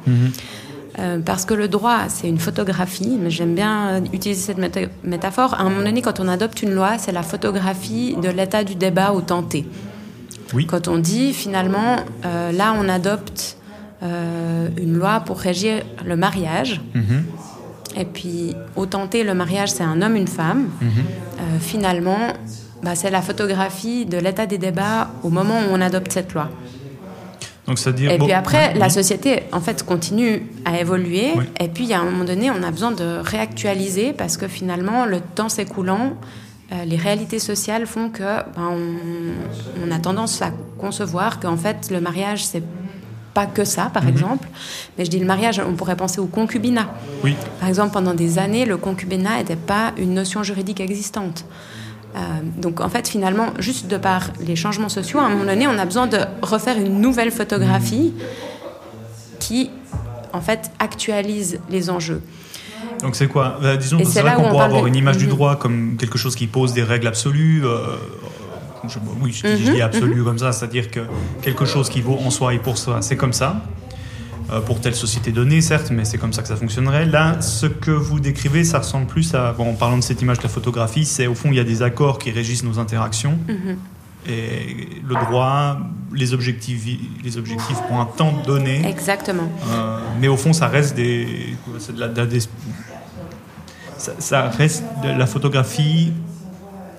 Mhm. 0.99 1.23
parce 1.23 1.45
que 1.45 1.55
le 1.55 1.69
droit, 1.69 2.09
c'est 2.09 2.29
une 2.29 2.39
photographie, 2.39 3.19
mais 3.21 3.31
j'aime 3.31 3.55
bien 3.55 4.03
utiliser 4.13 4.53
cette 4.53 4.59
métaphore. 5.03 5.55
À 5.55 5.63
un 5.63 5.65
moment 5.71 5.83
donné, 5.83 6.03
quand 6.03 6.21
on 6.21 6.29
adopte 6.29 6.63
une 6.63 6.75
loi, 6.75 6.99
c'est 6.99 7.13
la 7.13 7.23
photographie 7.23 8.17
de 8.23 8.29
l'état 8.29 8.65
du 8.65 8.75
débat 8.75 9.13
au 9.13 9.21
tenté. 9.21 9.67
Oui. 10.53 10.67
Quand 10.67 10.87
on 10.89 10.99
dit 10.99 11.33
finalement, 11.33 11.97
là, 12.23 12.75
on 12.79 12.89
adopte 12.89 13.57
euh, 14.05 14.69
une 14.77 14.99
loi 14.99 15.21
pour 15.21 15.39
régir 15.39 15.83
le 16.05 16.17
mariage. 16.17 16.81
Mhm. 16.95 17.25
Et 17.97 18.05
puis, 18.05 18.55
au 18.77 18.87
tenter, 18.87 19.25
le 19.25 19.35
mariage, 19.35 19.71
c'est 19.71 19.85
un 19.85 20.03
homme, 20.03 20.17
une 20.17 20.29
femme. 20.29 20.69
Mhm. 20.81 20.89
Euh, 20.91 21.59
finalement, 21.61 22.19
bah, 22.83 22.95
c'est 22.97 23.11
la 23.11 23.23
photographie 23.23 24.05
de 24.05 24.19
l'état 24.19 24.45
des 24.47 24.59
débats 24.59 25.11
au 25.23 25.31
moment 25.31 25.55
où 25.61 25.73
on 25.73 25.81
adopte 25.81 26.13
cette 26.13 26.35
loi. 26.35 26.51
Donc, 27.67 27.79
et 27.87 28.19
puis 28.19 28.33
après, 28.33 28.75
la 28.75 28.91
société, 28.91 29.45
en 29.53 29.61
fait, 29.61 29.85
continue 29.85 30.43
à 30.67 30.79
évoluer. 30.81 31.33
Et 31.59 31.69
puis, 31.69 31.93
à 31.95 32.01
un 32.01 32.05
moment 32.05 32.25
donné, 32.25 32.51
on 32.51 32.63
a 32.63 32.71
besoin 32.71 32.93
de 32.93 33.19
réactualiser 33.23 34.13
parce 34.13 34.37
que 34.37 34.49
finalement, 34.49 35.07
le 35.07 35.21
temps 35.21 35.49
s'écoulant, 35.49 36.13
euh, 36.73 36.85
les 36.85 36.97
réalités 36.97 37.39
sociales 37.39 37.87
font 37.87 38.11
que 38.11 38.23
ben, 38.23 38.71
on, 38.71 39.87
on, 39.87 39.91
a 39.91 39.99
tendance 39.99 40.43
à 40.43 40.51
concevoir 40.79 41.41
qu'en 41.41 41.57
fait, 41.57 41.91
le 41.91 42.01
mariage, 42.01 42.45
c'est 42.45 42.63
pas 43.35 43.47
que 43.47 43.65
ça, 43.65 43.91
par 43.93 44.05
mhm. 44.05 44.09
exemple. 44.11 44.49
Mais 44.97 45.05
je 45.05 45.11
dis 45.11 45.19
le 45.19 45.27
mariage, 45.27 45.61
on 45.67 45.75
pourrait 45.75 45.97
penser 45.97 46.21
au 46.21 46.27
concubinat. 46.27 46.89
Oui. 47.23 47.35
Par 47.61 47.69
exemple, 47.69 47.93
pendant 47.93 48.15
des 48.15 48.39
années, 48.39 48.65
le 48.65 48.77
concubinat 48.77 49.39
n'était 49.39 49.57
pas 49.57 49.93
une 49.99 50.15
notion 50.15 50.43
juridique 50.43 50.81
existante. 50.81 51.45
Euh, 52.17 52.21
donc 52.59 52.81
en 52.81 52.89
fait, 52.89 53.09
finalement, 53.09 53.49
juste 53.59 53.89
de 53.89 53.97
par 53.97 54.31
les 54.41 54.57
changements 54.57 54.89
sociaux, 54.89 55.19
à 55.19 55.25
un 55.25 55.31
moment 55.31 55.45
donné, 55.45 55.67
on 55.67 55.79
a 55.79 55.85
besoin 55.85 56.07
de 56.07 56.19
refaire 56.43 56.79
une 56.79 57.01
nouvelle 57.01 57.31
photographie 57.31 58.15
qui, 59.41 59.71
en 60.33 60.41
fait, 60.41 60.71
actualise 60.79 61.59
les 61.71 61.91
enjeux. 61.91 62.23
Donc 63.01 63.17
c'est 63.17 63.27
quoi? 63.27 63.59
Bah, 63.61 63.77
Disons, 63.77 63.99
c'est 64.05 64.23
vrai 64.23 64.35
qu'on 64.35 64.49
pourrait 64.49 64.65
avoir 64.65 64.87
une 64.87 64.97
image 64.97 65.19
du 65.19 65.27
droit 65.27 65.57
comme 65.57 65.97
quelque 65.99 66.19
chose 66.19 66.35
qui 66.35 66.47
pose 66.47 66.73
des 66.73 66.83
règles 66.83 67.07
absolues. 67.07 67.63
Euh, 67.65 67.97
oui, 69.21 69.33
je, 69.33 69.47
dis 69.49 69.71
mhm, 69.73 69.81
absolu 69.81 70.17
mhm. 70.17 70.25
comme 70.25 70.39
ça, 70.39 70.53
c'est-à-dire 70.53 70.91
que 70.91 71.01
quelque 71.43 71.65
chose 71.65 71.89
qui 71.89 72.01
vaut 72.01 72.19
en 72.25 72.31
soi 72.31 72.55
et 72.55 72.59
pour 72.59 72.79
soi, 72.79 73.03
c'est 73.03 73.17
comme 73.17 73.33
ça. 73.33 73.63
Euh, 74.51 74.61
pour 74.61 74.81
telle 74.81 74.95
société 74.95 75.33
donnée, 75.33 75.63
certes, 75.63 75.91
mais 75.91 76.05
c'est 76.05 76.19
comme 76.19 76.35
ça 76.35 76.43
que 76.43 76.49
ça 76.49 76.57
fonctionnerait. 76.57 77.07
Là, 77.07 77.41
ce 77.41 77.65
que 77.65 77.91
vous 77.91 78.21
décrivez, 78.21 78.63
ça 78.65 78.79
ressemble 78.79 79.07
plus 79.07 79.35
à, 79.35 79.53
bon, 79.53 79.71
en 79.71 79.75
parlant 79.75 79.97
de 79.97 80.03
cette 80.03 80.21
image 80.21 80.39
de 80.39 80.43
la 80.43 80.51
photographie, 80.51 81.07
c'est 81.07 81.27
au 81.27 81.35
fond, 81.35 81.49
il 81.51 81.57
y 81.57 81.61
a 81.61 81.65
des 81.65 81.83
accords 81.83 82.19
qui 82.19 82.31
régissent 82.31 82.65
nos 82.65 82.79
interactions. 82.79 83.39
Mhm. 83.49 83.77
Et 84.27 85.01
le 85.07 85.15
droit, 85.15 85.79
les 86.13 86.33
objectifs, 86.35 86.87
les 87.23 87.37
objectifs 87.37 87.79
pour 87.89 87.99
un 87.99 88.07
temps 88.07 88.33
donné. 88.47 88.87
Exactement. 88.87 89.51
Euh, 89.71 89.99
mais 90.21 90.29
au 90.29 90.37
fond, 90.37 90.53
ça 90.53 90.69
reste 90.69 90.95
des. 90.95 91.57
De 91.95 92.01
la, 92.01 92.09
ça, 93.99 94.13
ça, 94.19 94.49
reste 94.49 94.83
de 95.03 95.09
la 95.09 95.27
photographie 95.27 96.13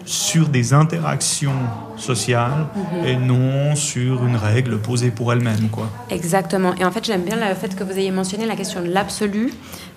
sur 0.05 0.49
des 0.49 0.73
interactions 0.73 1.55
sociales 1.97 2.67
mhm. 2.75 3.05
et 3.05 3.15
non 3.17 3.75
sur 3.75 4.25
une 4.25 4.35
règle 4.35 4.77
posée 4.79 5.09
pour 5.09 5.33
elle-même. 5.33 5.69
Quoi. 5.69 5.89
Exactement. 6.09 6.73
Et 6.75 6.85
en 6.85 6.91
fait, 6.91 7.03
j'aime 7.03 7.23
bien 7.23 7.35
le 7.35 7.55
fait 7.55 7.75
que 7.75 7.83
vous 7.83 7.97
ayez 7.97 8.11
mentionné 8.11 8.45
la 8.45 8.55
question 8.55 8.81
de 8.81 8.87
l'absolu, 8.87 9.51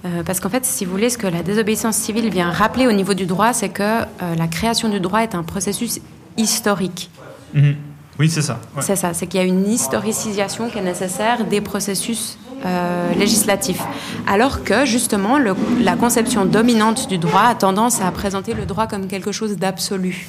euh, 0.04 0.22
parce 0.24 0.40
qu'en 0.40 0.48
fait, 0.48 0.64
si 0.64 0.84
vous 0.84 0.92
voulez, 0.92 1.10
ce 1.10 1.18
que 1.18 1.26
la 1.26 1.42
désobéissance 1.42 1.96
civile 1.96 2.30
vient 2.30 2.50
rappeler 2.50 2.86
au 2.86 2.92
niveau 2.92 3.14
du 3.14 3.26
droit, 3.26 3.52
c'est 3.52 3.68
que 3.68 3.82
euh, 3.82 4.04
la 4.36 4.46
création 4.46 4.88
du 4.88 5.00
droit 5.00 5.20
est 5.20 5.34
un 5.34 5.42
processus 5.42 6.00
historique. 6.36 7.10
Mhm. 7.54 7.76
Oui, 8.18 8.28
c'est 8.28 8.42
ça. 8.42 8.58
C'est 8.80 8.96
ça, 8.96 9.14
c'est 9.14 9.26
qu'il 9.28 9.38
y 9.38 9.42
a 9.42 9.46
une 9.46 9.68
historicisation 9.70 10.68
qui 10.70 10.78
est 10.78 10.82
nécessaire 10.82 11.44
des 11.44 11.60
processus 11.60 12.36
euh, 12.64 13.14
législatif. 13.14 13.80
Alors 14.26 14.64
que 14.64 14.84
justement, 14.84 15.38
la 15.38 15.96
conception 15.96 16.44
dominante 16.44 17.08
du 17.08 17.18
droit 17.18 17.42
a 17.42 17.54
tendance 17.54 18.00
à 18.00 18.10
présenter 18.10 18.54
le 18.54 18.66
droit 18.66 18.86
comme 18.86 19.06
quelque 19.06 19.32
chose 19.32 19.56
d'absolu. 19.56 20.28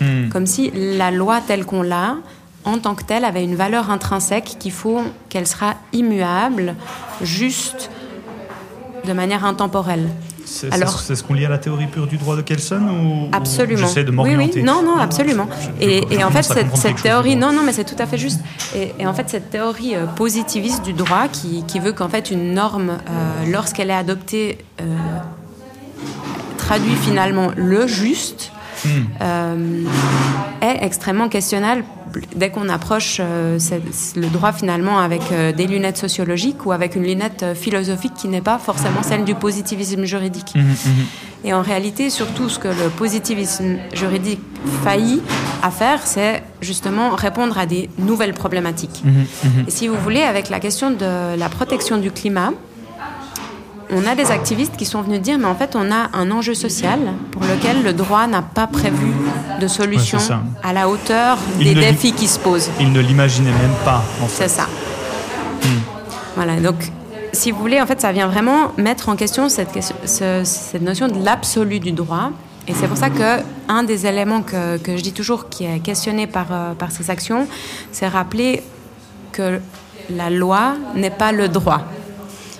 Hmm. 0.00 0.28
Comme 0.28 0.46
si 0.46 0.70
la 0.74 1.10
loi 1.10 1.40
telle 1.40 1.64
qu'on 1.64 1.82
l'a, 1.82 2.16
en 2.64 2.78
tant 2.78 2.94
que 2.94 3.04
telle, 3.04 3.24
avait 3.24 3.44
une 3.44 3.54
valeur 3.54 3.90
intrinsèque 3.90 4.56
qu'il 4.58 4.72
faut 4.72 5.00
qu'elle 5.28 5.46
sera 5.46 5.74
immuable, 5.92 6.74
juste, 7.22 7.90
de 9.06 9.12
manière 9.12 9.44
intemporelle. 9.44 10.08
C'est 10.46 11.14
ce 11.14 11.22
qu'on 11.22 11.34
lit 11.34 11.44
à 11.44 11.48
la 11.48 11.58
théorie 11.58 11.86
pure 11.86 12.06
du 12.06 12.16
droit 12.16 12.36
de 12.36 12.42
Kelsen 12.42 12.82
ou 12.88 13.28
absolument. 13.32 13.80
j'essaie 13.86 14.04
de 14.04 14.10
m'orienter 14.10 14.44
oui, 14.44 14.50
oui. 14.56 14.62
Non, 14.62 14.82
non, 14.82 14.96
absolument. 14.96 15.48
et, 15.80 16.24
en 16.24 16.30
fait, 16.30 16.42
cette, 16.42 17.02
théorie, 17.02 17.36
non, 17.36 17.52
non, 17.52 17.62
mais 17.64 17.72
c'est 17.72 17.84
tout 17.84 18.00
à 18.00 18.06
fait 18.06 18.16
juste. 18.16 18.40
Et, 18.74 19.06
en 19.06 19.12
fait, 19.12 19.28
cette 19.28 19.50
théorie 19.50 19.96
euh, 19.96 20.06
positiviste 20.06 20.84
du 20.84 20.92
droit 20.92 21.28
qui, 21.28 21.64
qui 21.66 21.80
veut 21.80 21.92
qu'en 21.92 22.08
fait 22.08 22.30
une 22.30 22.54
norme, 22.54 22.90
euh, 22.90 23.50
lorsqu'elle 23.50 23.90
est 23.90 23.94
adoptée, 23.94 24.58
euh, 24.80 24.84
traduit 26.58 26.94
finalement 26.94 27.50
le 27.56 27.86
juste, 27.86 28.52
hmm. 28.84 29.86
est 30.60 30.84
extrêmement 30.84 31.28
questionnable 31.28 31.84
dès 32.34 32.50
qu'on 32.50 32.68
approche 32.68 33.18
euh, 33.20 33.58
le 34.16 34.26
droit 34.28 34.52
finalement 34.52 34.98
avec 34.98 35.22
euh, 35.32 35.52
des 35.52 35.66
lunettes 35.66 35.96
sociologiques 35.96 36.66
ou 36.66 36.72
avec 36.72 36.96
une 36.96 37.04
lunette 37.04 37.42
euh, 37.42 37.54
philosophique 37.54 38.14
qui 38.14 38.28
n'est 38.28 38.40
pas 38.40 38.58
forcément 38.58 39.02
celle 39.02 39.24
du 39.24 39.34
positivisme 39.34 40.04
juridique. 40.04 40.54
Mmh, 40.54 40.60
mmh. 40.60 41.44
Et 41.44 41.54
en 41.54 41.62
réalité, 41.62 42.10
surtout 42.10 42.48
ce 42.48 42.58
que 42.58 42.68
le 42.68 42.88
positivisme 42.96 43.76
juridique 43.92 44.40
faillit 44.82 45.22
à 45.62 45.70
faire, 45.70 46.00
c'est 46.04 46.42
justement 46.60 47.10
répondre 47.10 47.58
à 47.58 47.66
des 47.66 47.88
nouvelles 47.98 48.34
problématiques. 48.34 49.02
Mmh, 49.04 49.48
Et 49.68 49.70
si 49.70 49.88
vous 49.88 49.96
voulez, 49.96 50.22
avec 50.22 50.48
la 50.48 50.60
question 50.60 50.90
de 50.90 51.36
la 51.36 51.48
protection 51.48 51.98
du 51.98 52.10
climat, 52.10 52.52
on 53.90 54.06
a 54.06 54.14
des 54.14 54.30
activistes 54.30 54.76
qui 54.76 54.84
sont 54.84 55.02
venus 55.02 55.20
dire, 55.20 55.38
mais 55.38 55.46
en 55.46 55.54
fait, 55.54 55.76
on 55.76 55.90
a 55.92 56.10
un 56.12 56.30
enjeu 56.30 56.54
social 56.54 56.98
pour 57.30 57.42
lequel 57.42 57.82
le 57.82 57.92
droit 57.92 58.26
n'a 58.26 58.42
pas 58.42 58.66
prévu 58.66 59.12
de 59.60 59.66
solution 59.68 60.18
à 60.62 60.72
la 60.72 60.88
hauteur 60.88 61.38
des 61.58 61.74
défis 61.74 62.12
qui 62.12 62.26
se 62.26 62.38
posent. 62.38 62.70
Ils 62.80 62.92
ne 62.92 63.00
l'imaginaient 63.00 63.52
même 63.52 63.76
pas, 63.84 64.02
en 64.22 64.26
fait. 64.26 64.48
C'est 64.48 64.56
ça. 64.56 64.64
Hmm. 65.62 65.80
Voilà, 66.34 66.56
donc, 66.56 66.90
si 67.32 67.50
vous 67.50 67.58
voulez, 67.58 67.80
en 67.80 67.86
fait, 67.86 68.00
ça 68.00 68.12
vient 68.12 68.26
vraiment 68.26 68.72
mettre 68.76 69.08
en 69.08 69.16
question 69.16 69.48
cette, 69.48 69.78
cette 70.04 70.82
notion 70.82 71.08
de 71.08 71.24
l'absolu 71.24 71.78
du 71.80 71.92
droit. 71.92 72.30
Et 72.68 72.74
c'est 72.74 72.88
pour 72.88 72.96
ça 72.96 73.10
que 73.10 73.42
un 73.68 73.84
des 73.84 74.06
éléments 74.06 74.42
que, 74.42 74.78
que, 74.78 74.96
je 74.96 75.02
dis 75.02 75.12
toujours 75.12 75.48
qui 75.48 75.64
est 75.64 75.78
questionné 75.78 76.26
par, 76.26 76.46
euh, 76.50 76.74
par 76.74 76.90
ces 76.90 77.10
actions, 77.10 77.46
c'est 77.92 78.08
rappeler 78.08 78.64
que 79.30 79.60
la 80.10 80.30
loi 80.30 80.74
n'est 80.96 81.10
pas 81.10 81.30
le 81.30 81.48
droit. 81.48 81.82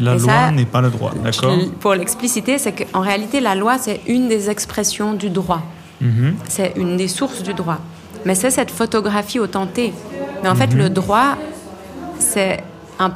La 0.00 0.16
loi 0.16 0.50
n'est 0.50 0.64
pas 0.64 0.80
le 0.80 0.90
droit, 0.90 1.12
d'accord? 1.22 1.56
Pour 1.80 1.94
l'expliciter, 1.94 2.58
c'est 2.58 2.72
qu'en 2.72 3.00
réalité, 3.00 3.40
la 3.40 3.54
loi, 3.54 3.78
c'est 3.78 4.00
une 4.06 4.28
des 4.28 4.50
expressions 4.50 5.14
du 5.14 5.30
droit. 5.30 5.62
Mhm. 6.00 6.36
C'est 6.48 6.72
une 6.76 6.96
des 6.96 7.08
sources 7.08 7.42
du 7.42 7.54
droit. 7.54 7.78
Mais 8.24 8.34
c'est 8.34 8.50
cette 8.50 8.70
photographie 8.70 9.38
authentée. 9.38 9.92
Mais 10.42 10.48
en 10.48 10.54
fait, 10.54 10.72
mhm. 10.72 10.78
le 10.78 10.90
droit, 10.90 11.36
c'est 12.18 12.62
un, 12.98 13.12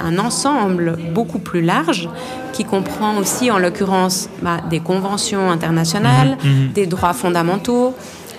un 0.00 0.18
ensemble 0.18 0.98
beaucoup 1.12 1.38
plus 1.38 1.60
large 1.60 2.08
qui 2.52 2.64
comprend 2.64 3.16
aussi, 3.16 3.50
en 3.50 3.58
l'occurrence, 3.58 4.28
bah, 4.42 4.58
des 4.68 4.80
conventions 4.80 5.50
internationales, 5.50 6.38
mhm. 6.42 6.72
des 6.72 6.86
droits 6.86 7.12
fondamentaux, 7.12 7.94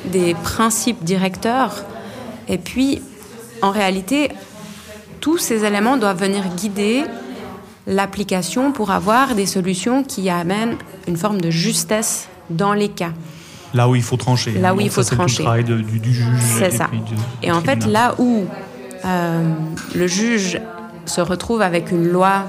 des 0.06 0.34
principes 0.34 1.04
directeurs. 1.04 1.84
Et 2.48 2.58
puis, 2.58 3.02
en 3.62 3.72
réalité, 3.72 4.30
tous 5.20 5.38
ces 5.38 5.64
éléments 5.64 5.98
doivent 5.98 6.20
venir 6.20 6.44
guider 6.58 7.04
l'application 7.88 8.72
pour 8.72 8.92
avoir 8.92 9.36
des 9.36 9.46
solutions 9.46 10.04
qui 10.04 10.30
amènent 10.30 10.76
une 11.08 11.18
forme 11.18 11.42
de 11.42 11.50
justesse 11.50 12.28
dans 12.50 12.74
les 12.74 12.90
cas. 12.90 13.12
Là 13.74 13.88
où 13.90 13.96
il 13.96 14.04
faut 14.04 14.18
trancher. 14.18 14.52
Là 14.52 14.76
où 14.76 14.82
il 14.82 14.90
faut 14.90 15.04
trancher. 15.04 15.38
C'est 15.38 15.44
le 15.44 15.46
travail 15.46 15.64
du, 15.64 16.14
juge. 16.14 16.26
C'est 16.58 16.72
ça. 16.72 16.90
et 17.42 17.52
en 17.52 17.62
fait, 17.62 17.86
là 17.86 18.16
où 18.20 18.46
euh, 19.06 19.50
le 19.96 20.08
juge 20.08 20.60
se 21.06 21.22
retrouve 21.22 21.62
avec 21.62 21.92
une 21.92 22.08
loi 22.08 22.48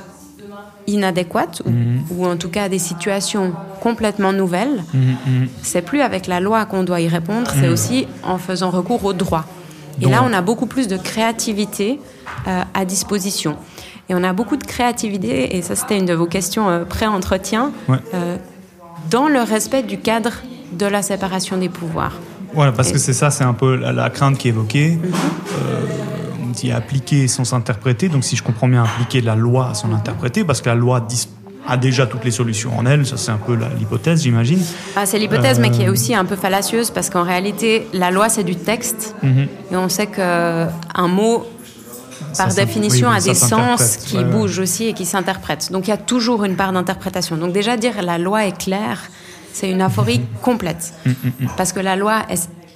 inadéquate, 0.86 1.62
ou, 1.64 1.70
mhm. 1.70 2.32
en 2.32 2.36
tout 2.36 2.48
cas 2.48 2.68
des 2.68 2.80
situations 2.80 3.52
complètement 3.80 4.32
nouvelles, 4.32 4.82
mhm, 4.92 5.16
mhm. 5.26 5.48
c'est 5.62 5.82
plus 5.82 6.00
avec 6.00 6.26
la 6.26 6.40
loi 6.40 6.64
qu'on 6.66 6.82
doit 6.82 7.00
y 7.00 7.08
répondre, 7.08 7.52
c'est 7.58 7.68
aussi 7.68 8.06
en 8.24 8.38
faisant 8.38 8.70
recours 8.70 9.04
au 9.04 9.12
droit. 9.12 9.46
Et 10.00 10.06
là, 10.06 10.24
on 10.24 10.32
a 10.32 10.40
beaucoup 10.40 10.66
plus 10.66 10.88
de 10.88 10.96
créativité 10.96 12.00
euh, 12.46 12.62
à 12.74 12.84
disposition. 12.84 13.56
Et 14.08 14.14
on 14.14 14.24
a 14.24 14.32
beaucoup 14.32 14.56
de 14.56 14.64
créativité, 14.64 15.56
et 15.56 15.62
ça 15.62 15.76
c'était 15.76 15.98
une 15.98 16.06
de 16.06 16.14
vos 16.14 16.26
questions 16.26 16.68
euh, 16.68 16.84
pré-entretien, 16.84 17.72
dans 19.10 19.28
le 19.28 19.40
respect 19.40 19.82
du 19.82 19.98
cadre 19.98 20.32
de 20.72 20.86
la 20.86 21.02
séparation 21.02 21.58
des 21.58 21.68
pouvoirs. 21.68 22.14
Voilà, 22.54 22.72
parce 22.72 22.92
que 22.92 22.98
c'est 22.98 23.12
ça, 23.12 23.30
c'est 23.30 23.44
un 23.44 23.54
peu 23.54 23.76
la, 23.76 24.10
crainte 24.10 24.38
qui 24.38 24.48
est 24.48 24.50
évoquée. 24.50 24.90
Mhm. 24.90 25.12
Euh, 25.12 25.86
on 26.42 26.50
dit 26.50 26.70
appliquer 26.70 27.28
sans 27.28 27.44
s'interpréter. 27.44 28.08
Donc, 28.08 28.24
si 28.24 28.36
je 28.36 28.42
comprends 28.42 28.68
bien, 28.68 28.84
appliquer 28.84 29.20
la 29.20 29.36
loi 29.36 29.74
sans 29.74 29.88
l'interpréter, 29.88 30.44
parce 30.44 30.60
que 30.60 30.68
la 30.68 30.74
loi 30.74 31.00
a 31.66 31.76
déjà 31.76 32.06
toutes 32.06 32.24
les 32.24 32.30
solutions 32.30 32.76
en 32.76 32.86
elle. 32.86 33.06
Ça, 33.06 33.16
c'est 33.16 33.30
un 33.30 33.38
peu 33.38 33.56
l'hypothèse, 33.78 34.22
j'imagine. 34.22 34.60
Ah, 34.96 35.06
c'est 35.06 35.18
l'hypothèse, 35.18 35.58
mais 35.58 35.70
qui 35.70 35.82
est 35.82 35.88
euh, 35.88 35.92
aussi 35.92 36.14
un 36.14 36.24
peu 36.24 36.36
fallacieuse, 36.36 36.90
parce 36.90 37.10
qu'en 37.10 37.22
réalité, 37.22 37.86
la 37.92 38.10
loi, 38.10 38.28
c'est 38.28 38.44
du 38.44 38.56
texte. 38.56 39.14
Mhm. 39.22 39.48
Et 39.70 39.76
on 39.76 39.88
sait 39.88 40.06
qu'un 40.06 41.08
mot, 41.08 41.46
par 42.36 42.52
définition, 42.54 43.10
a 43.10 43.20
des 43.20 43.34
sens 43.34 43.96
qui 43.96 44.22
bougent 44.24 44.58
aussi 44.58 44.86
et 44.86 44.92
qui 44.92 45.06
s'interprètent. 45.06 45.70
Donc, 45.72 45.86
il 45.86 45.90
y 45.90 45.94
a 45.94 45.98
toujours 45.98 46.44
une 46.44 46.56
part 46.56 46.72
d'interprétation. 46.72 47.36
Donc, 47.36 47.52
déjà, 47.52 47.76
dire 47.76 48.02
la 48.02 48.18
loi 48.18 48.46
est 48.46 48.58
claire 48.58 49.10
c'est 49.52 49.70
une 49.70 49.82
aphorie 49.82 50.20
mm-hmm. 50.20 50.40
complète. 50.40 50.94
Mm-hmm. 51.06 51.48
Parce 51.56 51.72
que 51.72 51.80
la 51.80 51.94
loi, 51.96 52.22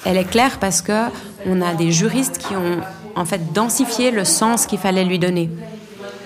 elle 0.05 0.17
est 0.17 0.29
claire 0.29 0.59
parce 0.59 0.83
que 0.83 1.07
on 1.47 1.61
a 1.61 1.75
des 1.75 1.91
juristes 1.91 2.39
qui 2.39 2.55
ont 2.55 2.81
en 3.15 3.25
fait 3.25 3.53
densifié 3.53 4.11
le 4.11 4.25
sens 4.25 4.67
qu'il 4.67 4.79
fallait 4.79 5.05
lui 5.05 5.19
donner. 5.19 5.51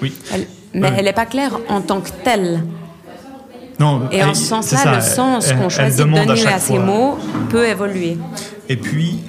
Oui. 0.02 0.12
Mais 0.74 0.92
elle 0.96 1.04
n'est 1.04 1.12
pas 1.12 1.26
claire 1.26 1.58
en 1.68 1.80
tant 1.80 2.00
que 2.00 2.10
telle. 2.24 2.62
Non, 3.78 4.08
Et 4.12 4.22
en 4.22 4.34
ce 4.34 4.42
sens-là, 4.42 4.96
le 4.96 5.00
sens 5.00 5.50
qu'on 5.52 5.70
choisit 5.70 6.06
de 6.06 6.12
donner 6.12 6.46
à, 6.46 6.58
ces 6.58 6.78
mots 6.78 7.18
peut 7.48 7.66
évoluer. 7.66 8.18
Et 8.68 8.76
puis, 8.76 9.20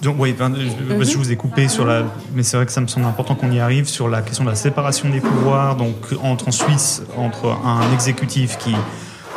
donc, 0.00 0.16
oui, 0.18 0.34
je, 0.38 1.04
je, 1.04 1.16
vous 1.16 1.32
ai 1.32 1.36
coupé 1.36 1.66
sur 1.66 1.84
la. 1.84 2.04
Mais 2.34 2.44
c'est 2.44 2.56
vrai 2.56 2.66
que 2.66 2.72
ça 2.72 2.80
me 2.80 2.86
semble 2.86 3.06
important 3.06 3.34
qu'on 3.34 3.50
y 3.50 3.58
arrive 3.58 3.88
sur 3.88 4.08
la 4.08 4.22
question 4.22 4.44
de 4.44 4.50
la 4.50 4.54
séparation 4.54 5.08
des 5.08 5.20
pouvoirs. 5.20 5.74
Donc, 5.74 5.96
entre 6.22 6.48
en 6.48 6.52
Suisse, 6.52 7.02
entre 7.16 7.46
un 7.64 7.92
exécutif 7.92 8.58
qui 8.58 8.74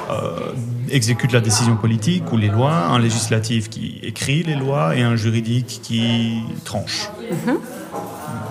euh, 0.10 0.52
exécute 0.90 1.32
la 1.34 1.42
décision 1.42 1.76
politique 1.76 2.32
ou 2.32 2.38
les 2.38 2.50
lois, 2.50 2.74
un 2.74 3.00
législatif 3.00 3.70
qui 3.70 4.00
écrit 4.04 4.44
les 4.44 4.56
lois 4.56 4.96
et 4.96 5.02
un 5.02 5.16
juridique 5.16 5.80
qui 5.82 6.44
tranche. 6.64 7.10
Mhm. 7.32 7.58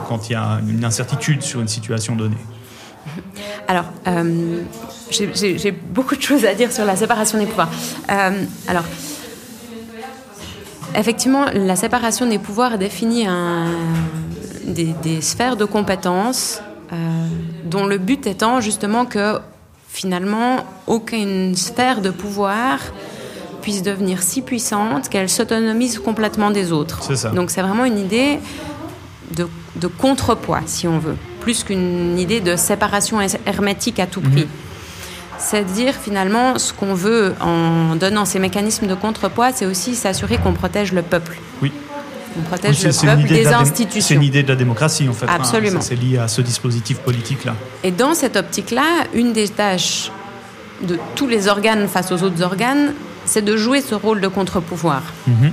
Quand 0.09 0.29
il 0.29 0.33
y 0.33 0.37
a 0.37 0.61
une 0.69 0.85
incertitude 0.85 1.43
sur 1.43 1.61
une 1.61 1.69
situation 1.69 2.17
donnée. 2.17 2.37
Alors, 3.69 3.87
euh, 4.07 4.63
j'ai 5.11 5.71
beaucoup 5.71 6.17
de 6.17 6.23
choses 6.23 6.45
à 6.45 6.55
dire 6.55 6.73
sur 6.73 6.85
la 6.85 6.97
séparation 6.97 7.39
des 7.39 7.47
pouvoirs. 7.47 7.71
Euh, 8.11 8.45
alors, 8.69 8.85
effectivement, 10.95 11.47
la 11.53 11.77
séparation 11.77 12.27
des 12.27 12.39
pouvoirs 12.39 12.79
définit 12.79 13.27
un, 13.27 13.67
des, 14.65 14.95
des, 15.03 15.21
sphères 15.21 15.57
de 15.57 15.65
compétences 15.65 16.61
dont 17.65 17.85
le 17.85 17.99
but 17.99 18.27
étant 18.29 18.61
justement 18.61 19.07
que 19.07 19.41
finalement 19.89 20.59
aucune 20.87 21.57
sphère 21.57 22.01
de 22.01 22.11
pouvoir 22.11 22.79
puisse 23.63 23.83
devenir 23.83 24.23
si 24.23 24.43
puissante 24.43 25.09
qu'elle 25.09 25.29
s'autonomise 25.29 25.99
complètement 25.99 26.53
des 26.53 26.71
autres. 26.71 27.01
Donc 27.33 27.51
c'est 27.51 27.63
vraiment 27.63 27.85
une 27.85 27.99
idée 27.99 28.39
de, 29.35 29.87
contrepoids, 29.89 30.61
si 30.67 30.87
on 30.87 30.99
veut, 30.99 31.17
plus 31.47 31.63
qu'une 31.63 32.19
idée 32.19 32.41
de 32.41 32.57
séparation 32.57 33.19
hermétique 33.47 34.01
à 34.01 34.07
tout 34.09 34.21
prix. 34.21 34.47
Mhm. 34.47 34.49
C'est 35.39 35.63
dire 35.63 35.95
finalement 35.95 36.59
ce 36.59 36.73
qu'on 36.73 36.93
veut 36.93 37.35
en 37.41 37.95
donnant 37.95 38.25
ces 38.25 38.41
mécanismes 38.41 38.89
de 38.89 38.97
contrepoids, 38.97 39.53
c'est 39.53 39.65
aussi 39.65 39.95
s'assurer 39.95 40.39
qu'on 40.39 40.55
protège 40.55 40.93
le 40.93 41.03
peuple. 41.03 41.39
Oui. 41.63 41.71
On 42.37 42.43
protège 42.43 42.83
le 42.83 42.91
peuple 42.91 43.29
des 43.29 43.47
institutions. 43.47 44.09
C'est 44.09 44.15
une 44.15 44.25
idée 44.25 44.43
de 44.43 44.49
la 44.49 44.57
démocratie, 44.57 45.09
en 45.09 45.13
fait. 45.13 45.27
Absolument. 45.29 45.81
c'est 45.81 45.95
lié 45.95 46.19
à 46.19 46.27
ce 46.27 46.41
dispositif 46.41 46.99
politique-là. 46.99 47.55
Et 47.85 47.93
dans 47.93 48.15
cette 48.15 48.35
optique-là, 48.35 49.05
une 49.15 49.33
des 49.33 49.49
tâches 49.49 50.11
de 50.83 50.99
tous 51.15 51.29
les 51.29 51.47
organes 51.47 51.87
face 51.87 52.11
aux 52.11 52.25
autres 52.25 52.43
organes, 52.43 52.93
c'est 53.25 53.45
de 53.45 53.57
jouer 53.57 53.83
ce 53.83 53.95
rôle 53.95 54.21
de 54.21 54.27
contre-pouvoir. 54.27 55.03
Mhm. 55.29 55.53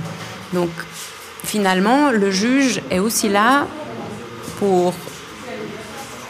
Donc, 0.54 0.70
finalement, 1.44 2.10
le 2.10 2.32
juge 2.32 2.80
est 2.90 2.98
aussi 2.98 3.28
là 3.28 3.68
pour 4.58 4.92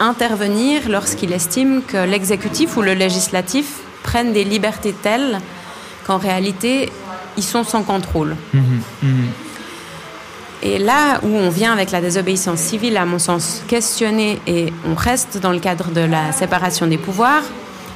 intervenir 0.04 0.88
lorsqu'il 0.88 1.32
estime 1.32 1.82
que 1.86 1.96
l'exécutif 1.96 2.76
ou 2.76 2.82
le 2.82 2.94
législatif 2.94 3.80
prennent 4.02 4.32
des 4.32 4.44
libertés 4.44 4.92
telles 4.92 5.40
qu'en 6.06 6.18
réalité, 6.18 6.92
ils 7.36 7.42
sont 7.42 7.64
sans 7.64 7.82
contrôle. 7.82 8.36
Mhm. 8.52 8.82
Mhm. 9.02 9.28
Et 10.62 10.78
là 10.78 11.20
où 11.22 11.28
on 11.28 11.50
vient 11.50 11.72
avec 11.72 11.90
la 11.90 12.00
désobéissance 12.00 12.58
civile, 12.58 12.96
à 12.96 13.04
mon 13.04 13.18
sens, 13.18 13.62
questionner, 13.68 14.40
et 14.46 14.72
on 14.90 14.94
reste 14.94 15.38
dans 15.38 15.52
le 15.52 15.58
cadre 15.58 15.90
de 15.90 16.00
la 16.00 16.32
séparation 16.32 16.86
des 16.86 16.96
pouvoirs, 16.96 17.42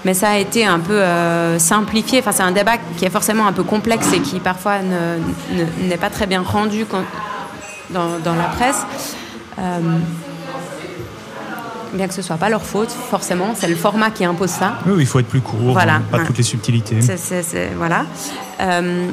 mais 0.04 0.14
ça 0.14 0.30
a 0.30 0.36
été 0.36 0.66
un 0.66 0.78
peu 0.78 1.00
euh, 1.00 1.58
simplifié. 1.58 2.20
Enfin, 2.20 2.32
c'est 2.32 2.42
un 2.42 2.52
débat 2.52 2.76
qui 2.96 3.04
est 3.04 3.10
forcément 3.10 3.46
un 3.46 3.52
peu 3.52 3.62
complexe 3.62 4.12
et 4.12 4.20
qui 4.20 4.38
parfois 4.38 4.78
n'est 4.80 5.96
pas 5.96 6.10
très 6.10 6.26
bien 6.26 6.42
rendu 6.42 6.84
dans, 7.90 8.18
la 8.24 8.44
presse. 8.56 8.84
Euh, 9.58 9.80
bien 11.92 12.08
que 12.08 12.14
ce 12.14 12.22
soit 12.22 12.36
pas 12.36 12.48
leur 12.48 12.62
faute, 12.62 12.90
forcément, 12.90 13.54
c'est 13.54 13.68
le 13.68 13.76
format 13.76 14.10
qui 14.10 14.24
impose 14.24 14.50
ça. 14.50 14.78
Oui, 14.86 14.96
il 15.00 15.06
faut 15.06 15.18
être 15.18 15.28
plus 15.28 15.40
court, 15.40 15.72
voilà. 15.72 16.00
pas 16.10 16.24
toutes 16.24 16.38
les 16.38 16.42
subtilités. 16.42 17.00
C'est, 17.00 17.70
voilà. 17.76 18.04
Euh, 18.60 19.08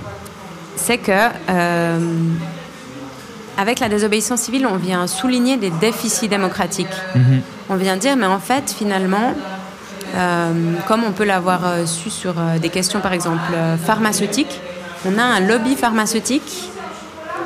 c'est 0.76 0.98
que 0.98 1.30
avec 3.58 3.80
la 3.80 3.90
désobéissance 3.90 4.42
civile, 4.42 4.68
on 4.68 4.78
vient 4.78 5.08
souligner 5.08 5.58
des 5.58 5.70
déficits 5.70 6.28
démocratiques. 6.28 6.88
Mhm. 7.16 7.42
On 7.70 7.76
vient 7.76 7.98
dire, 7.98 8.16
mais 8.16 8.26
en 8.26 8.40
fait, 8.40 8.74
finalement, 8.78 9.34
euh, 10.16 10.74
comme 10.88 11.04
on 11.04 11.12
peut 11.12 11.26
l'avoir 11.26 11.66
euh, 11.66 11.86
su 11.86 12.10
sur 12.10 12.36
euh, 12.38 12.60
des 12.60 12.70
questions, 12.70 13.00
par 13.00 13.14
exemple, 13.14 13.42
pharmaceutiques, 13.86 14.62
on 15.06 15.18
a 15.18 15.24
un 15.24 15.40
lobby 15.40 15.76
pharmaceutique 15.76 16.70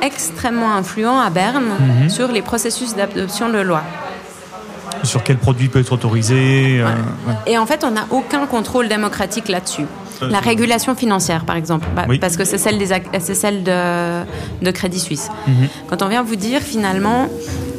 extrêmement 0.02 0.74
influent 0.74 1.20
à 1.20 1.30
Berne 1.30 1.64
mhm. 1.78 2.08
sur 2.08 2.28
les 2.28 2.42
processus 2.42 2.94
d'adoption 2.94 3.48
de 3.48 3.58
loi. 3.58 3.82
Sur 5.02 5.22
quel 5.22 5.38
produit 5.38 5.68
peut 5.68 5.80
être 5.80 5.92
autorisé 5.92 6.82
Et 7.46 7.58
en 7.58 7.66
fait, 7.66 7.84
on 7.84 7.90
n'a 7.90 8.06
aucun 8.10 8.46
contrôle 8.46 8.88
démocratique 8.88 9.48
là-dessus. 9.48 9.86
La 10.28 10.40
régulation 10.40 10.94
financière, 10.94 11.44
par 11.44 11.56
exemple, 11.56 11.86
bah, 11.96 12.04
parce 12.20 12.36
que 12.36 12.44
c'est 12.44 12.58
celle, 12.58 12.78
des, 12.78 12.88
celle 13.34 13.62
de, 13.62 14.22
de, 14.62 14.70
Crédit 14.70 15.00
Suisse. 15.00 15.30
Mhm. 15.46 15.68
Quand 15.88 16.02
on 16.02 16.08
vient 16.08 16.22
vous 16.22 16.36
dire, 16.36 16.60
finalement, 16.60 17.28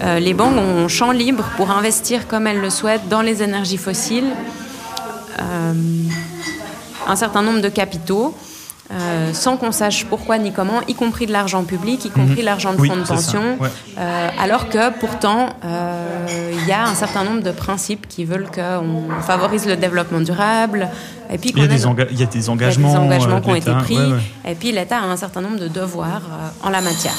euh, 0.03 0.19
les 0.19 0.33
banques 0.33 0.57
ont 0.57 0.87
champ 0.87 1.11
libre 1.11 1.43
pour 1.57 1.71
investir 1.71 2.27
comme 2.27 2.47
elles 2.47 2.59
le 2.59 2.69
souhaitent 2.69 3.07
dans 3.09 3.21
les 3.21 3.43
énergies 3.43 3.77
fossiles, 3.77 4.31
euh, 5.39 5.73
un 7.07 7.15
certain 7.15 7.43
nombre 7.43 7.61
de 7.61 7.69
capitaux. 7.69 8.35
Euh, 8.93 9.31
sans 9.33 9.55
qu'on 9.55 9.71
sache 9.71 10.05
pourquoi 10.05 10.37
ni 10.37 10.51
comment, 10.51 10.81
y 10.87 10.95
compris 10.95 11.25
de 11.25 11.31
l'argent 11.31 11.63
public, 11.63 12.03
y 12.03 12.09
compris 12.09 12.39
mhm. 12.39 12.45
l'argent 12.45 12.73
de 12.73 12.77
fonds 12.77 12.97
de 12.97 13.07
pension, 13.07 13.57
euh, 13.97 14.29
alors 14.37 14.67
que 14.67 14.91
pourtant 14.99 15.49
euh, 15.63 16.51
il 16.51 16.67
y 16.67 16.73
a 16.73 16.83
un 16.83 16.93
certain 16.93 17.23
nombre 17.23 17.41
de 17.41 17.51
principes 17.51 18.07
qui 18.09 18.25
veulent 18.25 18.49
qu'on 18.51 19.21
favorise 19.21 19.65
le 19.65 19.77
développement 19.77 20.19
durable. 20.19 20.89
Et 21.31 21.37
puis 21.37 21.53
il, 21.55 21.59
y 21.59 21.63
a 21.63 21.67
des 21.67 21.85
engagements, 21.85 22.11
il 22.11 22.19
y 22.19 22.23
a 22.23 22.25
des 22.25 22.49
engagements 22.49 23.39
qui 23.39 23.49
ont 23.49 23.55
été 23.55 23.73
pris, 23.75 23.97
et 24.45 24.55
puis 24.55 24.73
l'État 24.73 24.97
a 24.97 25.05
un 25.05 25.17
certain 25.17 25.39
nombre 25.39 25.59
de 25.59 25.69
devoirs 25.69 26.23
en 26.61 26.69
la 26.69 26.81
matière. 26.81 27.15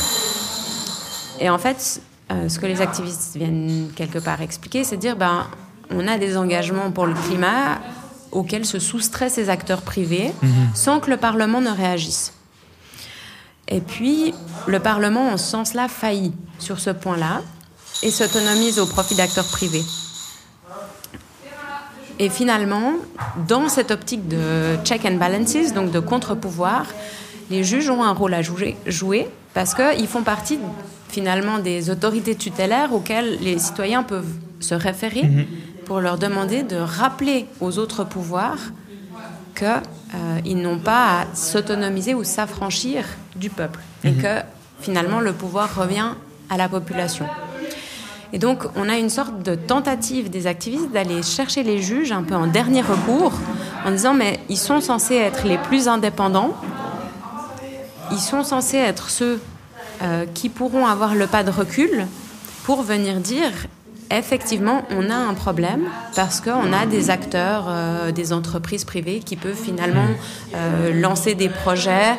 Et 1.41 1.49
en 1.49 1.59
fait, 1.59 2.03
ce 2.49 2.59
que 2.59 2.67
les 2.67 2.83
activistes 2.83 3.35
viennent 3.35 3.89
quelque 3.97 4.19
part 4.19 4.43
expliquer, 4.43 4.85
c'est 4.85 4.99
dire 4.99 5.17
ben 5.17 5.47
on 5.91 6.07
a 6.07 6.19
des 6.19 6.37
engagements 6.37 6.91
pour 6.91 7.07
le 7.07 7.15
climat 7.15 7.79
auxquels 8.33 8.65
se 8.65 8.79
soustraient 8.79 9.29
ces 9.29 9.49
acteurs 9.49 9.83
privés 9.83 10.33
mhm. 10.43 10.51
sans 10.75 11.01
que 11.01 11.11
le 11.11 11.17
Parlement 11.17 11.61
ne 11.61 11.71
réagisse. 11.71 12.33
Et 13.69 13.81
puis, 13.81 14.35
le 14.67 14.81
Parlement, 14.81 15.29
en 15.29 15.37
ce 15.37 15.51
sens-là, 15.51 15.89
faillit 15.89 16.33
sur 16.59 16.81
ce 16.81 16.91
point-là 16.91 17.43
et 18.03 18.11
s'autonomise 18.11 18.79
au 18.79 18.87
profit 18.87 19.15
d'acteurs 19.15 19.47
privés. 19.47 19.85
Et 22.19 22.29
finalement, 22.29 22.95
dans 23.49 23.69
cette 23.69 23.91
optique 23.91 24.29
de 24.29 24.77
check 24.85 25.05
and 25.05 25.17
balances, 25.17 25.73
donc 25.73 25.91
de 25.91 26.01
contre-pouvoir, 26.01 26.87
les 27.51 27.65
juges 27.65 27.91
ont 27.91 28.03
un 28.03 28.13
rôle 28.13 28.35
à 28.35 28.43
jouer, 28.43 29.29
parce 29.55 29.75
qu'ils 29.75 30.07
font 30.07 30.23
partie 30.23 30.59
finalement 31.09 31.59
des 31.59 31.91
autorités 31.91 32.35
tutélaires 32.35 32.93
auxquelles 32.93 33.39
les 33.41 33.59
citoyens 33.59 34.03
peuvent 34.03 34.35
se 34.61 34.75
référer 34.75 35.25
mhm. 35.25 35.47
Pour 35.85 36.01
leur 36.01 36.19
demander 36.19 36.63
de 36.63 36.77
rappeler 36.77 37.47
aux 37.61 37.79
autres 37.79 38.05
pouvoirs 38.05 38.59
qu'ils 39.55 39.67
euh, 40.15 40.63
n'ont 40.63 40.79
pas 40.79 41.21
à 41.21 41.35
s'autonomiser 41.35 42.15
ou 42.15 42.25
s'affranchir 42.25 43.05
du 43.37 43.51
peuple 43.51 43.81
et 44.05 44.11
mhm. 44.11 44.23
que 44.23 44.41
finalement 44.81 45.21
le 45.21 45.33
pouvoir 45.33 45.75
revient 45.75 46.13
à 46.51 46.57
la 46.57 46.69
population. 46.69 47.27
Et 48.35 48.39
donc, 48.39 48.65
on 48.77 48.89
a 48.89 48.97
une 48.97 49.11
sorte 49.11 49.43
de 49.43 49.55
tentative 49.55 50.31
des 50.31 50.47
activistes 50.47 50.91
d'aller 50.91 51.23
chercher 51.23 51.63
les 51.63 51.83
juges 51.83 52.13
un 52.13 52.23
peu 52.23 52.35
en 52.35 52.47
dernier 52.47 52.81
recours, 52.81 53.33
en 53.85 53.91
disant, 53.91 54.15
mais 54.15 54.41
ils 54.49 54.59
sont 54.59 54.81
censés 54.81 55.17
être 55.17 55.47
les 55.47 55.59
plus 55.59 55.87
indépendants, 55.87 56.57
ils 58.11 58.19
sont 58.19 58.43
censés 58.43 58.79
être 58.79 59.11
ceux 59.11 59.41
euh, 60.03 60.25
qui 60.33 60.49
pourront 60.49 60.87
avoir 60.87 61.15
le 61.15 61.27
pas 61.27 61.45
de 61.45 61.51
recul 61.51 62.07
pour 62.65 62.83
venir 62.83 63.17
dire, 63.17 63.51
effectivement, 64.19 64.83
on 64.91 65.11
a 65.11 65.15
un 65.15 65.35
problème 65.35 65.89
parce 66.15 66.41
qu'on 66.41 66.73
a 66.73 66.87
des 66.87 67.11
acteurs, 67.11 67.67
euh, 67.69 68.13
des 68.13 68.33
entreprises 68.33 68.85
privées 68.85 69.21
qui 69.21 69.37
peuvent 69.37 69.57
finalement 69.57 70.07
euh, 70.55 70.93
lancer 71.01 71.35
des 71.35 71.49
projets 71.49 72.13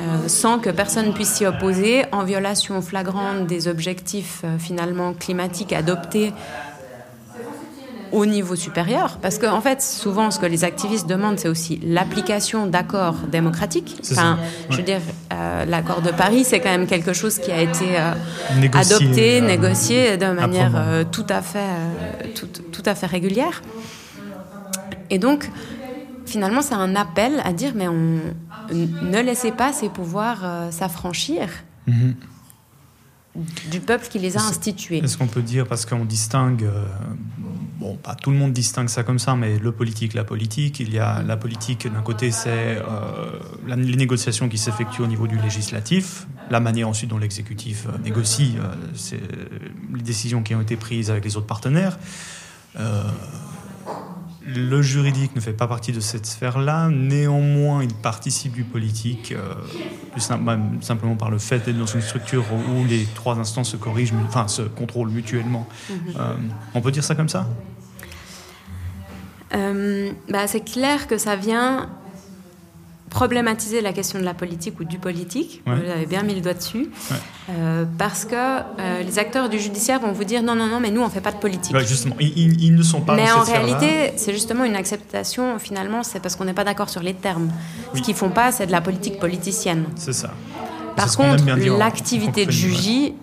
euh, 0.00 0.28
sans 0.28 0.58
que 0.58 0.70
personne 0.70 1.12
puisse 1.12 1.34
s'y 1.34 1.46
opposer, 1.46 2.04
en 2.12 2.24
violation 2.24 2.80
flagrante 2.82 3.46
des 3.46 3.68
objectifs 3.68 4.42
finalement 4.58 5.14
climatiques 5.14 5.72
adoptés 5.72 6.32
au 8.12 8.26
niveau 8.26 8.56
supérieur. 8.56 9.18
Parce 9.20 9.38
qu'en 9.38 9.56
en 9.56 9.60
fait, 9.60 9.82
souvent, 9.82 10.30
ce 10.30 10.38
que 10.38 10.46
les 10.46 10.64
activistes 10.64 11.06
demandent, 11.06 11.38
c'est 11.38 11.48
aussi 11.48 11.80
l'application 11.84 12.66
d'accords 12.66 13.16
démocratiques. 13.30 13.96
Enfin, 14.10 14.38
Je 14.70 14.76
veux 14.76 14.82
dire, 14.82 15.00
euh, 15.32 15.64
l'accord 15.64 16.02
de 16.02 16.10
Paris, 16.10 16.44
c'est 16.44 16.60
quand 16.60 16.70
même 16.70 16.86
quelque 16.86 17.12
chose 17.12 17.38
qui 17.38 17.52
a 17.52 17.60
été 17.62 17.96
adopté, 18.72 19.40
négocié 19.40 20.16
de 20.16 20.32
manière 20.32 21.06
tout, 21.10 21.26
à 21.28 21.42
fait, 21.42 21.60
tout, 22.34 22.46
tout, 22.46 22.82
à 22.86 22.94
fait 22.94 23.06
régulière. 23.06 23.62
Et 25.10 25.18
donc, 25.18 25.50
finalement, 26.30 26.62
c'est 26.62 26.74
un 26.74 26.96
appel 26.96 27.42
à 27.44 27.52
dire, 27.52 27.72
mais 27.74 27.88
on, 27.88 28.20
ne 28.72 29.20
laissez 29.20 29.50
pas 29.50 29.72
ces 29.72 29.88
pouvoirs 29.88 30.40
euh, 30.44 30.70
s'affranchir 30.70 31.48
mhm. 31.88 32.14
du 33.70 33.80
peuple 33.80 34.06
qui 34.08 34.20
les 34.20 34.36
a 34.36 34.40
institués. 34.40 34.98
Est-ce 34.98 35.18
qu'on 35.18 35.26
peut 35.26 35.42
dire, 35.42 35.66
parce 35.66 35.84
qu'on 35.84 36.04
distingue, 36.04 36.62
euh, 36.62 36.86
bon, 37.80 37.96
pas 37.96 38.14
tout 38.14 38.30
le 38.30 38.36
monde 38.36 38.52
distingue 38.52 38.88
ça 38.88 39.02
comme 39.02 39.18
ça, 39.18 39.34
mais 39.34 39.58
le 39.58 39.72
politique, 39.72 40.14
la 40.14 40.24
politique, 40.24 40.78
il 40.80 40.92
y 40.92 40.98
a 40.98 41.22
la 41.22 41.36
politique, 41.36 41.90
d'un 41.92 42.02
côté, 42.02 42.30
c'est 42.30 42.78
euh, 42.78 43.38
les 43.66 43.96
négociations 43.96 44.48
qui 44.48 44.58
s'effectuent 44.58 45.02
au 45.02 45.06
niveau 45.06 45.26
du 45.26 45.38
législatif, 45.38 46.26
la 46.50 46.60
manière 46.60 46.88
ensuite 46.88 47.10
dont 47.10 47.18
l'exécutif 47.18 47.86
négocie, 48.04 48.56
c'est 48.94 49.20
les 49.94 50.02
décisions 50.02 50.42
qui 50.42 50.54
ont 50.54 50.60
été 50.60 50.76
prises 50.76 51.10
avec 51.10 51.24
les 51.24 51.36
autres 51.36 51.46
partenaires. 51.46 51.98
Le 54.46 54.80
juridique 54.80 55.36
ne 55.36 55.40
fait 55.40 55.52
pas 55.52 55.66
partie 55.66 55.92
de 55.92 56.00
cette 56.00 56.24
sphère-là, 56.24 56.88
néanmoins 56.88 57.84
il 57.84 57.92
participe 57.92 58.52
du 58.52 58.64
politique, 58.64 59.32
euh, 59.32 59.54
plus 60.12 60.22
simplement 60.80 61.14
par 61.16 61.30
le 61.30 61.38
fait 61.38 61.58
d'être 61.64 61.78
dans 61.78 61.86
une 61.86 62.00
structure 62.00 62.44
où 62.52 62.84
les 62.86 63.06
trois 63.14 63.38
instances 63.38 63.70
se 63.70 63.76
corrigent, 63.76 64.14
enfin 64.26 64.48
se 64.48 64.62
contrôlent 64.62 65.10
mutuellement. 65.10 65.68
Euh, 65.90 66.34
on 66.74 66.80
peut 66.80 66.90
dire 66.90 67.04
ça 67.04 67.14
comme 67.14 67.28
ça? 67.28 67.46
Euh, 69.54 70.10
bah, 70.28 70.46
C'est 70.46 70.64
clair 70.64 71.06
que 71.06 71.18
ça 71.18 71.36
vient 71.36 71.88
problématiser 73.10 73.80
la 73.80 73.92
question 73.92 74.20
de 74.20 74.24
la 74.24 74.34
politique 74.34 74.78
ou 74.80 74.84
du 74.84 74.98
politique. 74.98 75.62
Vous 75.66 75.72
avez 75.72 76.06
bien 76.06 76.22
mis 76.22 76.34
le 76.34 76.40
doigt 76.40 76.54
dessus. 76.54 76.88
Euh, 77.50 77.84
parce 77.98 78.24
que 78.24 78.36
euh, 78.36 79.02
les 79.02 79.18
acteurs 79.18 79.48
du 79.48 79.58
judiciaire 79.58 80.00
vont 80.00 80.12
vous 80.12 80.24
dire 80.24 80.42
non, 80.42 80.54
non, 80.54 80.68
non, 80.68 80.78
mais 80.78 80.92
nous, 80.92 81.02
on 81.02 81.06
ne 81.06 81.10
fait 81.10 81.20
pas 81.20 81.32
de 81.32 81.38
politique. 81.38 81.76
justement, 81.80 82.14
ils, 82.20 82.74
ne 82.74 82.82
sont 82.82 83.00
pas 83.00 83.16
Mais 83.16 83.30
en 83.30 83.42
réalité, 83.42 84.12
c'est 84.16 84.32
justement 84.32 84.64
une 84.64 84.76
acceptation, 84.76 85.58
finalement, 85.58 86.04
c'est 86.04 86.20
parce 86.20 86.36
qu'on 86.36 86.44
n'est 86.44 86.54
pas 86.54 86.64
d'accord 86.64 86.88
sur 86.88 87.02
les 87.02 87.14
termes. 87.14 87.50
Ce 87.94 88.00
qu'ils 88.00 88.14
font 88.14 88.30
pas, 88.30 88.52
c'est 88.52 88.66
de 88.66 88.72
la 88.72 88.80
politique 88.80 89.18
politicienne. 89.18 89.86
C'est 89.96 90.12
ça. 90.12 90.30
Par 90.96 91.14
contre, 91.16 91.44
l'activité 91.78 92.46
de 92.46 92.50
juger, 92.50 93.14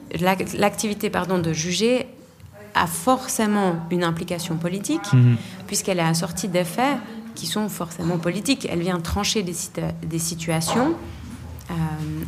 l'activité 0.58 1.10
pardon 1.10 1.40
de 1.40 1.54
juger 1.54 2.08
a 2.76 2.88
forcément 2.88 3.76
une 3.90 4.04
implication 4.04 4.58
politique, 4.58 5.12
mhm. 5.14 5.38
Puisqu'elle 5.68 6.00
est 6.00 6.04
assortie 6.04 6.48
des 6.48 6.64
faits 6.64 6.98
qui 7.36 7.46
sont 7.46 7.70
forcément 7.70 8.18
politiques. 8.18 8.68
Elle 8.70 8.82
vient 8.82 9.00
trancher 9.00 9.44
des, 9.44 9.56
des 10.04 10.20
situations 10.20 10.96
euh, 11.70 11.74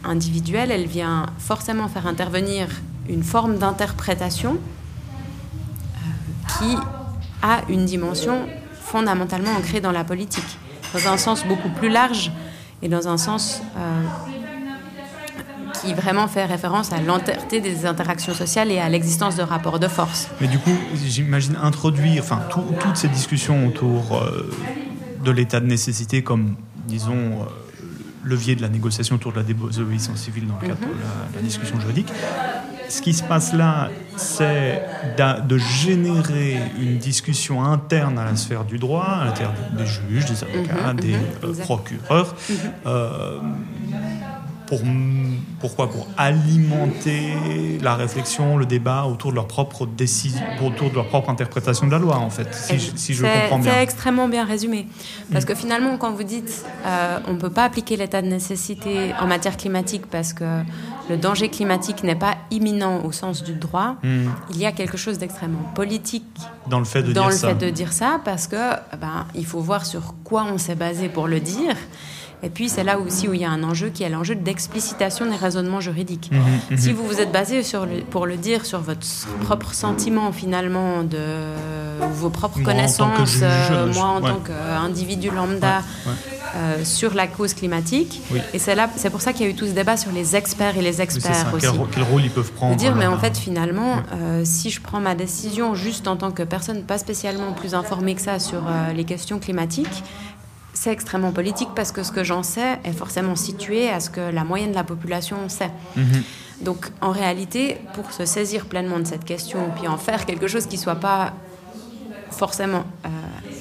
individuelles, 0.04 0.70
elle 0.70 0.86
vient 0.86 1.28
forcément 1.40 1.88
faire 1.88 2.08
intervenir 2.08 2.68
une 3.08 3.24
forme 3.24 3.58
d'interprétation 3.58 4.58
euh, 4.58 6.00
qui 6.58 6.78
a 7.42 7.62
une 7.70 7.86
dimension 7.86 8.48
fondamentalement 8.82 9.52
ancrée 9.52 9.80
dans 9.80 9.92
la 9.92 10.04
politique, 10.04 10.58
dans 10.94 11.08
un 11.08 11.18
sens 11.18 11.46
beaucoup 11.46 11.70
plus 11.70 11.90
large 11.90 12.32
et 12.82 12.90
dans 12.90 13.08
un 13.08 13.18
sens 13.18 13.62
euh, 13.78 14.04
qui 15.90 15.94
vraiment 15.96 16.28
fait 16.28 16.46
référence 16.46 16.94
à 16.94 17.02
l'entièreté 17.02 17.62
des 17.62 17.86
interactions 17.86 18.34
sociales 18.34 18.72
et 18.72 18.80
à 18.80 18.90
l'existence 18.90 19.36
de 19.36 19.44
rapports 19.44 19.80
de 19.80 19.88
force. 19.88 20.30
Mais 20.42 20.48
du 20.48 20.60
coup, 20.60 20.76
j'imagine 21.06 21.58
introduire 21.62 22.24
enfin, 22.24 22.42
toutes 22.80 22.98
ces 22.98 23.08
discussions 23.08 23.68
autour 23.68 24.22
de 25.24 25.32
l'état 25.32 25.60
de 25.60 25.66
nécessité 25.66 26.24
comme, 26.24 26.56
disons, 26.88 27.14
euh, 27.14 27.46
levier 28.24 28.56
de 28.56 28.62
la 28.62 28.70
négociation 28.70 29.16
autour 29.16 29.32
de 29.32 29.38
la 29.38 29.44
désobéissance 29.44 30.18
civile 30.18 30.48
dans 30.48 30.56
le 30.62 30.68
cadre 30.68 30.82
de 30.82 31.36
la, 31.36 31.42
discussion 31.42 31.80
juridique. 31.80 32.12
Ce 32.90 33.02
qui 33.02 33.14
se 33.14 33.24
passe 33.24 33.54
là, 33.54 33.90
c'est 34.18 34.82
de 35.18 35.58
générer 35.58 36.58
une 36.80 36.98
discussion 36.98 37.64
interne 37.64 38.18
à 38.18 38.26
la 38.26 38.36
sphère 38.36 38.66
du 38.66 38.78
droit, 38.78 39.06
à 39.06 39.26
l'intérieur 39.26 39.54
des 39.78 39.86
juges, 39.86 40.26
des 40.26 40.44
avocats, 40.44 40.94
mhm, 40.94 41.00
des 41.00 41.14
mhm, 41.14 41.24
euh, 41.44 41.54
procureurs, 41.54 42.36
mhm. 42.50 42.56
euh, 42.88 43.40
pour, 44.70 44.82
pourquoi? 45.60 45.90
Pour 45.90 46.08
alimenter 46.16 47.34
la 47.82 47.96
réflexion, 47.96 48.56
le 48.56 48.68
débat 48.68 49.06
autour 49.06 49.32
de 49.32 49.36
leur 49.36 49.48
propre 49.48 49.88
décision, 49.88 50.46
autour 50.64 50.92
de 50.92 50.96
leur 50.96 51.08
propre 51.08 51.32
interprétation 51.32 51.88
de 51.88 51.92
la 51.92 51.98
loi, 51.98 52.18
en 52.18 52.30
fait, 52.30 52.54
si, 52.54 52.78
je, 53.16 53.24
comprends 53.24 53.58
bien. 53.58 53.74
C'est 53.74 53.82
extrêmement 53.82 54.28
bien 54.28 54.46
résumé. 54.46 54.88
Parce 55.32 55.46
que 55.46 55.56
finalement, 55.56 55.98
quand 55.98 56.12
vous 56.12 56.24
dites 56.24 56.64
euh, 56.86 57.18
on 57.28 57.34
ne 57.34 57.40
peut 57.40 57.50
pas 57.50 57.64
appliquer 57.64 57.98
l'état 57.98 58.22
de 58.22 58.28
nécessité 58.28 59.12
en 59.20 59.26
matière 59.26 59.58
climatique 59.58 60.06
parce 60.06 60.34
que 60.34 60.62
le 61.10 61.18
danger 61.18 61.50
climatique 61.50 62.04
n'est 62.04 62.16
pas 62.16 62.38
imminent 62.52 63.04
au 63.04 63.12
sens 63.12 63.44
du 63.44 63.54
droit, 63.54 63.96
hmm. 64.04 64.28
il 64.52 64.58
y 64.60 64.68
a 64.68 64.72
quelque 64.72 64.98
chose 64.98 65.18
d'extrêmement 65.18 65.64
politique 65.74 66.26
dans 66.68 66.78
le 66.78 66.86
fait 66.86 67.02
de 67.02 67.12
dans 67.12 67.22
dire 67.24 67.30
le 67.32 67.36
ça. 67.36 67.48
Fait 67.50 67.66
de 67.66 67.70
dire 67.72 67.92
ça 67.92 68.22
parce 68.24 68.46
que 68.46 68.74
ben, 69.02 69.26
il 69.34 69.48
faut 69.48 69.62
voir 69.62 69.88
sur 69.88 70.14
quoi 70.24 70.44
on 70.44 70.60
s'est 70.60 70.76
basé 70.76 71.10
pour 71.10 71.28
le 71.28 71.40
dire. 71.40 71.76
Et 72.42 72.50
puis 72.50 72.70
c'est 72.70 72.84
là 72.84 73.00
aussi 73.00 73.28
où 73.28 73.34
il 73.34 73.42
y 73.42 73.46
a 73.46 73.52
un 73.52 73.64
enjeu 73.64 73.90
qui 73.90 74.04
est 74.04 74.10
l'enjeu 74.10 74.36
d'explicitation 74.36 75.26
des 75.26 75.36
raisonnements 75.36 75.82
juridiques. 75.82 76.30
Mhm, 76.32 76.42
mhm. 76.72 76.78
Si 76.78 76.94
vous 76.94 77.06
vous 77.06 77.20
êtes 77.20 77.32
basé 77.32 77.64
sur 77.64 77.86
pour 78.10 78.26
le 78.26 78.38
dire 78.38 78.66
sur 78.66 78.80
votre 78.80 79.06
propre 79.42 79.74
sentiment 79.74 80.32
finalement 80.32 81.04
de 81.04 81.18
vos 82.14 82.30
propres 82.30 82.62
connaissances, 82.62 83.40
euh, 83.42 83.92
moi 83.94 84.06
en 84.06 84.22
tant 84.22 84.40
qu'individu 84.40 85.30
lambda. 85.30 85.82
Euh, 86.56 86.84
sur 86.84 87.14
la 87.14 87.28
cause 87.28 87.54
climatique. 87.54 88.22
Et 88.56 88.60
c'est 88.60 88.74
là, 88.74 88.90
c'est 88.96 89.12
pour 89.12 89.22
ça 89.22 89.34
qu'il 89.34 89.46
y 89.46 89.50
a 89.50 89.52
eu 89.52 89.56
tout 89.56 89.68
ce 89.68 89.72
débat 89.72 89.98
sur 89.98 90.12
les 90.12 90.36
experts 90.36 90.78
et 90.78 90.82
les 90.82 91.00
experts 91.00 91.54
aussi. 91.54 91.68
Quel, 91.92 92.02
rôle 92.02 92.24
ils 92.24 92.32
peuvent 92.32 92.52
prendre 92.54 92.76
dire, 92.76 92.96
mais 92.96 93.06
en 93.06 93.20
fait, 93.20 93.38
finalement, 93.38 93.98
euh, 94.14 94.42
si 94.46 94.72
je 94.72 94.82
prends 94.82 95.00
ma 95.00 95.14
décision 95.14 95.76
juste 95.76 96.08
en 96.08 96.16
tant 96.16 96.32
que 96.32 96.42
personne 96.42 96.82
pas 96.82 96.98
spécialement 96.98 97.54
plus 97.54 97.76
informée 97.76 98.16
que 98.16 98.22
ça 98.22 98.40
sur 98.40 98.64
les 98.96 99.04
questions 99.04 99.38
climatiques, 99.38 100.04
c'est 100.74 100.92
extrêmement 100.92 101.32
politique 101.32 101.70
parce 101.76 101.92
que 101.92 102.04
ce 102.04 102.12
que 102.12 102.24
j'en 102.24 102.44
sais 102.44 102.80
est 102.84 102.92
forcément 102.92 103.36
situé 103.36 103.90
à 103.90 104.00
ce 104.00 104.10
que 104.10 104.22
la 104.22 104.44
moyenne 104.44 104.72
de 104.72 104.76
la 104.76 104.84
population 104.84 105.50
sait. 105.50 105.72
Mhm. 105.96 106.24
Donc 106.62 106.88
en 107.02 107.12
réalité, 107.12 107.78
pour 107.94 108.12
se 108.12 108.26
saisir 108.26 108.66
pleinement 108.66 109.00
de 109.00 109.06
cette 109.06 109.26
question, 109.26 109.60
puis 109.78 109.88
en 109.88 109.98
faire 109.98 110.26
quelque 110.26 110.48
chose 110.48 110.66
qui 110.66 110.76
ne 110.76 110.82
soit 110.82 110.96
pas 110.96 111.34
forcément 112.32 112.84
euh, 113.06 113.10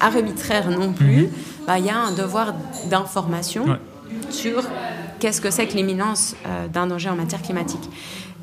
arbitraire 0.01 0.71
non 0.71 0.93
plus, 0.93 1.23
mhm. 1.23 1.31
bah, 1.67 1.79
il 1.79 1.87
y 1.87 1.91
a 1.91 1.99
un 1.99 2.13
devoir 2.13 2.55
d'information 2.91 3.79
sur 4.31 4.63
qu'est-ce 5.19 5.41
que 5.41 5.51
c'est 5.51 5.67
que 5.67 5.75
l'imminence 5.75 6.35
euh, 6.47 6.69
d'un 6.69 6.87
danger 6.87 7.09
en 7.09 7.17
matière 7.17 7.43
climatique. 7.43 7.89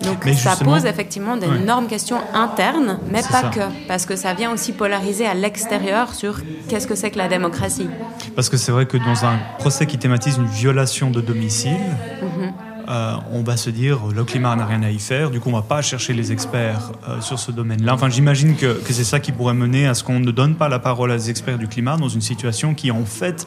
Donc 0.02 0.28
ça 0.36 0.56
pose 0.58 0.86
effectivement 0.86 1.38
d'énormes 1.38 1.88
questions 1.88 2.18
internes, 2.34 3.00
mais 3.12 3.22
pas 3.24 3.44
que, 3.44 3.62
parce 3.88 4.06
que 4.06 4.16
ça 4.16 4.34
vient 4.34 4.52
aussi 4.52 4.74
polariser 4.74 5.26
à 5.26 5.34
l'extérieur 5.34 6.14
sur 6.14 6.42
qu'est-ce 6.68 6.86
que 6.86 6.96
c'est 6.96 7.12
que 7.12 7.18
la 7.18 7.28
démocratie. 7.28 7.88
Parce 8.36 8.50
que 8.50 8.58
c'est 8.58 8.72
vrai 8.72 8.86
que 8.86 8.98
dans 8.98 9.26
un 9.26 9.38
procès 9.58 9.86
qui 9.86 9.98
thématise 9.98 10.38
une 10.38 10.48
violation 10.48 11.12
de 11.12 11.22
domicile, 11.22 11.78
mhm. 12.22 12.54
euh, 12.90 13.16
on 13.32 13.42
va 13.42 13.56
se 13.56 13.70
dire 13.70 14.00
le 14.14 14.24
climat 14.26 14.56
n'a 14.58 14.66
rien 14.66 14.84
à 14.84 14.92
y 14.92 15.00
faire, 15.00 15.32
du 15.32 15.40
coup 15.40 15.50
on 15.50 15.54
va 15.54 15.62
pas 15.62 15.82
chercher 15.82 16.14
les 16.14 16.32
experts 16.32 16.92
euh, 17.08 17.22
sur 17.22 17.40
ce 17.40 17.52
domaine-là. 17.52 17.94
Enfin, 17.94 18.10
j'imagine 18.10 18.58
que, 18.58 18.74
que 18.74 18.92
c'est 18.92 19.06
ça 19.06 19.22
qui 19.22 19.32
pourrait 19.32 19.54
mener 19.54 19.88
à 19.88 19.94
ce 19.94 20.04
qu'on 20.04 20.20
ne 20.20 20.32
donne 20.32 20.56
pas 20.56 20.68
la 20.68 20.80
parole 20.80 21.12
à 21.12 21.18
des 21.18 21.30
experts 21.30 21.58
du 21.58 21.68
climat 21.68 21.96
dans 21.96 22.10
une 22.10 22.22
situation 22.22 22.74
qui 22.74 22.92
en 22.92 23.06
fait 23.06 23.46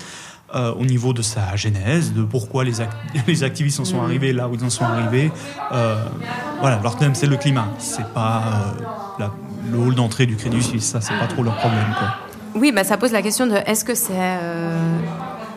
euh, 0.55 0.73
au 0.75 0.85
niveau 0.85 1.13
de 1.13 1.21
sa 1.23 1.57
genèse, 1.57 2.13
de 2.15 2.23
pourquoi 2.23 2.65
les, 2.65 2.73
les 3.27 3.43
activistes 3.45 3.81
en 3.81 3.85
sont 3.85 4.03
arrivés 4.03 4.33
là 4.33 4.49
où 4.49 4.55
ils 4.55 4.65
en 4.65 4.71
sont 4.71 4.85
arrivés. 4.85 5.31
Euh, 5.73 6.03
voilà, 6.61 6.81
leur 6.83 6.97
thème 6.97 7.15
c'est 7.15 7.27
le 7.27 7.37
climat, 7.37 7.69
c'est 7.79 8.07
pas 8.15 8.43
euh, 8.79 8.83
la, 9.19 9.31
le 9.71 9.79
hall 9.79 9.95
d'entrée 9.95 10.27
du 10.27 10.37
Crédit 10.37 10.63
Suisse, 10.63 10.87
ça 10.87 11.01
c'est 11.01 11.19
pas 11.19 11.27
trop 11.27 11.43
leur 11.43 11.57
problème. 11.57 11.95
Quoi. 11.99 12.09
Oui, 12.55 12.73
bah, 12.73 12.83
ça 12.85 12.97
pose 12.97 13.13
la 13.13 13.21
question 13.23 13.47
de 13.47 13.57
est-ce 13.67 13.85
que 13.85 13.95
c'est. 13.95 14.13
Euh, 14.17 14.99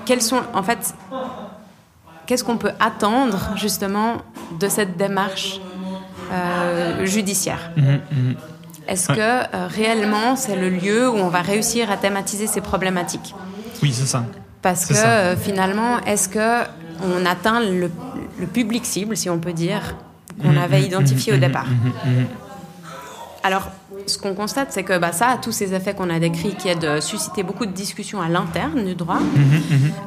quels 0.06 0.22
sont. 0.22 0.42
En 0.54 0.62
fait, 0.64 0.94
qu'est-ce 2.26 2.44
qu'on 2.44 2.58
peut 2.58 2.74
attendre 2.80 3.38
justement 3.56 4.18
de 4.60 4.68
cette 4.68 4.98
démarche 4.98 5.60
judiciaire? 7.04 7.72
Mhm, 7.78 8.00
mhm. 8.12 8.36
Est-ce 8.88 9.12
Ouais. 9.12 9.18
que 9.18 9.68
réellement 9.68 10.36
c'est 10.36 10.56
le 10.56 10.70
lieu 10.70 11.10
où 11.10 11.14
on 11.16 11.30
va 11.30 11.42
réussir 11.42 11.90
à 11.92 11.98
thématiser 11.98 12.48
ces 12.48 12.62
problématiques? 12.62 13.34
Oui, 13.82 13.92
c'est 13.94 14.06
ça. 14.08 14.24
Parce 14.62 14.86
que 14.86 14.94
ça. 14.94 15.08
euh, 15.08 15.36
finalement, 15.36 16.00
est-ce 16.06 16.30
que 16.30 16.64
on 17.04 17.26
atteint 17.26 17.60
le, 17.62 17.90
le 18.40 18.48
public 18.48 18.86
cible, 18.86 19.18
si 19.18 19.30
on 19.30 19.40
peut 19.40 19.54
dire, 19.54 19.96
qu'on 20.42 20.52
Mhm, 20.52 20.58
avait 20.58 20.80
mhm, 20.80 20.86
identifié 20.86 21.34
au 21.34 21.38
départ 21.38 21.66
mhm, 21.68 21.92
mhm. 22.20 22.26
Alors, 23.44 23.70
ce 24.06 24.18
qu'on 24.20 24.34
constate, 24.36 24.68
c'est 24.72 24.84
que 24.84 24.98
bah, 25.00 25.12
ça 25.12 25.30
a 25.30 25.38
tous 25.38 25.52
ces 25.52 25.74
effets 25.74 25.94
qu'on 25.96 26.10
a 26.12 26.20
décrits, 26.20 26.54
qui 26.56 26.68
est 26.68 26.76
de 26.76 27.00
susciter 27.00 27.42
beaucoup 27.44 27.66
de 27.66 27.72
discussions 27.72 28.22
à 28.22 28.30
l'interne 28.30 28.86
du 28.86 28.94
droit. 28.96 29.20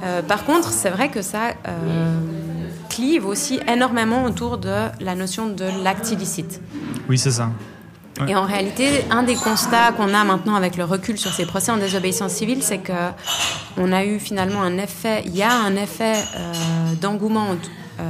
Euh, 0.04 0.22
par 0.22 0.44
contre, 0.44 0.70
c'est 0.70 0.90
vrai 0.90 1.08
que 1.08 1.20
ça 1.22 1.48
euh, 1.66 2.18
clive 2.88 3.26
aussi 3.26 3.60
énormément 3.68 4.24
autour 4.24 4.58
de 4.58 4.74
la 5.00 5.14
notion 5.16 5.48
de 5.48 5.64
l'acte 5.82 6.10
illicite. 6.12 6.60
Oui, 7.08 7.18
c'est 7.18 7.32
ça. 7.32 7.50
Ouais. 8.20 8.30
Et 8.30 8.36
en 8.36 8.44
réalité, 8.44 9.04
un 9.10 9.24
des 9.24 9.34
constats 9.34 9.90
qu'on 9.92 10.14
a 10.14 10.22
maintenant 10.24 10.54
avec 10.54 10.76
le 10.76 10.84
recul 10.84 11.18
sur 11.18 11.32
ces 11.32 11.46
procès 11.46 11.72
en 11.72 11.78
désobéissance 11.78 12.32
civile, 12.32 12.62
c'est 12.62 12.78
que 12.78 12.92
on 13.76 13.90
a 13.92 14.04
eu 14.04 14.20
finalement 14.20 14.62
un 14.62 14.78
effet, 14.78 15.22
il 15.26 15.34
y 15.36 15.42
a 15.42 15.52
un 15.52 15.74
effet 15.74 16.14
euh, 16.36 16.52
d'engouement 17.00 17.48
euh, 17.98 18.02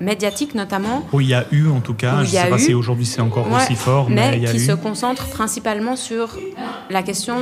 médiatique 0.00 0.54
notamment, 0.54 1.06
Oui, 1.12 1.24
il 1.24 1.30
y 1.30 1.34
a 1.34 1.44
eu 1.50 1.68
en 1.68 1.80
tout 1.80 1.94
cas, 1.94 2.14
Où 2.16 2.24
je 2.24 2.36
ne 2.36 2.42
sais 2.42 2.50
pas 2.50 2.56
eu- 2.56 2.60
si 2.60 2.74
aujourd'hui 2.74 3.06
c'est 3.06 3.20
encore 3.20 3.48
Ouais, 3.50 3.56
aussi 3.64 3.74
fort, 3.74 4.08
mais, 4.08 4.30
mais 4.30 4.36
il 4.36 4.42
y 4.44 4.46
a 4.46 4.50
qui 4.52 4.58
eu. 4.58 4.66
se 4.66 4.72
concentre 4.72 5.26
principalement 5.30 5.96
sur 5.96 6.28
la 6.90 7.02
question 7.02 7.36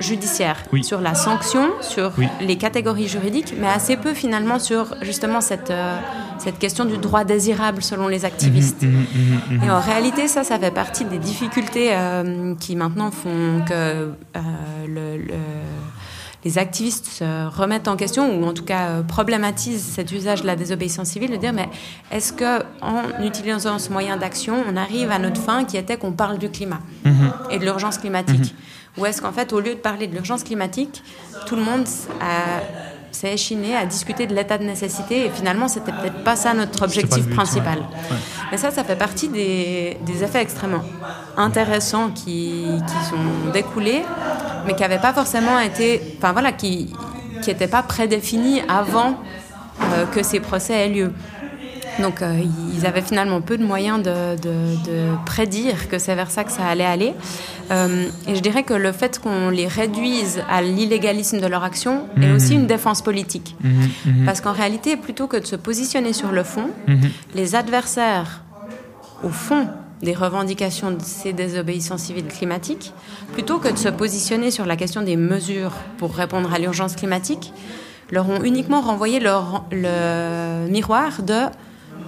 judiciaire, 0.00 0.62
Oui. 0.72 0.82
sur 0.84 1.00
la 1.00 1.14
sanction, 1.14 1.70
sur 1.80 2.12
Oui. 2.18 2.26
les 2.40 2.56
catégories 2.56 3.08
juridiques, 3.08 3.54
mais 3.58 3.68
assez 3.68 3.96
peu 3.96 4.14
finalement 4.14 4.58
sur 4.58 4.94
justement 5.02 5.40
cette, 5.40 5.70
euh, 5.70 5.98
cette 6.38 6.58
question 6.58 6.84
du 6.84 6.98
droit 6.98 7.24
désirable 7.24 7.82
selon 7.82 8.08
les 8.08 8.24
activistes. 8.24 8.82
Mhm, 8.82 8.90
mhm, 9.50 9.58
mhm. 9.58 9.62
Et 9.64 9.70
en 9.70 9.80
réalité, 9.80 10.28
ça, 10.28 10.44
ça 10.44 10.58
fait 10.58 10.70
partie 10.70 11.04
des 11.04 11.18
difficultés 11.18 11.90
euh, 11.92 12.54
qui 12.60 12.76
maintenant 12.76 13.10
font 13.10 13.62
que 13.68 13.72
euh, 13.74 14.10
le- 14.88 15.18
le- 15.18 15.34
les 16.44 16.58
activistes 16.58 17.06
se 17.06 17.48
remettent 17.48 17.88
en 17.88 17.96
question, 17.96 18.38
ou 18.38 18.44
en 18.46 18.52
tout 18.52 18.64
cas 18.64 19.00
problématisent 19.08 19.82
cet 19.82 20.12
usage 20.12 20.42
de 20.42 20.46
la 20.46 20.56
désobéissance 20.56 21.08
civile, 21.08 21.30
de 21.30 21.36
dire 21.36 21.54
mais 21.54 21.70
est-ce 22.12 22.34
que 22.34 22.58
en 22.82 23.24
utilisant 23.24 23.78
ce 23.78 23.90
moyen 23.90 24.18
d'action, 24.18 24.62
on 24.70 24.76
arrive 24.76 25.10
à 25.10 25.18
notre 25.18 25.40
fin 25.40 25.64
qui 25.64 25.78
était 25.78 25.96
qu'on 25.96 26.12
parle 26.12 26.36
du 26.36 26.50
climat 26.50 26.80
et 27.50 27.58
de 27.58 27.64
l'urgence 27.64 27.96
climatique? 27.96 28.54
Ou 28.98 29.06
est-ce 29.06 29.20
qu'en 29.20 29.32
fait, 29.32 29.52
au 29.52 29.60
lieu 29.60 29.74
de 29.74 29.80
parler 29.80 30.06
de 30.06 30.12
l'urgence 30.14 30.44
climatique, 30.44 31.02
tout 31.46 31.56
le 31.56 31.62
monde 31.62 31.86
s'est 33.12 33.32
échiné 33.32 33.76
à 33.76 33.86
discuter 33.86 34.26
de 34.26 34.34
l'état 34.34 34.58
de 34.58 34.64
nécessité 34.64 35.26
et 35.26 35.30
finalement, 35.30 35.68
c'était 35.68 35.92
peut-être 35.92 36.22
pas 36.24 36.36
ça 36.36 36.52
notre 36.54 36.82
objectif 36.84 37.26
but, 37.26 37.34
principal. 37.34 37.78
ouais. 37.78 37.84
Ouais. 37.84 38.16
Mais 38.50 38.56
ça, 38.58 38.70
ça 38.70 38.84
fait 38.84 38.96
partie 38.96 39.28
des, 39.28 39.96
des 40.04 40.22
effets 40.24 40.42
extrêmement 40.42 40.82
intéressants 41.36 42.10
qui, 42.10 42.66
qui 42.86 43.04
sont 43.08 43.50
découlés, 43.52 44.02
mais 44.66 44.74
qui 44.74 44.82
n'avaient 44.82 44.98
pas 44.98 45.12
forcément 45.12 45.58
été, 45.58 46.16
enfin 46.18 46.32
voilà, 46.32 46.52
qui 46.52 46.92
qui 47.42 47.50
n'étaient 47.50 47.68
pas 47.68 47.82
prédéfinis 47.82 48.62
avant 48.68 49.16
euh, 49.82 50.06
que 50.06 50.22
ces 50.22 50.40
procès 50.40 50.72
aient 50.74 50.88
lieu. 50.88 51.12
Donc 52.00 52.22
euh, 52.22 52.40
ils 52.76 52.86
avaient 52.86 53.02
finalement 53.02 53.40
peu 53.40 53.56
de 53.56 53.64
moyens 53.64 54.02
de, 54.02 54.36
de- 54.36 54.84
de 54.84 55.06
prédire 55.26 55.88
que 55.88 55.98
c'est 55.98 56.14
vers 56.14 56.30
ça 56.30 56.44
que 56.44 56.50
ça 56.52 56.66
allait 56.66 56.84
aller. 56.84 57.14
Euh, 57.70 58.06
et 58.28 58.34
je 58.34 58.40
dirais 58.40 58.62
que 58.64 58.74
le 58.74 58.92
fait 58.92 59.18
qu'on 59.18 59.48
les 59.50 59.66
réduise 59.68 60.42
à 60.50 60.60
l'illégalisme 60.60 61.40
de 61.40 61.46
leur 61.46 61.62
action 61.64 62.06
est 62.20 62.30
aussi 62.32 62.54
une 62.54 62.66
défense 62.66 63.00
politique. 63.00 63.56
Mhm, 63.62 63.88
mhm, 64.06 64.24
Parce 64.26 64.40
qu'en 64.40 64.52
réalité, 64.52 64.96
plutôt 64.96 65.26
que 65.28 65.36
de 65.36 65.46
se 65.46 65.56
positionner 65.56 66.12
sur 66.12 66.32
le 66.32 66.42
fond, 66.42 66.68
mhm. 66.88 67.10
les 67.34 67.54
adversaires, 67.54 68.42
au 69.22 69.28
fond 69.30 69.66
des 70.02 70.12
revendications 70.14 70.90
de 70.90 71.00
ces 71.00 71.32
désobéissances 71.32 72.02
civiles 72.02 72.26
climatiques, 72.26 72.92
plutôt 73.32 73.58
que 73.58 73.68
de 73.68 73.78
se 73.78 73.88
positionner 73.88 74.50
sur 74.50 74.66
la 74.66 74.76
question 74.76 75.00
des 75.00 75.16
mesures 75.16 75.72
pour 75.96 76.14
répondre 76.14 76.52
à 76.52 76.58
l'urgence 76.58 76.94
climatique, 76.96 77.52
leur 78.10 78.28
ont 78.28 78.42
uniquement 78.42 78.82
renvoyé 78.82 79.18
leur, 79.20 79.64
le 79.72 80.68
miroir 80.68 81.22
de 81.22 81.40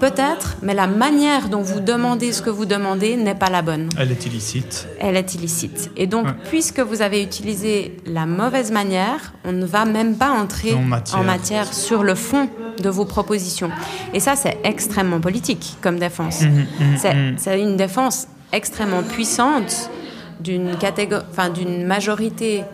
peut-être, 0.01 0.57
mais 0.62 0.74
la 0.74 0.87
manière 0.87 1.49
dont 1.49 1.62
vous 1.62 1.80
demandez 1.80 2.32
ce 2.32 2.43
que 2.43 2.51
vous 2.51 2.66
demandez 2.66 3.16
n'est 3.16 3.34
pas 3.34 3.49
la 3.51 3.62
bonne. 3.62 3.89
Elle 3.99 4.11
est 4.12 4.26
illicite. 4.26 4.87
Elle 5.01 5.16
est 5.16 5.34
illicite. 5.34 5.91
Et 5.97 6.07
donc, 6.07 6.26
Ouais. 6.26 6.32
puisque 6.51 6.80
vous 6.80 7.01
avez 7.03 7.22
utilisé 7.22 7.97
la 8.07 8.26
mauvaise 8.26 8.70
manière, 8.72 9.32
on 9.45 9.53
ne 9.53 9.64
va 9.64 9.84
même 9.87 10.16
pas 10.16 10.30
entrer 10.30 10.74
En 10.74 10.82
matière. 10.82 11.20
en 11.20 11.24
matière 11.24 11.72
sur 11.72 12.03
le 12.03 12.14
fond 12.14 12.49
de 12.82 12.89
vos 12.91 13.05
propositions. 13.07 13.70
Et 14.12 14.20
ça, 14.20 14.37
c'est 14.37 14.59
extrêmement 14.64 15.20
politique 15.20 15.76
comme 15.80 15.99
défense. 15.99 16.43
Mhm, 16.43 16.66
C'est- 16.99 17.14
C'est 17.39 17.61
une 17.61 17.76
défense 17.78 18.28
extrêmement 18.53 19.03
puissante 19.03 19.91
d'une 20.41 20.76
catégorie, 20.76 21.24
enfin 21.30 21.49
d'une 21.49 21.84
majorité. 21.87 22.64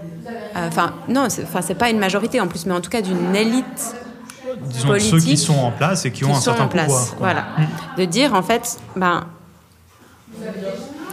euh, 0.56 0.68
Enfin, 0.68 0.92
non, 1.08 1.26
enfin, 1.26 1.60
c'est 1.62 1.74
pas 1.76 1.88
une 1.90 1.98
majorité 1.98 2.40
en 2.40 2.46
plus, 2.48 2.66
mais 2.66 2.74
en 2.74 2.80
tout 2.80 2.90
cas 2.90 3.00
d'une 3.00 3.34
élite 3.34 3.94
Disons 4.60 4.98
ceux 4.98 5.18
qui 5.18 5.36
sont 5.36 5.58
en 5.58 5.70
place 5.70 6.04
et 6.04 6.10
qui, 6.10 6.24
ont 6.24 6.34
un 6.34 6.40
certain 6.40 6.66
place. 6.66 6.86
pouvoir. 6.86 7.14
Voilà. 7.18 7.46
De 7.96 8.04
dire 8.04 8.34
en 8.34 8.42
fait, 8.42 8.78
ben, 8.96 9.24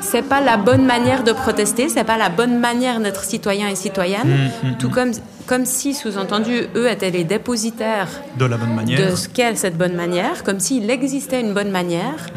c'est 0.01 0.21
pas 0.21 0.41
la 0.41 0.57
bonne 0.57 0.85
manière 0.85 1.23
de 1.23 1.31
protester, 1.31 1.89
c'est 1.89 2.03
pas 2.03 2.17
la 2.17 2.29
bonne 2.29 2.59
manière 2.59 2.99
d'être 2.99 3.23
citoyen 3.23 3.67
et 3.67 3.75
citoyenne. 3.75 4.49
Mm, 4.63 4.77
Tout 4.79 4.89
comme, 4.89 5.11
comme 5.45 5.65
si, 5.65 5.93
sous-entendu, 5.93 6.67
eux 6.75 6.89
étaient 6.89 7.11
les 7.11 7.23
dépositaires 7.23 8.07
De 8.37 8.45
la 8.45 8.57
bonne 8.57 8.73
manière. 8.75 9.11
de 9.11 9.15
ce 9.15 9.27
qu'est 9.27 9.55
cette 9.55 9.77
bonne 9.77 9.95
manière, 9.95 10.43
comme 10.43 10.59
s'il 10.59 10.89
existait 10.89 11.41
une 11.41 11.53
bonne 11.53 11.71
manière. 11.71 12.27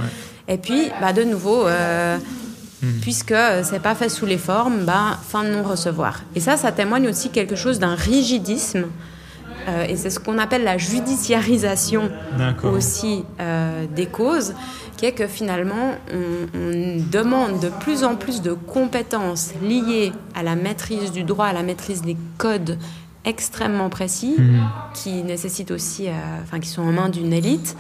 Et 0.49 0.59
puis, 0.59 0.91
bah, 1.01 1.13
de 1.13 1.23
nouveau, 1.23 1.67
euh, 1.67 2.19
puisque 3.01 3.35
c'est 3.63 3.81
pas 3.81 3.95
fait 3.95 4.09
sous 4.09 4.27
les 4.27 4.39
formes, 4.39 4.85
bah, 4.85 5.19
fin 5.27 5.45
de 5.45 5.51
non-recevoir. 5.51 6.21
Et 6.35 6.41
ça, 6.41 6.57
ça 6.57 6.73
témoigne 6.73 7.09
aussi 7.09 7.31
quelque 7.31 7.57
chose 7.57 7.79
d'un 7.79 7.95
rigidisme. 7.95 8.87
Euh, 9.69 9.85
et 9.89 9.97
c'est 9.97 10.11
ce 10.11 10.19
qu'on 10.21 10.39
appelle 10.39 10.65
la 10.65 10.79
judiciarisation 10.79 12.11
aussi 12.65 13.25
euh, 13.41 13.87
des 13.95 14.07
causes, 14.07 14.55
qui 14.97 15.07
est 15.07 15.13
que 15.13 15.27
finalement, 15.27 15.95
on, 16.13 16.59
on 16.59 17.03
demande 17.11 17.61
de 17.61 17.69
plus 17.69 18.05
en 18.05 18.17
plus 18.17 18.43
de 18.43 18.53
compétences 18.53 19.53
liées 19.63 20.13
à 20.35 20.43
la 20.43 20.55
maîtrise 20.57 21.13
du 21.13 21.25
droit, 21.25 21.47
à 21.47 21.53
la 21.53 21.63
maîtrise 21.63 22.03
des 22.03 22.17
codes 22.39 22.79
extrêmement 23.25 23.89
précis, 23.89 24.35
Mhm. 24.39 24.63
qui 24.95 25.23
nécessitent 25.23 25.71
aussi, 25.71 26.09
euh, 26.09 26.13
enfin, 26.43 26.59
qui 26.61 26.69
sont 26.69 26.83
en 26.83 26.93
main 26.93 27.09
d'une 27.09 27.33
élite, 27.33 27.77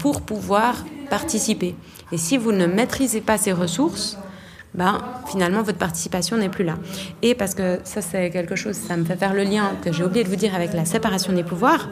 pour 0.00 0.20
pouvoir 0.20 0.84
participer. 1.08 1.74
Et 2.12 2.18
si 2.18 2.36
vous 2.36 2.52
ne 2.52 2.66
maîtrisez 2.66 3.22
pas 3.22 3.38
ces 3.38 3.52
ressources, 3.52 4.18
ben, 4.76 4.98
finalement, 5.26 5.62
votre 5.62 5.78
participation 5.78 6.36
n'est 6.36 6.48
plus 6.48 6.64
là. 6.64 6.74
Et 7.22 7.34
parce 7.34 7.54
que 7.54 7.80
ça, 7.84 8.02
c'est 8.02 8.30
quelque 8.30 8.56
chose, 8.56 8.74
ça 8.74 8.96
me 8.96 9.04
fait 9.04 9.16
faire 9.16 9.32
le 9.32 9.42
lien 9.42 9.72
que 9.82 9.92
j'ai 9.92 10.04
oublié 10.04 10.22
de 10.22 10.28
vous 10.28 10.36
dire 10.36 10.54
avec 10.54 10.74
la 10.74 10.84
séparation 10.84 11.32
des 11.32 11.42
pouvoirs, 11.42 11.88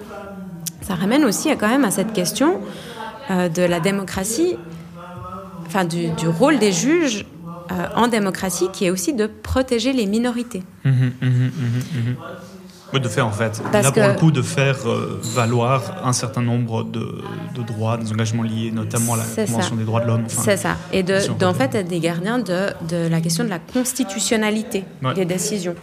ça 0.83 0.95
ramène 0.95 1.25
aussi 1.25 1.51
à, 1.51 1.57
quand 1.57 1.69
même 1.69 1.85
à 1.85 1.91
cette 1.91 2.13
question 2.13 2.61
euh, 3.31 3.49
de 3.49 3.63
la 3.63 3.81
démocratie, 3.81 4.57
enfin 5.67 5.85
du, 5.85 6.11
rôle 6.29 6.59
des 6.59 6.73
juges 6.73 7.25
euh, 7.73 7.87
en 7.97 8.09
démocratie, 8.09 8.69
qui 8.71 8.85
est 8.85 8.91
aussi 8.91 9.15
de 9.15 9.27
protéger 9.27 9.95
les 9.95 10.07
minorités. 10.07 10.63
Mhm, 10.85 11.13
mhm, 11.23 11.31
mhm. 11.31 12.17
Oui, 12.95 13.01
de 13.01 13.09
faire 13.09 13.27
en 13.27 13.33
fait. 13.33 13.61
Parce 13.73 13.85
Là, 13.87 13.93
pour 13.93 14.03
que- 14.03 14.09
le 14.09 14.15
coup, 14.15 14.31
de 14.31 14.41
faire 14.43 14.77
euh, 14.89 15.21
valoir 15.23 15.97
un 16.05 16.13
certain 16.13 16.41
nombre 16.43 16.85
de, 16.85 17.01
de 17.57 17.63
droits, 17.63 17.97
des 17.99 18.11
engagements 18.13 18.45
liés 18.45 18.71
notamment 18.73 19.15
à 19.15 19.17
la 19.19 19.25
Convention 19.25 19.71
ça. 19.75 19.77
des 19.77 19.85
droits 19.85 20.01
de 20.01 20.07
l'homme. 20.07 20.23
enfin, 20.27 20.43
C'est 20.45 20.57
ça. 20.57 20.77
Et 20.93 21.03
de, 21.03 21.19
peut 21.39 21.53
fait 21.53 21.75
être 21.75 21.89
des 21.89 21.99
gardiens 22.01 22.39
de, 22.39 22.69
de 22.89 23.09
la 23.09 23.21
question 23.21 23.43
de 23.45 23.49
la 23.51 23.59
constitutionnalité 23.59 24.85
Ouais. 25.03 25.15
des 25.15 25.25
décisions. 25.25 25.75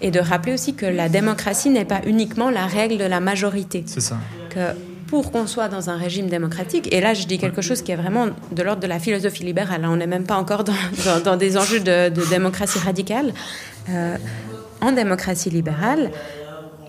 Et 0.00 0.10
de 0.10 0.20
rappeler 0.20 0.54
aussi 0.54 0.74
que 0.74 0.86
la 0.86 1.08
démocratie 1.08 1.70
n'est 1.70 1.84
pas 1.84 2.00
uniquement 2.06 2.50
la 2.50 2.66
règle 2.66 2.98
de 2.98 3.04
la 3.04 3.20
majorité. 3.20 3.84
C'est 3.86 4.00
ça. 4.00 4.16
que 4.50 4.60
pour 5.08 5.30
qu'on 5.30 5.46
soit 5.46 5.68
dans 5.68 5.90
un 5.90 5.96
régime 5.96 6.28
démocratique, 6.28 6.88
et 6.92 7.00
là 7.00 7.12
je 7.14 7.26
dis 7.26 7.38
quelque 7.38 7.60
chose 7.62 7.82
qui 7.82 7.92
est 7.92 7.96
vraiment 7.96 8.26
de 8.52 8.62
l'ordre 8.62 8.80
de 8.82 8.86
la 8.86 8.98
philosophie 8.98 9.44
libérale, 9.44 9.84
hein, 9.84 9.90
on 9.92 9.96
n'est 9.96 10.06
même 10.06 10.24
pas 10.24 10.36
encore 10.36 10.64
dans, 10.64 10.72
dans- 11.04 11.20
dans 11.22 11.36
des 11.36 11.56
enjeux 11.58 11.80
de, 11.80 12.08
de 12.08 12.22
démocratie 12.30 12.78
radicale, 12.78 13.32
Euh, 13.90 14.16
en 14.80 14.92
démocratie 14.92 15.50
libérale, 15.50 16.10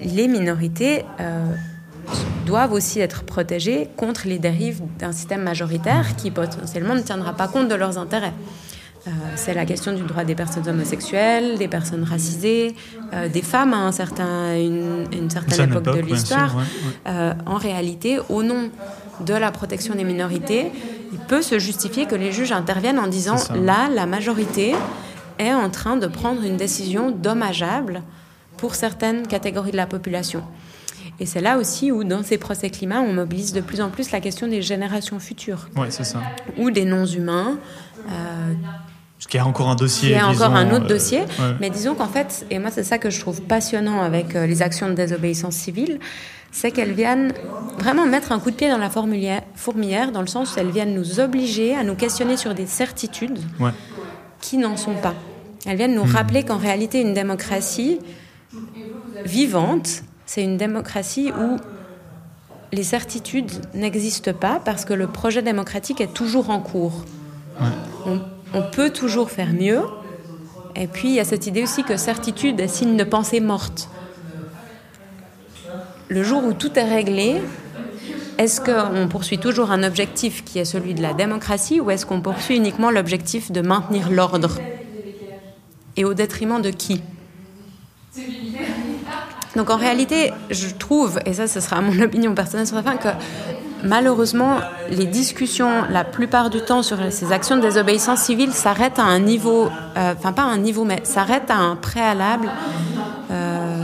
les 0.02 0.28
minorités 0.28 1.06
euh, 1.20 1.54
doivent 2.46 2.74
aussi 2.74 3.00
être 3.00 3.24
protégés 3.24 3.90
contre 3.98 4.28
les 4.28 4.40
dérives 4.40 4.82
d'un 5.00 5.12
système 5.12 5.42
majoritaire 5.42 6.16
qui 6.16 6.32
potentiellement 6.32 6.96
ne 6.96 7.02
tiendra 7.02 7.34
pas 7.34 7.48
compte 7.48 7.68
de 7.68 7.76
leurs 7.76 7.98
intérêts. 7.98 8.34
Euh, 9.08 9.12
c'est 9.36 9.54
la 9.54 9.66
question 9.66 9.94
du 9.94 10.02
droit 10.02 10.24
des 10.24 10.34
personnes 10.34 10.68
homosexuelles, 10.68 11.60
des 11.60 11.68
personnes 11.68 12.04
racisées, 12.04 12.76
euh, 13.14 13.30
des 13.30 13.44
femmes 13.44 13.74
à 13.74 13.78
un 13.78 13.92
certain, 13.92 14.56
une, 14.56 15.06
une 15.12 15.30
certaine 15.30 15.70
époque, 15.70 15.96
de 15.96 16.02
l'histoire. 16.02 16.56
Euh, 17.08 17.34
en 17.46 17.58
réalité, 17.58 18.18
au 18.30 18.42
nom 18.42 18.72
de 19.24 19.34
la 19.34 19.52
protection 19.52 19.94
des 19.94 20.04
minorités, 20.04 20.72
il 21.14 21.20
peut 21.20 21.44
se 21.44 21.60
justifier 21.60 22.08
que 22.08 22.16
les 22.16 22.32
juges 22.32 22.52
interviennent 22.52 22.98
en 22.98 23.08
disant 23.08 23.38
là, 23.54 23.90
la 23.94 24.08
majorité 24.08 24.74
est 25.38 25.54
en 25.54 25.70
train 25.70 25.98
de 25.98 26.08
prendre 26.08 26.44
une 26.44 26.58
décision 26.58 27.12
dommageable 27.12 28.02
pour 28.58 28.76
certaines 28.76 29.28
catégories 29.28 29.72
de 29.72 29.78
la 29.78 29.88
population. 29.88 30.44
Et 31.20 31.26
c'est 31.26 31.42
là 31.42 31.58
aussi 31.58 31.92
où, 31.92 32.04
dans 32.04 32.24
ces 32.24 32.38
procès 32.38 32.70
climat, 32.70 33.02
on 33.02 33.14
mobilise 33.14 33.54
de 33.54 33.62
plus 33.62 33.82
en 33.82 33.90
plus 33.90 34.12
la 34.12 34.20
question 34.20 34.48
des 34.48 34.62
générations 34.62 35.20
futures. 35.20 35.70
Oui, 35.76 35.88
c'est 35.90 36.04
ça. 36.04 36.22
Ou 36.58 36.72
des 36.72 36.86
non-humains. 36.86 37.58
Euh, 38.10 38.54
ce 39.20 39.28
qui 39.28 39.38
est 39.38 39.42
encore 39.42 39.70
un 39.70 39.76
dossier. 39.76 40.10
Qui 40.10 40.16
est 40.16 40.22
encore 40.22 40.54
un 40.56 40.72
autre 40.72 40.86
euh, 40.86 40.90
dossier. 40.90 41.22
Mais 41.62 41.70
disons 41.70 41.96
qu'en 41.96 42.08
fait, 42.08 42.46
et 42.50 42.60
moi 42.60 42.70
c'est 42.70 42.84
ça 42.84 42.98
que 42.98 43.10
je 43.10 43.20
trouve 43.20 43.42
passionnant 43.42 44.02
avec 44.02 44.36
euh, 44.36 44.46
les 44.46 44.62
actions 44.62 44.90
de 44.90 44.94
désobéissance 44.94 45.56
civile, 45.56 46.00
c'est 46.52 46.72
qu'elles 46.72 46.94
viennent 46.94 47.34
vraiment 47.80 48.06
mettre 48.06 48.32
un 48.32 48.40
coup 48.40 48.52
de 48.52 48.56
pied 48.56 48.70
dans 48.70 48.78
la 48.78 48.90
fourmilière, 48.90 50.12
dans 50.12 50.22
le 50.22 50.28
sens 50.28 50.56
où 50.56 50.60
elles 50.60 50.70
viennent 50.72 50.96
nous 50.96 51.20
obliger 51.20 51.76
à 51.76 51.84
nous 51.84 51.96
questionner 51.96 52.38
sur 52.38 52.54
des 52.54 52.66
certitudes 52.66 53.40
qui 54.42 54.58
n'en 54.58 54.78
sont 54.78 54.94
pas. 54.96 55.16
Elles 55.66 55.78
viennent 55.78 55.96
nous 55.96 56.06
hmm. 56.06 56.16
rappeler 56.16 56.44
qu'en 56.44 56.58
réalité, 56.58 57.02
une 57.02 57.14
démocratie 57.14 58.00
vivante, 59.24 60.04
c'est 60.26 60.44
une 60.44 60.58
démocratie 60.58 61.32
où 61.32 61.58
les 62.72 62.84
certitudes 62.84 63.52
n'existent 63.74 64.34
pas 64.34 64.60
parce 64.64 64.86
que 64.86 64.94
le 64.94 65.08
projet 65.08 65.42
démocratique 65.42 66.02
est 66.02 66.14
toujours 66.14 66.50
en 66.50 66.60
cours. 66.60 67.06
On, 68.06 68.62
peut 68.72 68.90
toujours 68.90 69.32
faire 69.32 69.54
mieux. 69.54 69.82
Et 70.76 70.88
puis, 70.88 71.10
il 71.10 71.14
y 71.16 71.20
a 71.20 71.26
cette 71.26 71.48
idée 71.48 71.64
aussi 71.64 71.84
que 71.84 71.98
certitude 71.98 72.60
est 72.60 72.68
signe 72.68 72.98
de 72.98 73.04
pensée 73.04 73.40
morte. 73.40 73.90
Le 76.08 76.24
jour 76.24 76.44
où 76.44 76.54
tout 76.54 76.78
est 76.78 76.84
réglé, 76.84 77.42
est-ce 78.38 78.62
qu'on 78.62 79.08
poursuit 79.08 79.40
toujours 79.40 79.72
un 79.72 79.84
objectif 79.84 80.44
qui 80.44 80.60
est 80.60 80.66
celui 80.66 80.94
de 80.94 81.02
la 81.02 81.14
démocratie 81.14 81.80
ou 81.80 81.90
est-ce 81.92 82.06
qu'on 82.06 82.22
poursuit 82.22 82.58
uniquement 82.58 82.92
l'objectif 82.92 83.52
de 83.52 83.62
maintenir 83.62 84.10
l'ordre? 84.10 84.60
Et 85.98 86.04
au 86.04 86.14
détriment 86.14 86.62
de 86.62 86.70
qui? 86.70 87.02
Donc 89.56 89.70
en 89.70 89.78
réalité, 89.78 90.34
je 90.50 90.68
trouve, 90.70 91.20
et 91.26 91.34
ça 91.34 91.48
ce 91.48 91.60
sera 91.60 91.82
mon 91.82 92.00
opinion 92.04 92.34
personnelle 92.36 92.68
sur 92.68 92.76
la 92.76 92.84
fin, 92.84 92.98
que 92.98 93.10
malheureusement, 93.84 94.58
les 94.90 95.06
discussions, 95.06 95.84
la 95.90 96.04
plupart 96.04 96.50
du 96.50 96.62
temps, 96.62 96.84
sur 96.84 96.98
ces 97.12 97.32
actions 97.32 97.56
de 97.56 97.62
désobéissance 97.62 98.20
civile 98.22 98.52
s'arrêtent 98.52 99.00
à 99.00 99.04
un 99.04 99.20
niveau, 99.20 99.70
euh, 99.98 100.14
enfin 100.18 100.34
pas 100.34 100.44
à 100.44 100.48
un 100.48 100.58
niveau, 100.58 100.84
mais 100.84 101.00
s'arrêtent 101.04 101.52
à 101.52 101.58
un 101.58 101.76
préalable 101.76 102.50
euh, 103.32 103.84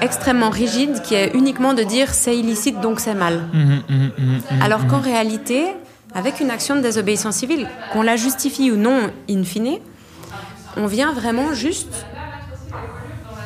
extrêmement 0.00 0.50
rigide 0.50 1.02
qui 1.02 1.14
est 1.14 1.34
uniquement 1.34 1.74
de 1.74 1.82
dire 1.82 2.14
c'est 2.14 2.36
illicite 2.36 2.80
donc 2.80 3.00
c'est 3.00 3.14
mal. 3.14 3.40
Mmh, 3.52 3.58
mmh, 3.58 3.94
mmh, 3.94 4.62
Alors 4.62 4.86
qu'en 4.86 5.00
réalité, 5.00 5.66
avec 6.14 6.40
une 6.40 6.50
action 6.50 6.76
de 6.76 6.80
désobéissance 6.80 7.36
civile, 7.36 7.68
qu'on 7.92 8.02
la 8.02 8.16
justifie 8.16 8.70
ou 8.70 8.76
non 8.76 9.10
in 9.28 9.44
fine, 9.44 9.78
on 10.76 10.86
vient 10.86 11.12
vraiment 11.12 11.52
juste 11.52 12.06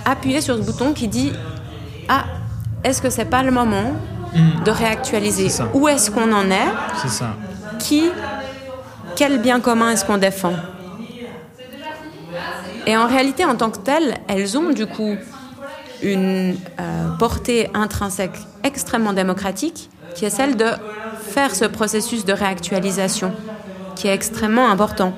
appuyer 0.05 0.41
sur 0.41 0.57
ce 0.57 0.63
bouton 0.63 0.93
qui 0.93 1.09
dit 1.09 1.33
Ah, 2.09 2.25
est-ce 2.83 3.01
que 3.01 3.11
c'est 3.11 3.25
pas 3.25 3.43
le 3.43 3.51
moment 3.51 3.93
de 4.65 4.71
réactualiser 4.71 5.49
Où 5.75 5.89
est-ce 5.89 6.11
qu'on 6.11 6.33
en 6.33 6.51
est? 6.51 6.69
C'est 7.03 7.09
ça. 7.09 7.37
Qui, 7.79 8.11
quel 9.17 9.41
bien 9.41 9.61
commun 9.61 9.91
est-ce 9.91 10.05
qu'on 10.05 10.19
défend? 10.19 10.55
Et 12.87 12.97
en 12.97 13.07
réalité, 13.07 13.45
en 13.45 13.57
tant 13.57 13.71
que 13.71 13.79
telles, 13.79 14.15
elles 14.29 14.59
ont 14.59 14.71
du 14.71 14.87
coup 14.87 15.17
une 16.03 16.57
euh, 16.81 17.09
portée 17.19 17.71
intrinsèque 17.73 18.37
extrêmement 18.63 19.15
démocratique, 19.15 19.89
qui 20.15 20.27
est 20.27 20.31
celle 20.31 20.57
de 20.57 20.67
faire 21.23 21.55
ce 21.55 21.65
processus 21.65 22.25
de 22.25 22.33
réactualisation, 22.33 23.33
qui 23.95 24.09
est 24.09 24.15
extrêmement 24.15 24.69
important. 24.69 25.15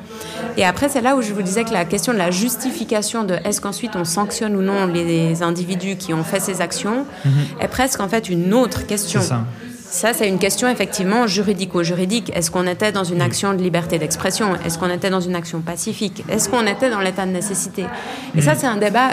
Et 0.56 0.64
après, 0.64 0.88
c'est 0.88 1.02
là 1.02 1.16
où 1.16 1.22
je 1.22 1.32
vous 1.32 1.42
disais 1.42 1.64
que 1.64 1.72
la 1.72 1.84
question 1.84 2.12
de 2.12 2.18
la 2.18 2.30
justification 2.30 3.24
de 3.24 3.34
est-ce 3.44 3.60
qu'ensuite 3.60 3.94
on 3.94 4.04
sanctionne 4.04 4.56
ou 4.56 4.62
non 4.62 4.86
les 4.86 5.42
individus 5.42 5.96
qui 5.96 6.14
ont 6.14 6.24
fait 6.24 6.40
ces 6.40 6.60
actions 6.60 7.04
mhm. 7.24 7.32
est 7.60 7.68
presque 7.68 8.00
en 8.00 8.08
fait 8.08 8.28
une 8.28 8.54
autre 8.54 8.86
question. 8.86 9.20
Ça. 9.20 9.44
Ça, 9.88 10.12
c'est 10.12 10.28
une 10.28 10.38
question 10.38 10.68
effectivement 10.68 11.26
juridico-juridique. 11.26 12.32
Est-ce 12.34 12.50
qu'on 12.50 12.66
était 12.66 12.90
dans 12.90 13.04
une 13.04 13.22
action 13.22 13.54
de 13.54 13.62
liberté 13.62 13.98
d'expression? 13.98 14.56
Est-ce 14.64 14.78
qu'on 14.78 14.90
était 14.90 15.10
dans 15.10 15.20
une 15.20 15.36
action 15.36 15.60
pacifique? 15.60 16.24
Est-ce 16.28 16.48
qu'on 16.48 16.66
était 16.66 16.90
dans 16.90 17.00
l'état 17.00 17.24
de 17.24 17.30
nécessité? 17.30 17.86
Et 18.36 18.42
ça, 18.42 18.52
mhm. 18.52 18.58
c'est 18.60 18.66
un 18.66 18.76
débat 18.76 19.10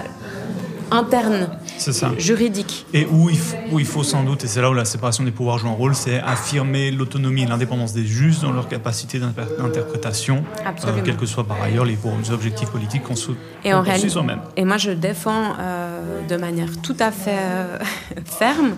interne, 0.94 1.50
ça. 1.78 2.12
juridique. 2.18 2.86
Et 2.94 3.06
où 3.06 3.30
il, 3.30 3.38
faut, 3.38 3.58
où 3.72 3.80
il, 3.80 3.86
faut 3.86 4.04
sans 4.04 4.24
doute, 4.24 4.44
et 4.44 4.48
c'est 4.48 4.62
là 4.62 4.70
où 4.70 4.74
la 4.74 4.86
séparation 4.86 5.24
des 5.24 5.32
pouvoirs 5.32 5.58
joue 5.58 5.68
un 5.68 5.74
rôle, 5.74 5.96
c'est 5.96 6.20
affirmer 6.20 6.92
l'autonomie 6.92 7.44
et 7.44 7.48
l'indépendance 7.48 7.94
des 7.94 8.06
juges 8.06 8.40
dans 8.40 8.52
leur 8.52 8.68
capacité 8.68 9.20
d'interprétation, 9.20 10.44
euh, 10.66 11.02
quels 11.04 11.18
que 11.18 11.26
soient 11.26 11.48
par 11.48 11.62
ailleurs 11.62 11.86
les, 11.86 11.98
objectifs 12.32 12.70
politiques 12.70 13.04
qu'on 13.04 13.16
sous 13.16 13.36
et 13.66 13.74
en 13.74 13.84
soi-même. 13.84 14.40
Et 14.56 14.66
moi, 14.66 14.78
je 14.78 14.92
défends 14.92 15.54
euh, 15.60 16.22
de 16.28 16.36
manière 16.36 16.70
tout 16.82 16.96
à 17.00 17.12
fait 17.12 17.32
euh, 17.38 17.78
ferme 18.26 18.76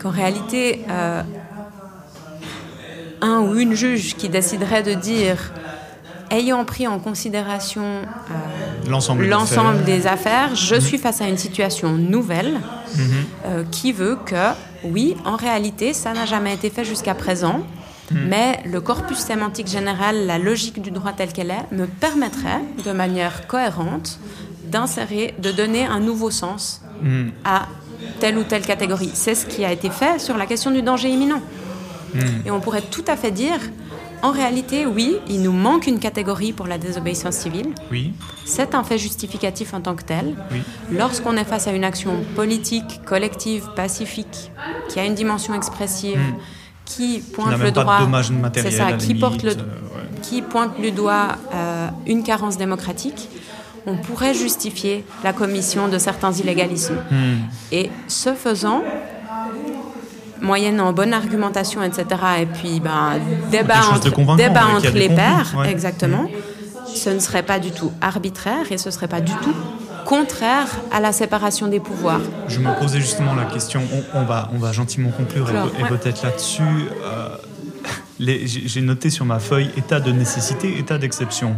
qu'en 0.00 0.10
réalité, 0.10 0.84
un 3.20 3.40
ou 3.40 3.54
une 3.54 3.74
juge 3.74 4.16
qui 4.16 4.28
déciderait 4.28 4.82
de 4.82 4.94
dire 4.94 5.52
ayant 6.34 6.64
pris 6.64 6.86
en 6.86 6.98
considération 6.98 7.82
euh, 7.82 8.88
l'ensemble 8.88 9.84
des, 9.84 10.06
affaires, 10.06 10.54
je 10.54 10.74
mhm. 10.74 10.80
suis 10.80 10.98
face 10.98 11.20
à 11.20 11.28
une 11.28 11.38
situation 11.38 11.92
nouvelle 11.92 12.52
mhm. 12.96 13.02
euh, 13.46 13.64
qui 13.70 13.92
veut 13.92 14.18
que, 14.24 14.52
oui, 14.84 15.16
en 15.24 15.36
réalité, 15.36 15.92
ça 15.92 16.12
n'a 16.12 16.26
jamais 16.26 16.54
été 16.54 16.70
fait 16.70 16.84
jusqu'à 16.84 17.14
présent, 17.14 17.60
mhm. 18.10 18.28
mais 18.28 18.60
le 18.66 18.80
corpus 18.80 19.18
sémantique 19.18 19.68
général, 19.68 20.26
la 20.26 20.38
logique 20.38 20.82
du 20.82 20.90
droit 20.90 21.12
tel 21.12 21.32
qu'elle 21.32 21.50
est, 21.50 21.72
me 21.72 21.86
permettrait, 21.86 22.60
de 22.84 22.92
manière 22.92 23.46
cohérente, 23.46 24.18
d'insérer, 24.66 25.34
de 25.38 25.52
donner 25.52 25.84
un 25.86 26.00
nouveau 26.00 26.30
sens 26.30 26.82
à 27.44 27.66
telle 28.18 28.38
ou 28.38 28.44
telle 28.44 28.62
catégorie. 28.62 29.10
C'est 29.12 29.34
ce 29.34 29.46
qui 29.46 29.64
a 29.64 29.70
été 29.70 29.90
fait 29.90 30.18
sur 30.18 30.36
la 30.36 30.46
question 30.46 30.70
du 30.70 30.82
danger 30.82 31.10
imminent. 31.10 31.42
Et 32.46 32.50
on 32.50 32.60
pourrait 32.60 32.82
tout 32.82 33.04
à 33.08 33.16
fait 33.16 33.30
dire, 33.30 33.58
en 34.24 34.30
réalité, 34.30 34.86
oui, 34.86 35.18
il 35.28 35.42
nous 35.42 35.52
manque 35.52 35.86
une 35.86 35.98
catégorie 35.98 36.54
pour 36.54 36.66
la 36.66 36.78
désobéissance 36.78 37.34
civile. 37.34 37.74
Oui. 37.90 38.14
C'est 38.46 38.74
un 38.74 38.82
fait 38.82 38.96
justificatif 38.96 39.74
en 39.74 39.82
tant 39.82 39.94
que 39.94 40.02
tel. 40.02 40.34
Oui. 40.50 40.62
Lorsqu'on 40.90 41.36
est 41.36 41.44
face 41.44 41.66
à 41.66 41.72
une 41.72 41.84
action 41.84 42.24
politique, 42.34 43.02
collective, 43.04 43.68
pacifique, 43.76 44.50
qui 44.88 44.98
a 44.98 45.04
une 45.04 45.14
dimension 45.14 45.52
expressive, 45.52 46.18
hmm. 46.18 46.38
qui 46.86 47.22
pointe 47.34 47.58
le 47.58 47.70
droit, 47.70 47.98
c'est 48.54 48.70
ça, 48.70 48.94
qui 48.94 49.14
porte 49.14 49.42
le, 49.42 49.50
euh, 49.50 49.54
qui 50.22 50.40
pointe 50.40 50.80
du 50.80 50.90
doigt 50.90 51.36
euh, 51.54 51.88
une 52.06 52.22
carence 52.22 52.56
démocratique 52.56 53.28
on 53.86 53.96
pourrait 53.96 54.32
justifier 54.32 55.04
la 55.22 55.34
commission 55.34 55.88
de 55.88 55.98
certains 55.98 56.32
illégalismes. 56.32 56.96
Hmm. 57.10 57.34
Et 57.70 57.90
ce 58.08 58.32
faisant, 58.32 58.82
moyennant 60.44 60.92
bonne 60.92 61.12
argumentation, 61.12 61.82
etc., 61.82 62.04
et 62.40 62.46
puis 62.46 62.80
ben, 62.80 63.18
débat 63.50 63.80
entre, 63.92 64.36
débat 64.36 64.66
entre 64.76 64.92
les 64.92 65.08
pairs, 65.08 65.54
exactement, 65.68 66.26
ce 66.94 67.10
ne 67.10 67.18
serait 67.18 67.42
pas 67.42 67.58
du 67.58 67.72
tout 67.72 67.90
arbitraire 68.00 68.70
et 68.70 68.78
ce 68.78 68.88
ne 68.88 68.92
serait 68.92 69.08
pas 69.08 69.20
du 69.20 69.32
tout 69.32 69.54
contraire 70.04 70.68
à 70.92 71.00
la 71.00 71.12
séparation 71.12 71.66
des 71.66 71.80
pouvoirs. 71.80 72.20
Je 72.48 72.60
me 72.60 72.78
posais 72.78 73.00
justement 73.00 73.34
la 73.34 73.46
question, 73.46 73.82
on, 74.14 74.22
va, 74.22 74.50
on 74.54 74.58
va 74.58 74.72
gentiment 74.72 75.10
conclure 75.10 75.48
et, 75.78 75.88
peut-être 75.88 76.22
là-dessus. 76.22 76.62
Euh, 77.02 77.36
j'ai 78.44 78.80
noté 78.80 79.10
sur 79.10 79.24
ma 79.24 79.38
feuille 79.38 79.70
état 79.76 80.00
de 80.00 80.12
nécessité, 80.12 80.78
état 80.78 80.98
d'exception. 80.98 81.56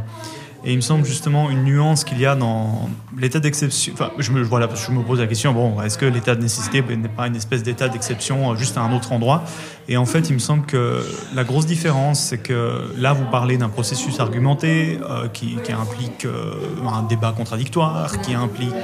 Et 0.67 0.73
il 0.73 0.77
me 0.77 0.81
semble 0.81 1.05
justement 1.05 1.49
une 1.49 1.62
nuance 1.62 2.03
qu'il 2.03 2.19
y 2.19 2.27
a 2.27 2.35
dans 2.35 2.91
l'état 3.17 3.39
d'exception. 3.39 3.93
Enfin, 3.93 4.11
je 4.19 4.33
me, 4.33 4.43
voilà, 4.43 4.69
je 4.75 4.91
me 4.91 5.01
pose 5.01 5.21
la 5.21 5.29
question 5.29 5.53
bon, 5.53 5.81
est-ce 5.81 5.97
que 5.97 6.07
l'état 6.07 6.35
de 6.35 6.43
nécessité 6.43 6.83
n'est 6.83 7.09
pas 7.09 7.29
une 7.29 7.37
espèce 7.37 7.62
d'état 7.62 7.89
d'exception 7.89 8.51
euh, 8.51 8.57
juste 8.57 8.77
à 8.77 8.81
un 8.81 8.93
autre 8.93 9.12
endroit? 9.12 9.45
Et 9.89 9.97
en 9.97 10.07
fait, 10.07 10.29
il 10.29 10.33
me 10.33 10.41
semble 10.41 10.67
que 10.67 11.07
la 11.37 11.45
grosse 11.45 11.67
différence, 11.67 12.19
c'est 12.19 12.39
que 12.39 12.81
là, 12.97 13.12
vous 13.12 13.27
parlez 13.27 13.59
d'un 13.59 13.69
processus 13.69 14.19
argumenté 14.19 14.99
euh, 15.09 15.29
qui, 15.29 15.57
implique 15.73 16.25
euh, 16.25 16.55
un 16.93 17.05
débat 17.05 17.31
contradictoire, 17.31 18.21
qui 18.23 18.35
implique 18.35 18.75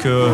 que, 0.00 0.26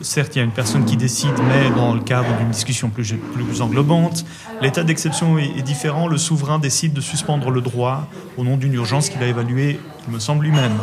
certes, 0.00 0.34
il 0.34 0.40
y 0.40 0.42
a 0.42 0.44
une 0.44 0.50
personne 0.50 0.84
qui 0.86 0.96
décide, 0.96 1.34
mais 1.46 1.70
dans 1.76 1.94
le 1.94 2.00
cadre 2.00 2.36
d'une 2.38 2.50
discussion 2.50 2.88
plus, 2.88 3.14
plus 3.14 3.60
englobante. 3.60 4.24
L'état 4.60 4.82
d'exception 4.82 5.38
est, 5.38 5.56
est 5.56 5.62
différent. 5.62 6.08
Le 6.08 6.18
souverain 6.18 6.58
décide 6.58 6.94
de 6.94 7.00
suspendre 7.00 7.52
le 7.52 7.60
droit 7.60 8.08
au 8.36 8.42
nom 8.42 8.56
d'une 8.56 8.74
urgence 8.74 9.08
qu'il 9.08 9.22
a 9.22 9.28
évaluée 9.28 9.78
il 10.06 10.14
me 10.14 10.18
semble 10.18 10.44
lui-même. 10.44 10.78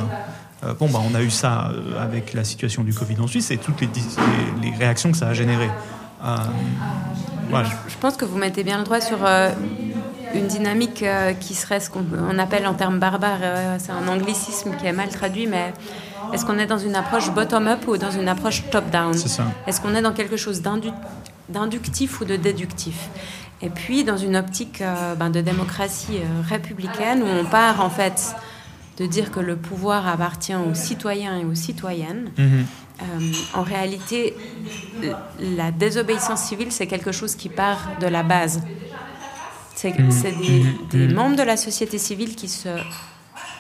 Euh, 0.64 0.74
bon, 0.74 0.90
bah, 0.90 1.00
on 1.04 1.14
a 1.14 1.22
eu 1.22 1.30
ça 1.30 1.72
euh, 1.72 2.02
avec 2.02 2.34
la 2.34 2.44
situation 2.44 2.84
du 2.84 2.94
Covid 2.94 3.20
en 3.20 3.28
Suisse 3.28 3.52
et 3.52 3.58
toutes 3.58 3.82
les, 3.82 3.90
les, 4.62 4.76
réactions 4.76 5.12
que 5.12 5.18
ça 5.18 5.28
a 5.28 5.34
générées. 5.34 5.70
je, 6.24 7.98
pense 8.02 8.18
que 8.18 8.26
vous 8.26 8.38
mettez 8.38 8.64
bien 8.64 8.80
le 8.80 8.84
doigt 8.84 9.02
sur 9.02 9.20
une 10.34 10.48
dynamique 10.48 11.06
qui 11.40 11.54
serait 11.54 11.80
ce 11.80 11.90
qu'on 11.90 12.40
appelle 12.40 12.66
en 12.66 12.74
termes 12.74 13.00
barbares, 13.00 13.78
c'est 13.78 13.92
un 13.92 14.08
anglicisme 14.08 14.76
qui 14.78 14.88
est 14.88 14.94
mal 14.94 15.10
traduit, 15.10 15.48
mais 15.48 15.74
est-ce 16.34 16.46
qu'on 16.46 16.58
est 16.58 16.66
dans 16.66 16.78
une 16.78 16.96
approche 16.96 17.32
bottom-up 17.32 17.88
ou 17.88 17.98
dans 17.98 18.12
une 18.12 18.28
approche 18.28 18.64
top-down? 18.70 19.16
Est-ce 19.68 19.80
qu'on 19.80 19.96
est 19.96 20.02
dans 20.02 20.14
quelque 20.14 20.38
chose 20.38 20.62
d'inductif 20.62 22.20
ou 22.20 22.26
de 22.26 22.36
déductif? 22.36 23.10
Et 23.62 23.70
puis 23.70 24.04
dans 24.04 24.18
une 24.18 24.36
optique 24.36 24.82
euh, 24.82 25.16
ben, 25.16 25.30
de 25.30 25.42
démocratie 25.42 26.18
euh, 26.18 26.42
républicaine 26.48 27.24
où 27.24 27.26
on 27.26 27.46
part 27.46 27.82
en 27.82 27.90
fait 27.90 28.36
de 28.98 29.06
dire 29.06 29.32
que 29.32 29.40
le 29.40 29.56
pouvoir 29.56 30.08
appartient 30.08 30.56
aux 30.56 30.74
citoyens 30.74 31.38
et 31.38 31.46
aux 31.46 31.56
citoyennes. 31.56 32.32
Mhm. 32.38 32.66
Euh, 33.00 33.32
en 33.54 33.62
réalité, 33.62 34.36
la 35.40 35.72
désobéissance 35.72 36.42
civile, 36.42 36.72
c'est 36.72 36.88
quelque 36.88 37.12
chose 37.12 37.36
qui 37.36 37.50
part 37.50 37.92
de 38.02 38.08
la 38.08 38.24
base. 38.24 38.62
C'est 39.76 39.98
mhm. 39.98 40.10
des, 40.90 41.08
mhm. 41.08 41.14
membres 41.14 41.36
de 41.36 41.44
la 41.44 41.58
société 41.58 42.00
civile 42.00 42.36
qui 42.36 42.48
se 42.48 42.70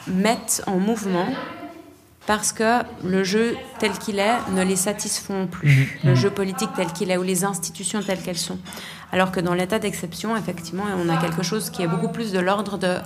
mettent 0.07 0.63
en 0.65 0.79
mouvement 0.79 1.27
parce 2.25 2.51
que 2.51 2.81
le 3.05 3.23
jeu 3.23 3.55
tel 3.79 3.91
qu'il 3.91 4.19
est 4.19 4.35
ne 4.51 4.63
les 4.63 4.75
satisfont 4.75 5.45
plus. 5.47 5.99
Le 6.03 6.15
jeu 6.15 6.31
politique 6.31 6.69
tel 6.75 6.91
qu'il 6.91 7.11
est 7.11 7.17
ou 7.17 7.23
les 7.23 7.45
institutions 7.45 8.01
telles 8.01 8.21
qu'elles 8.21 8.38
sont. 8.38 8.57
Alors 9.11 9.31
que 9.31 9.39
dans 9.39 9.53
l'état 9.53 9.79
d'exception, 9.79 10.35
effectivement, 10.35 10.83
on 10.97 11.07
a 11.09 11.17
quelque 11.17 11.43
chose 11.43 11.69
qui 11.69 11.83
est 11.83 11.88
beaucoup 11.88 12.09
plus 12.09 12.33
de 12.33 12.39
l'ordre 12.39 12.77
de 12.77 12.97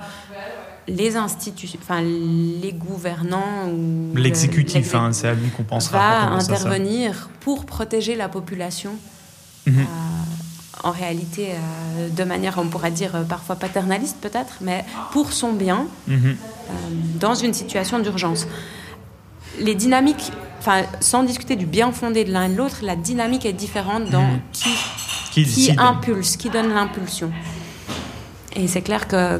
les 0.95 1.15
institutions, 1.15 1.79
enfin 1.81 2.01
les 2.01 2.73
gouvernants 2.73 3.69
ou 3.69 4.15
l'exécutif, 4.15 4.93
hein, 4.95 5.11
c'est 5.11 5.27
à 5.27 5.33
lui 5.33 5.49
qu'on 5.49 5.63
pensera. 5.63 5.97
Va 5.97 6.31
intervenir 6.31 7.29
pour 7.39 7.65
protéger 7.65 8.15
la 8.15 8.29
population. 8.29 8.91
Mhm. 9.65 9.79
Euh, 9.79 9.83
en 10.83 10.91
réalité, 10.91 11.49
euh, 11.51 12.09
de 12.09 12.23
manière, 12.23 12.57
on 12.57 12.67
pourrait 12.67 12.91
dire 12.91 13.15
euh, 13.15 13.23
parfois 13.23 13.55
paternaliste 13.55 14.17
peut-être, 14.19 14.57
mais 14.61 14.83
pour 15.11 15.31
son 15.31 15.53
bien, 15.53 15.85
mhm. 16.07 16.35
dans 17.19 17.35
une 17.35 17.53
situation 17.53 17.99
d'urgence 17.99 18.47
les 19.59 19.75
dynamiques, 19.75 20.31
enfin, 20.59 20.83
sans 20.99 21.23
discuter 21.23 21.55
du 21.55 21.65
bien 21.65 21.91
fondé 21.91 22.23
de 22.23 22.31
l'un 22.31 22.45
et 22.45 22.49
de 22.49 22.55
l'autre, 22.55 22.77
la 22.81 22.95
dynamique 22.95 23.45
est 23.45 23.53
différente 23.53 24.09
dans 24.09 24.21
mhm. 24.21 24.39
qui, 24.51 25.43
qui, 25.45 25.71
impulse, 25.77 26.37
qui 26.37 26.49
donne 26.49 26.73
l'impulsion. 26.73 27.31
Et 28.55 28.67
c'est 28.67 28.81
clair 28.81 29.07
que, 29.07 29.39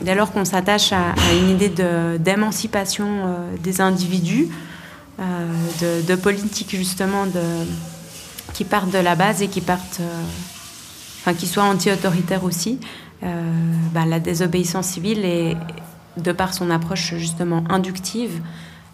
dès 0.00 0.14
lors 0.14 0.32
qu'on 0.32 0.44
s'attache 0.44 0.92
à, 0.92 1.14
une 1.40 1.50
idée 1.50 1.72
d'émancipation 2.18 3.06
euh, 3.08 3.56
des 3.62 3.80
individus, 3.80 4.48
euh, 5.18 6.02
de, 6.06 6.14
politique 6.14 6.74
justement 6.76 7.26
de, 7.26 7.42
qui 8.52 8.64
partent 8.64 8.90
de 8.90 8.98
la 8.98 9.14
base 9.14 9.42
et 9.42 9.48
qui 9.48 9.60
partent, 9.60 10.00
euh, 10.00 10.22
enfin, 11.20 11.34
qui 11.34 11.46
soient 11.46 11.64
anti-autoritaires 11.64 12.44
aussi, 12.44 12.78
bah, 13.22 14.04
la 14.06 14.20
désobéissance 14.20 14.86
civile 14.86 15.24
est, 15.24 15.56
de 16.16 16.32
par 16.32 16.54
son 16.54 16.70
approche 16.70 17.14
justement 17.16 17.64
inductive, 17.68 18.40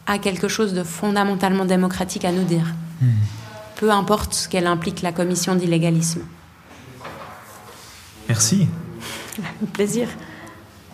a 0.07 0.19
quelque 0.19 0.49
chose 0.49 0.73
de 0.73 0.83
fondamentalement 0.83 1.65
démocratique 1.65 2.25
à 2.25 2.33
nous 2.33 2.45
dire. 2.45 2.67
Hmm. 3.01 3.11
Peu 3.77 3.91
importe 3.91 4.33
ce 4.33 4.49
qu'elle 4.49 4.67
implique, 4.67 5.03
la 5.03 5.13
commission 5.13 5.55
d'illégalisme. 5.55 6.23
Merci. 8.29 8.69
Plaisir. 9.73 10.09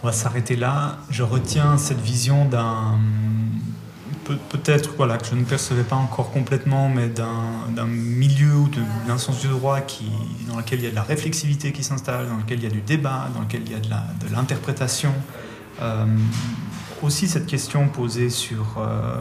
On 0.03 0.07
va 0.07 0.13
s'arrêter 0.13 0.57
là. 0.57 0.99
Je 1.11 1.23
retiens 1.23 1.79
cette 1.79 2.01
vision 2.01 2.45
d'un 2.45 2.99
peut-être 4.51 4.91
voilà, 4.97 5.17
que 5.17 5.27
je 5.27 5.35
ne 5.35 5.45
percevais 5.45 5.83
pas 5.83 5.97
encore 5.97 6.31
complètement, 6.31 6.89
mais 6.89 7.09
d'un 7.09 7.87
milieu 7.87 8.57
ou 8.57 8.69
d'un 9.07 9.19
sens 9.19 9.41
du 9.41 9.49
droit 9.49 9.81
qui, 9.81 10.11
dans 10.49 10.59
lequel 10.59 10.81
il 10.81 10.85
y 10.85 10.87
a 10.87 10.91
de 10.91 10.95
la 10.95 11.03
réflexivité 11.03 11.73
qui 11.73 11.83
s'installe, 11.83 12.29
dans 12.29 12.37
lequel 12.37 12.59
il 12.59 12.65
y 12.65 12.67
a 12.67 12.71
du 12.71 12.81
débat, 12.81 13.29
dans 13.35 13.41
lequel 13.41 13.63
il 13.65 13.73
y 13.73 13.75
a 13.75 13.79
de 13.79 14.33
l'interprétation. 14.33 15.13
Euh, 15.81 16.05
aussi 17.03 17.29
cette 17.29 17.47
question 17.47 17.89
posée 17.89 18.31
sur 18.31 18.79
euh, 18.79 19.21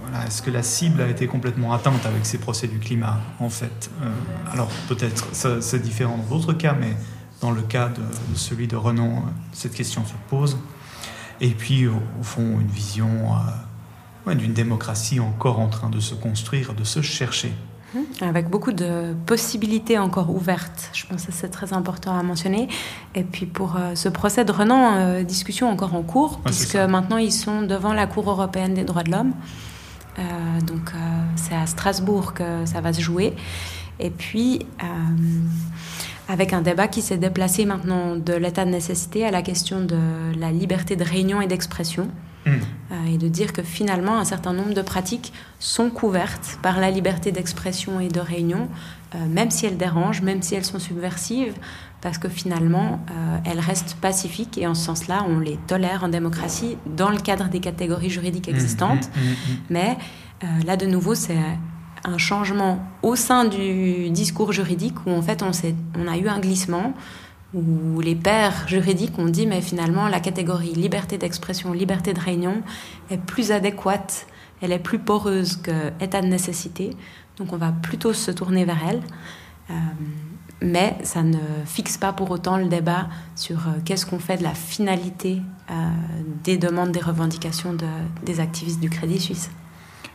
voilà, 0.00 0.26
est-ce 0.26 0.40
que 0.40 0.50
la 0.50 0.62
cible 0.62 1.02
a 1.02 1.08
été 1.08 1.26
complètement 1.26 1.74
atteinte 1.74 2.06
avec 2.06 2.24
ces 2.24 2.38
procès 2.38 2.66
du 2.66 2.78
climat 2.78 3.20
en 3.38 3.50
fait? 3.50 3.90
Euh, 4.02 4.10
Alors 4.52 4.70
peut-être 4.88 5.26
c'est 5.32 5.82
différent 5.82 6.16
dans 6.16 6.36
d'autres 6.36 6.54
cas, 6.54 6.74
mais 6.78 6.96
dans 7.40 7.50
le 7.50 7.62
cas 7.62 7.88
de, 7.88 8.02
celui 8.34 8.66
de 8.66 8.76
Renan, 8.76 9.24
cette 9.52 9.74
question 9.74 10.04
se 10.04 10.14
pose. 10.28 10.56
Et 11.40 11.50
puis 11.50 11.86
au, 11.86 12.00
fond 12.22 12.58
une 12.60 12.68
vision 12.68 13.08
euh, 14.26 14.34
d'une 14.34 14.54
démocratie 14.54 15.20
encore 15.20 15.60
en 15.60 15.68
train 15.68 15.90
de 15.90 16.00
se 16.00 16.14
construire, 16.14 16.74
de 16.74 16.84
se 16.84 17.02
chercher. 17.02 17.52
Mmh. 17.94 18.24
Avec 18.24 18.50
beaucoup 18.50 18.72
de 18.72 19.14
possibilités 19.26 19.98
encore 19.98 20.30
ouvertes. 20.30 20.90
Je 20.92 21.06
pense 21.06 21.26
que 21.26 21.32
c'est 21.32 21.48
très 21.48 21.72
important 21.72 22.18
à 22.18 22.22
mentionner. 22.22 22.68
Et 23.14 23.22
puis 23.22 23.46
pour 23.46 23.76
euh, 23.76 23.94
ce 23.94 24.08
procès 24.08 24.44
de 24.44 24.50
Renan, 24.50 24.94
euh, 24.96 25.22
discussion 25.22 25.70
encore 25.70 25.94
en 25.94 26.02
cours, 26.02 26.40
puisque 26.40 26.76
maintenant 26.76 27.16
ils 27.16 27.32
sont 27.32 27.62
devant 27.62 27.92
la 27.92 28.06
Cour 28.06 28.28
européenne 28.28 28.74
des 28.74 28.84
droits 28.84 29.04
de 29.04 29.12
l'homme. 29.12 29.32
Euh, 30.18 30.22
donc 30.62 30.92
c'est 31.36 31.54
à 31.54 31.66
Strasbourg 31.66 32.34
que 32.34 32.64
ça 32.64 32.80
va 32.80 32.92
se 32.92 33.00
jouer. 33.00 33.34
Et 34.00 34.10
puis 34.10 34.66
avec 36.28 36.52
un 36.52 36.62
débat 36.62 36.88
qui 36.88 37.02
s'est 37.02 37.18
déplacé 37.18 37.64
maintenant 37.64 38.16
de 38.16 38.32
l'état 38.34 38.64
de 38.64 38.70
nécessité 38.70 39.24
à 39.24 39.30
la 39.30 39.42
question 39.42 39.80
de 39.80 39.98
la 40.38 40.50
liberté 40.50 40.96
de 40.96 41.04
réunion 41.04 41.40
et 41.40 41.46
d'expression. 41.46 42.08
Hmm. 42.46 42.58
Euh, 42.92 43.12
et 43.12 43.18
de 43.18 43.26
dire 43.26 43.52
que 43.52 43.62
finalement 43.62 44.18
un 44.18 44.24
certain 44.24 44.52
nombre 44.52 44.72
de 44.72 44.80
pratiques 44.80 45.32
sont 45.58 45.90
couvertes 45.90 46.60
par 46.62 46.78
la 46.78 46.92
liberté 46.92 47.32
d'expression 47.32 47.98
et 47.98 48.06
de 48.06 48.20
réunion, 48.20 48.68
euh, 49.16 49.26
même 49.26 49.50
si 49.50 49.66
elles 49.66 49.76
dérangent, 49.76 50.22
même 50.22 50.42
si 50.42 50.54
elles 50.54 50.64
sont 50.64 50.78
subversives, 50.78 51.54
parce 52.00 52.18
que 52.18 52.28
finalement 52.28 53.00
euh, 53.10 53.38
elles 53.44 53.58
restent 53.58 53.96
pacifiques 54.00 54.58
et 54.58 54.66
en 54.68 54.76
ce 54.76 54.84
sens-là 54.84 55.26
on 55.28 55.40
les 55.40 55.58
tolère 55.66 56.04
en 56.04 56.08
démocratie 56.08 56.78
dans 56.86 57.10
le 57.10 57.18
cadre 57.18 57.48
des 57.48 57.58
catégories 57.58 58.10
juridiques 58.10 58.46
hmm, 58.46 58.54
existantes. 58.54 59.10
Hmm, 59.16 59.54
Mais 59.70 59.98
là 60.64 60.76
de 60.76 60.86
nouveau 60.86 61.16
c'est 61.16 61.38
un 62.06 62.18
changement 62.18 62.78
au 63.02 63.16
sein 63.16 63.44
du 63.44 64.10
discours 64.10 64.52
juridique 64.52 64.94
où 65.06 65.10
en 65.10 65.22
fait 65.22 65.42
on, 65.42 66.08
a 66.08 66.16
eu 66.16 66.28
un 66.28 66.38
glissement 66.38 66.94
où 67.52 68.00
les 68.00 68.14
pères 68.14 68.66
juridiques 68.68 69.18
ont 69.18 69.26
dit 69.26 69.46
mais 69.46 69.60
finalement 69.60 70.08
la 70.08 70.20
catégorie 70.20 70.72
liberté 70.72 71.18
d'expression, 71.18 71.72
liberté 71.72 72.14
de 72.14 72.20
réunion 72.20 72.62
est 73.10 73.18
plus 73.18 73.50
adéquate, 73.50 74.26
elle 74.62 74.72
est 74.72 74.78
plus 74.78 74.98
poreuse 74.98 75.56
que 75.56 75.90
état 76.00 76.22
de 76.22 76.26
nécessité, 76.26 76.90
donc 77.36 77.52
on 77.52 77.56
va 77.56 77.72
plutôt 77.72 78.12
se 78.12 78.30
tourner 78.30 78.64
vers 78.64 78.78
elle. 78.88 79.02
Euh, 79.70 79.74
mais 80.62 80.96
ça 81.02 81.22
ne 81.22 81.38
fixe 81.66 81.98
pas 81.98 82.12
pour 82.12 82.30
autant 82.30 82.56
le 82.56 82.66
débat 82.66 83.08
sur 83.34 83.58
euh, 83.58 83.72
qu'est-ce 83.84 84.06
qu'on 84.06 84.18
fait 84.18 84.38
de 84.38 84.42
la 84.42 84.54
finalité 84.54 85.42
euh, 85.70 85.74
des 86.44 86.56
demandes, 86.56 86.92
des 86.92 87.00
revendications 87.00 87.76
des 88.24 88.40
activistes 88.40 88.80
du 88.80 88.88
Crédit 88.88 89.20
Suisse. 89.20 89.50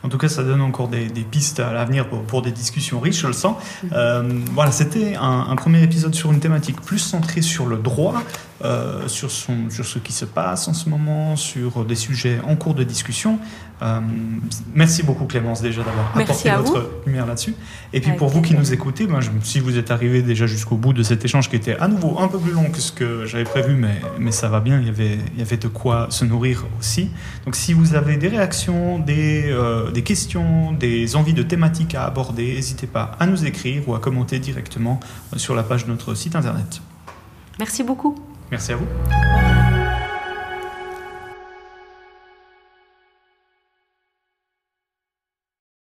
En 0.04 0.10
tout 0.10 0.18
cas, 0.18 0.30
ça 0.30 0.44
donne 0.44 0.62
encore 0.62 0.88
des, 0.88 1.08
pistes 1.30 1.60
à 1.60 1.72
l'avenir 1.74 2.08
pour, 2.10 2.42
des 2.42 2.52
discussions 2.52 3.00
riches, 3.00 3.22
je 3.22 3.28
le 3.28 3.34
sens. 3.34 3.56
Euh, 3.94 4.24
voilà, 4.54 4.72
c'était 4.72 5.16
un, 5.20 5.56
premier 5.56 5.84
épisode 5.84 6.16
sur 6.16 6.32
une 6.32 6.40
thématique 6.40 6.82
plus 6.82 7.00
centrée 7.00 7.42
sur 7.42 7.68
le 7.68 7.78
droit, 7.78 8.24
euh, 8.64 9.08
sur, 9.08 9.30
son, 9.30 9.70
sur 9.70 9.86
ce 9.86 10.00
qui 10.00 10.14
se 10.14 10.26
passe 10.26 10.68
en 10.68 10.74
ce 10.74 10.90
moment, 10.90 11.36
sur 11.36 11.86
des 11.86 11.96
sujets 11.96 12.40
en 12.48 12.56
cours 12.56 12.74
de 12.74 12.84
discussion. 12.84 13.40
Euh, 13.82 14.00
merci 14.76 15.02
beaucoup 15.04 15.26
Clémence 15.26 15.62
déjà 15.62 15.82
d'avoir 15.84 16.16
apporté 16.16 16.50
votre 16.52 16.90
lumière 17.06 17.26
là-dessus. 17.26 17.56
Et 17.94 18.02
puis 18.02 18.12
pour 18.14 18.30
vous 18.30 18.42
qui 18.42 18.54
nous 18.54 18.74
écoutez, 18.74 19.08
ben, 19.08 19.20
si 19.42 19.60
vous 19.60 19.78
êtes 19.78 19.92
arrivé 19.92 20.22
déjà 20.22 20.46
jusqu'au 20.46 20.76
bout 20.76 20.94
de 20.94 21.04
cet 21.04 21.26
échange 21.26 21.50
qui 21.50 21.56
était 21.56 21.78
à 21.78 21.88
nouveau 21.88 22.20
un 22.20 22.28
peu 22.28 22.38
plus 22.38 22.52
long 22.52 22.70
que 22.70 22.80
ce 22.80 22.92
que 22.92 23.26
j'avais 23.26 23.44
prévu, 23.44 23.76
mais, 23.76 24.00
mais 24.20 24.32
ça 24.32 24.50
va 24.50 24.60
bien, 24.60 24.80
il 24.80 24.86
y, 24.86 24.90
avait, 24.90 25.18
il 25.34 25.40
y 25.40 25.42
avait 25.42 25.58
de 25.58 25.68
quoi 25.68 26.08
se 26.10 26.26
nourrir 26.26 26.66
aussi. 26.80 27.10
Donc 27.46 27.56
si 27.56 27.74
vous 27.74 27.96
avez 27.96 28.18
des 28.18 28.28
réactions, 28.28 29.00
des, 29.00 29.46
euh, 29.48 29.92
des 29.92 30.04
questions, 30.04 30.72
des 30.74 31.16
envies 31.16 31.34
de 31.34 31.44
thématiques 31.44 31.96
à 31.96 32.06
aborder, 32.06 32.54
n'hésitez 32.54 32.88
pas 32.88 33.12
à 33.20 33.26
nous 33.26 33.46
écrire 33.46 33.88
ou 33.88 33.96
à 33.96 34.00
commenter 34.00 34.40
directement 34.40 35.00
sur 35.36 35.56
la 35.56 35.64
page 35.64 35.86
de 35.86 35.92
notre 35.92 36.14
site 36.14 36.36
internet. 36.36 36.82
Merci 37.58 37.84
beaucoup. 37.84 38.16
Merci 38.52 38.74
à 38.74 38.76
vous. 38.76 39.71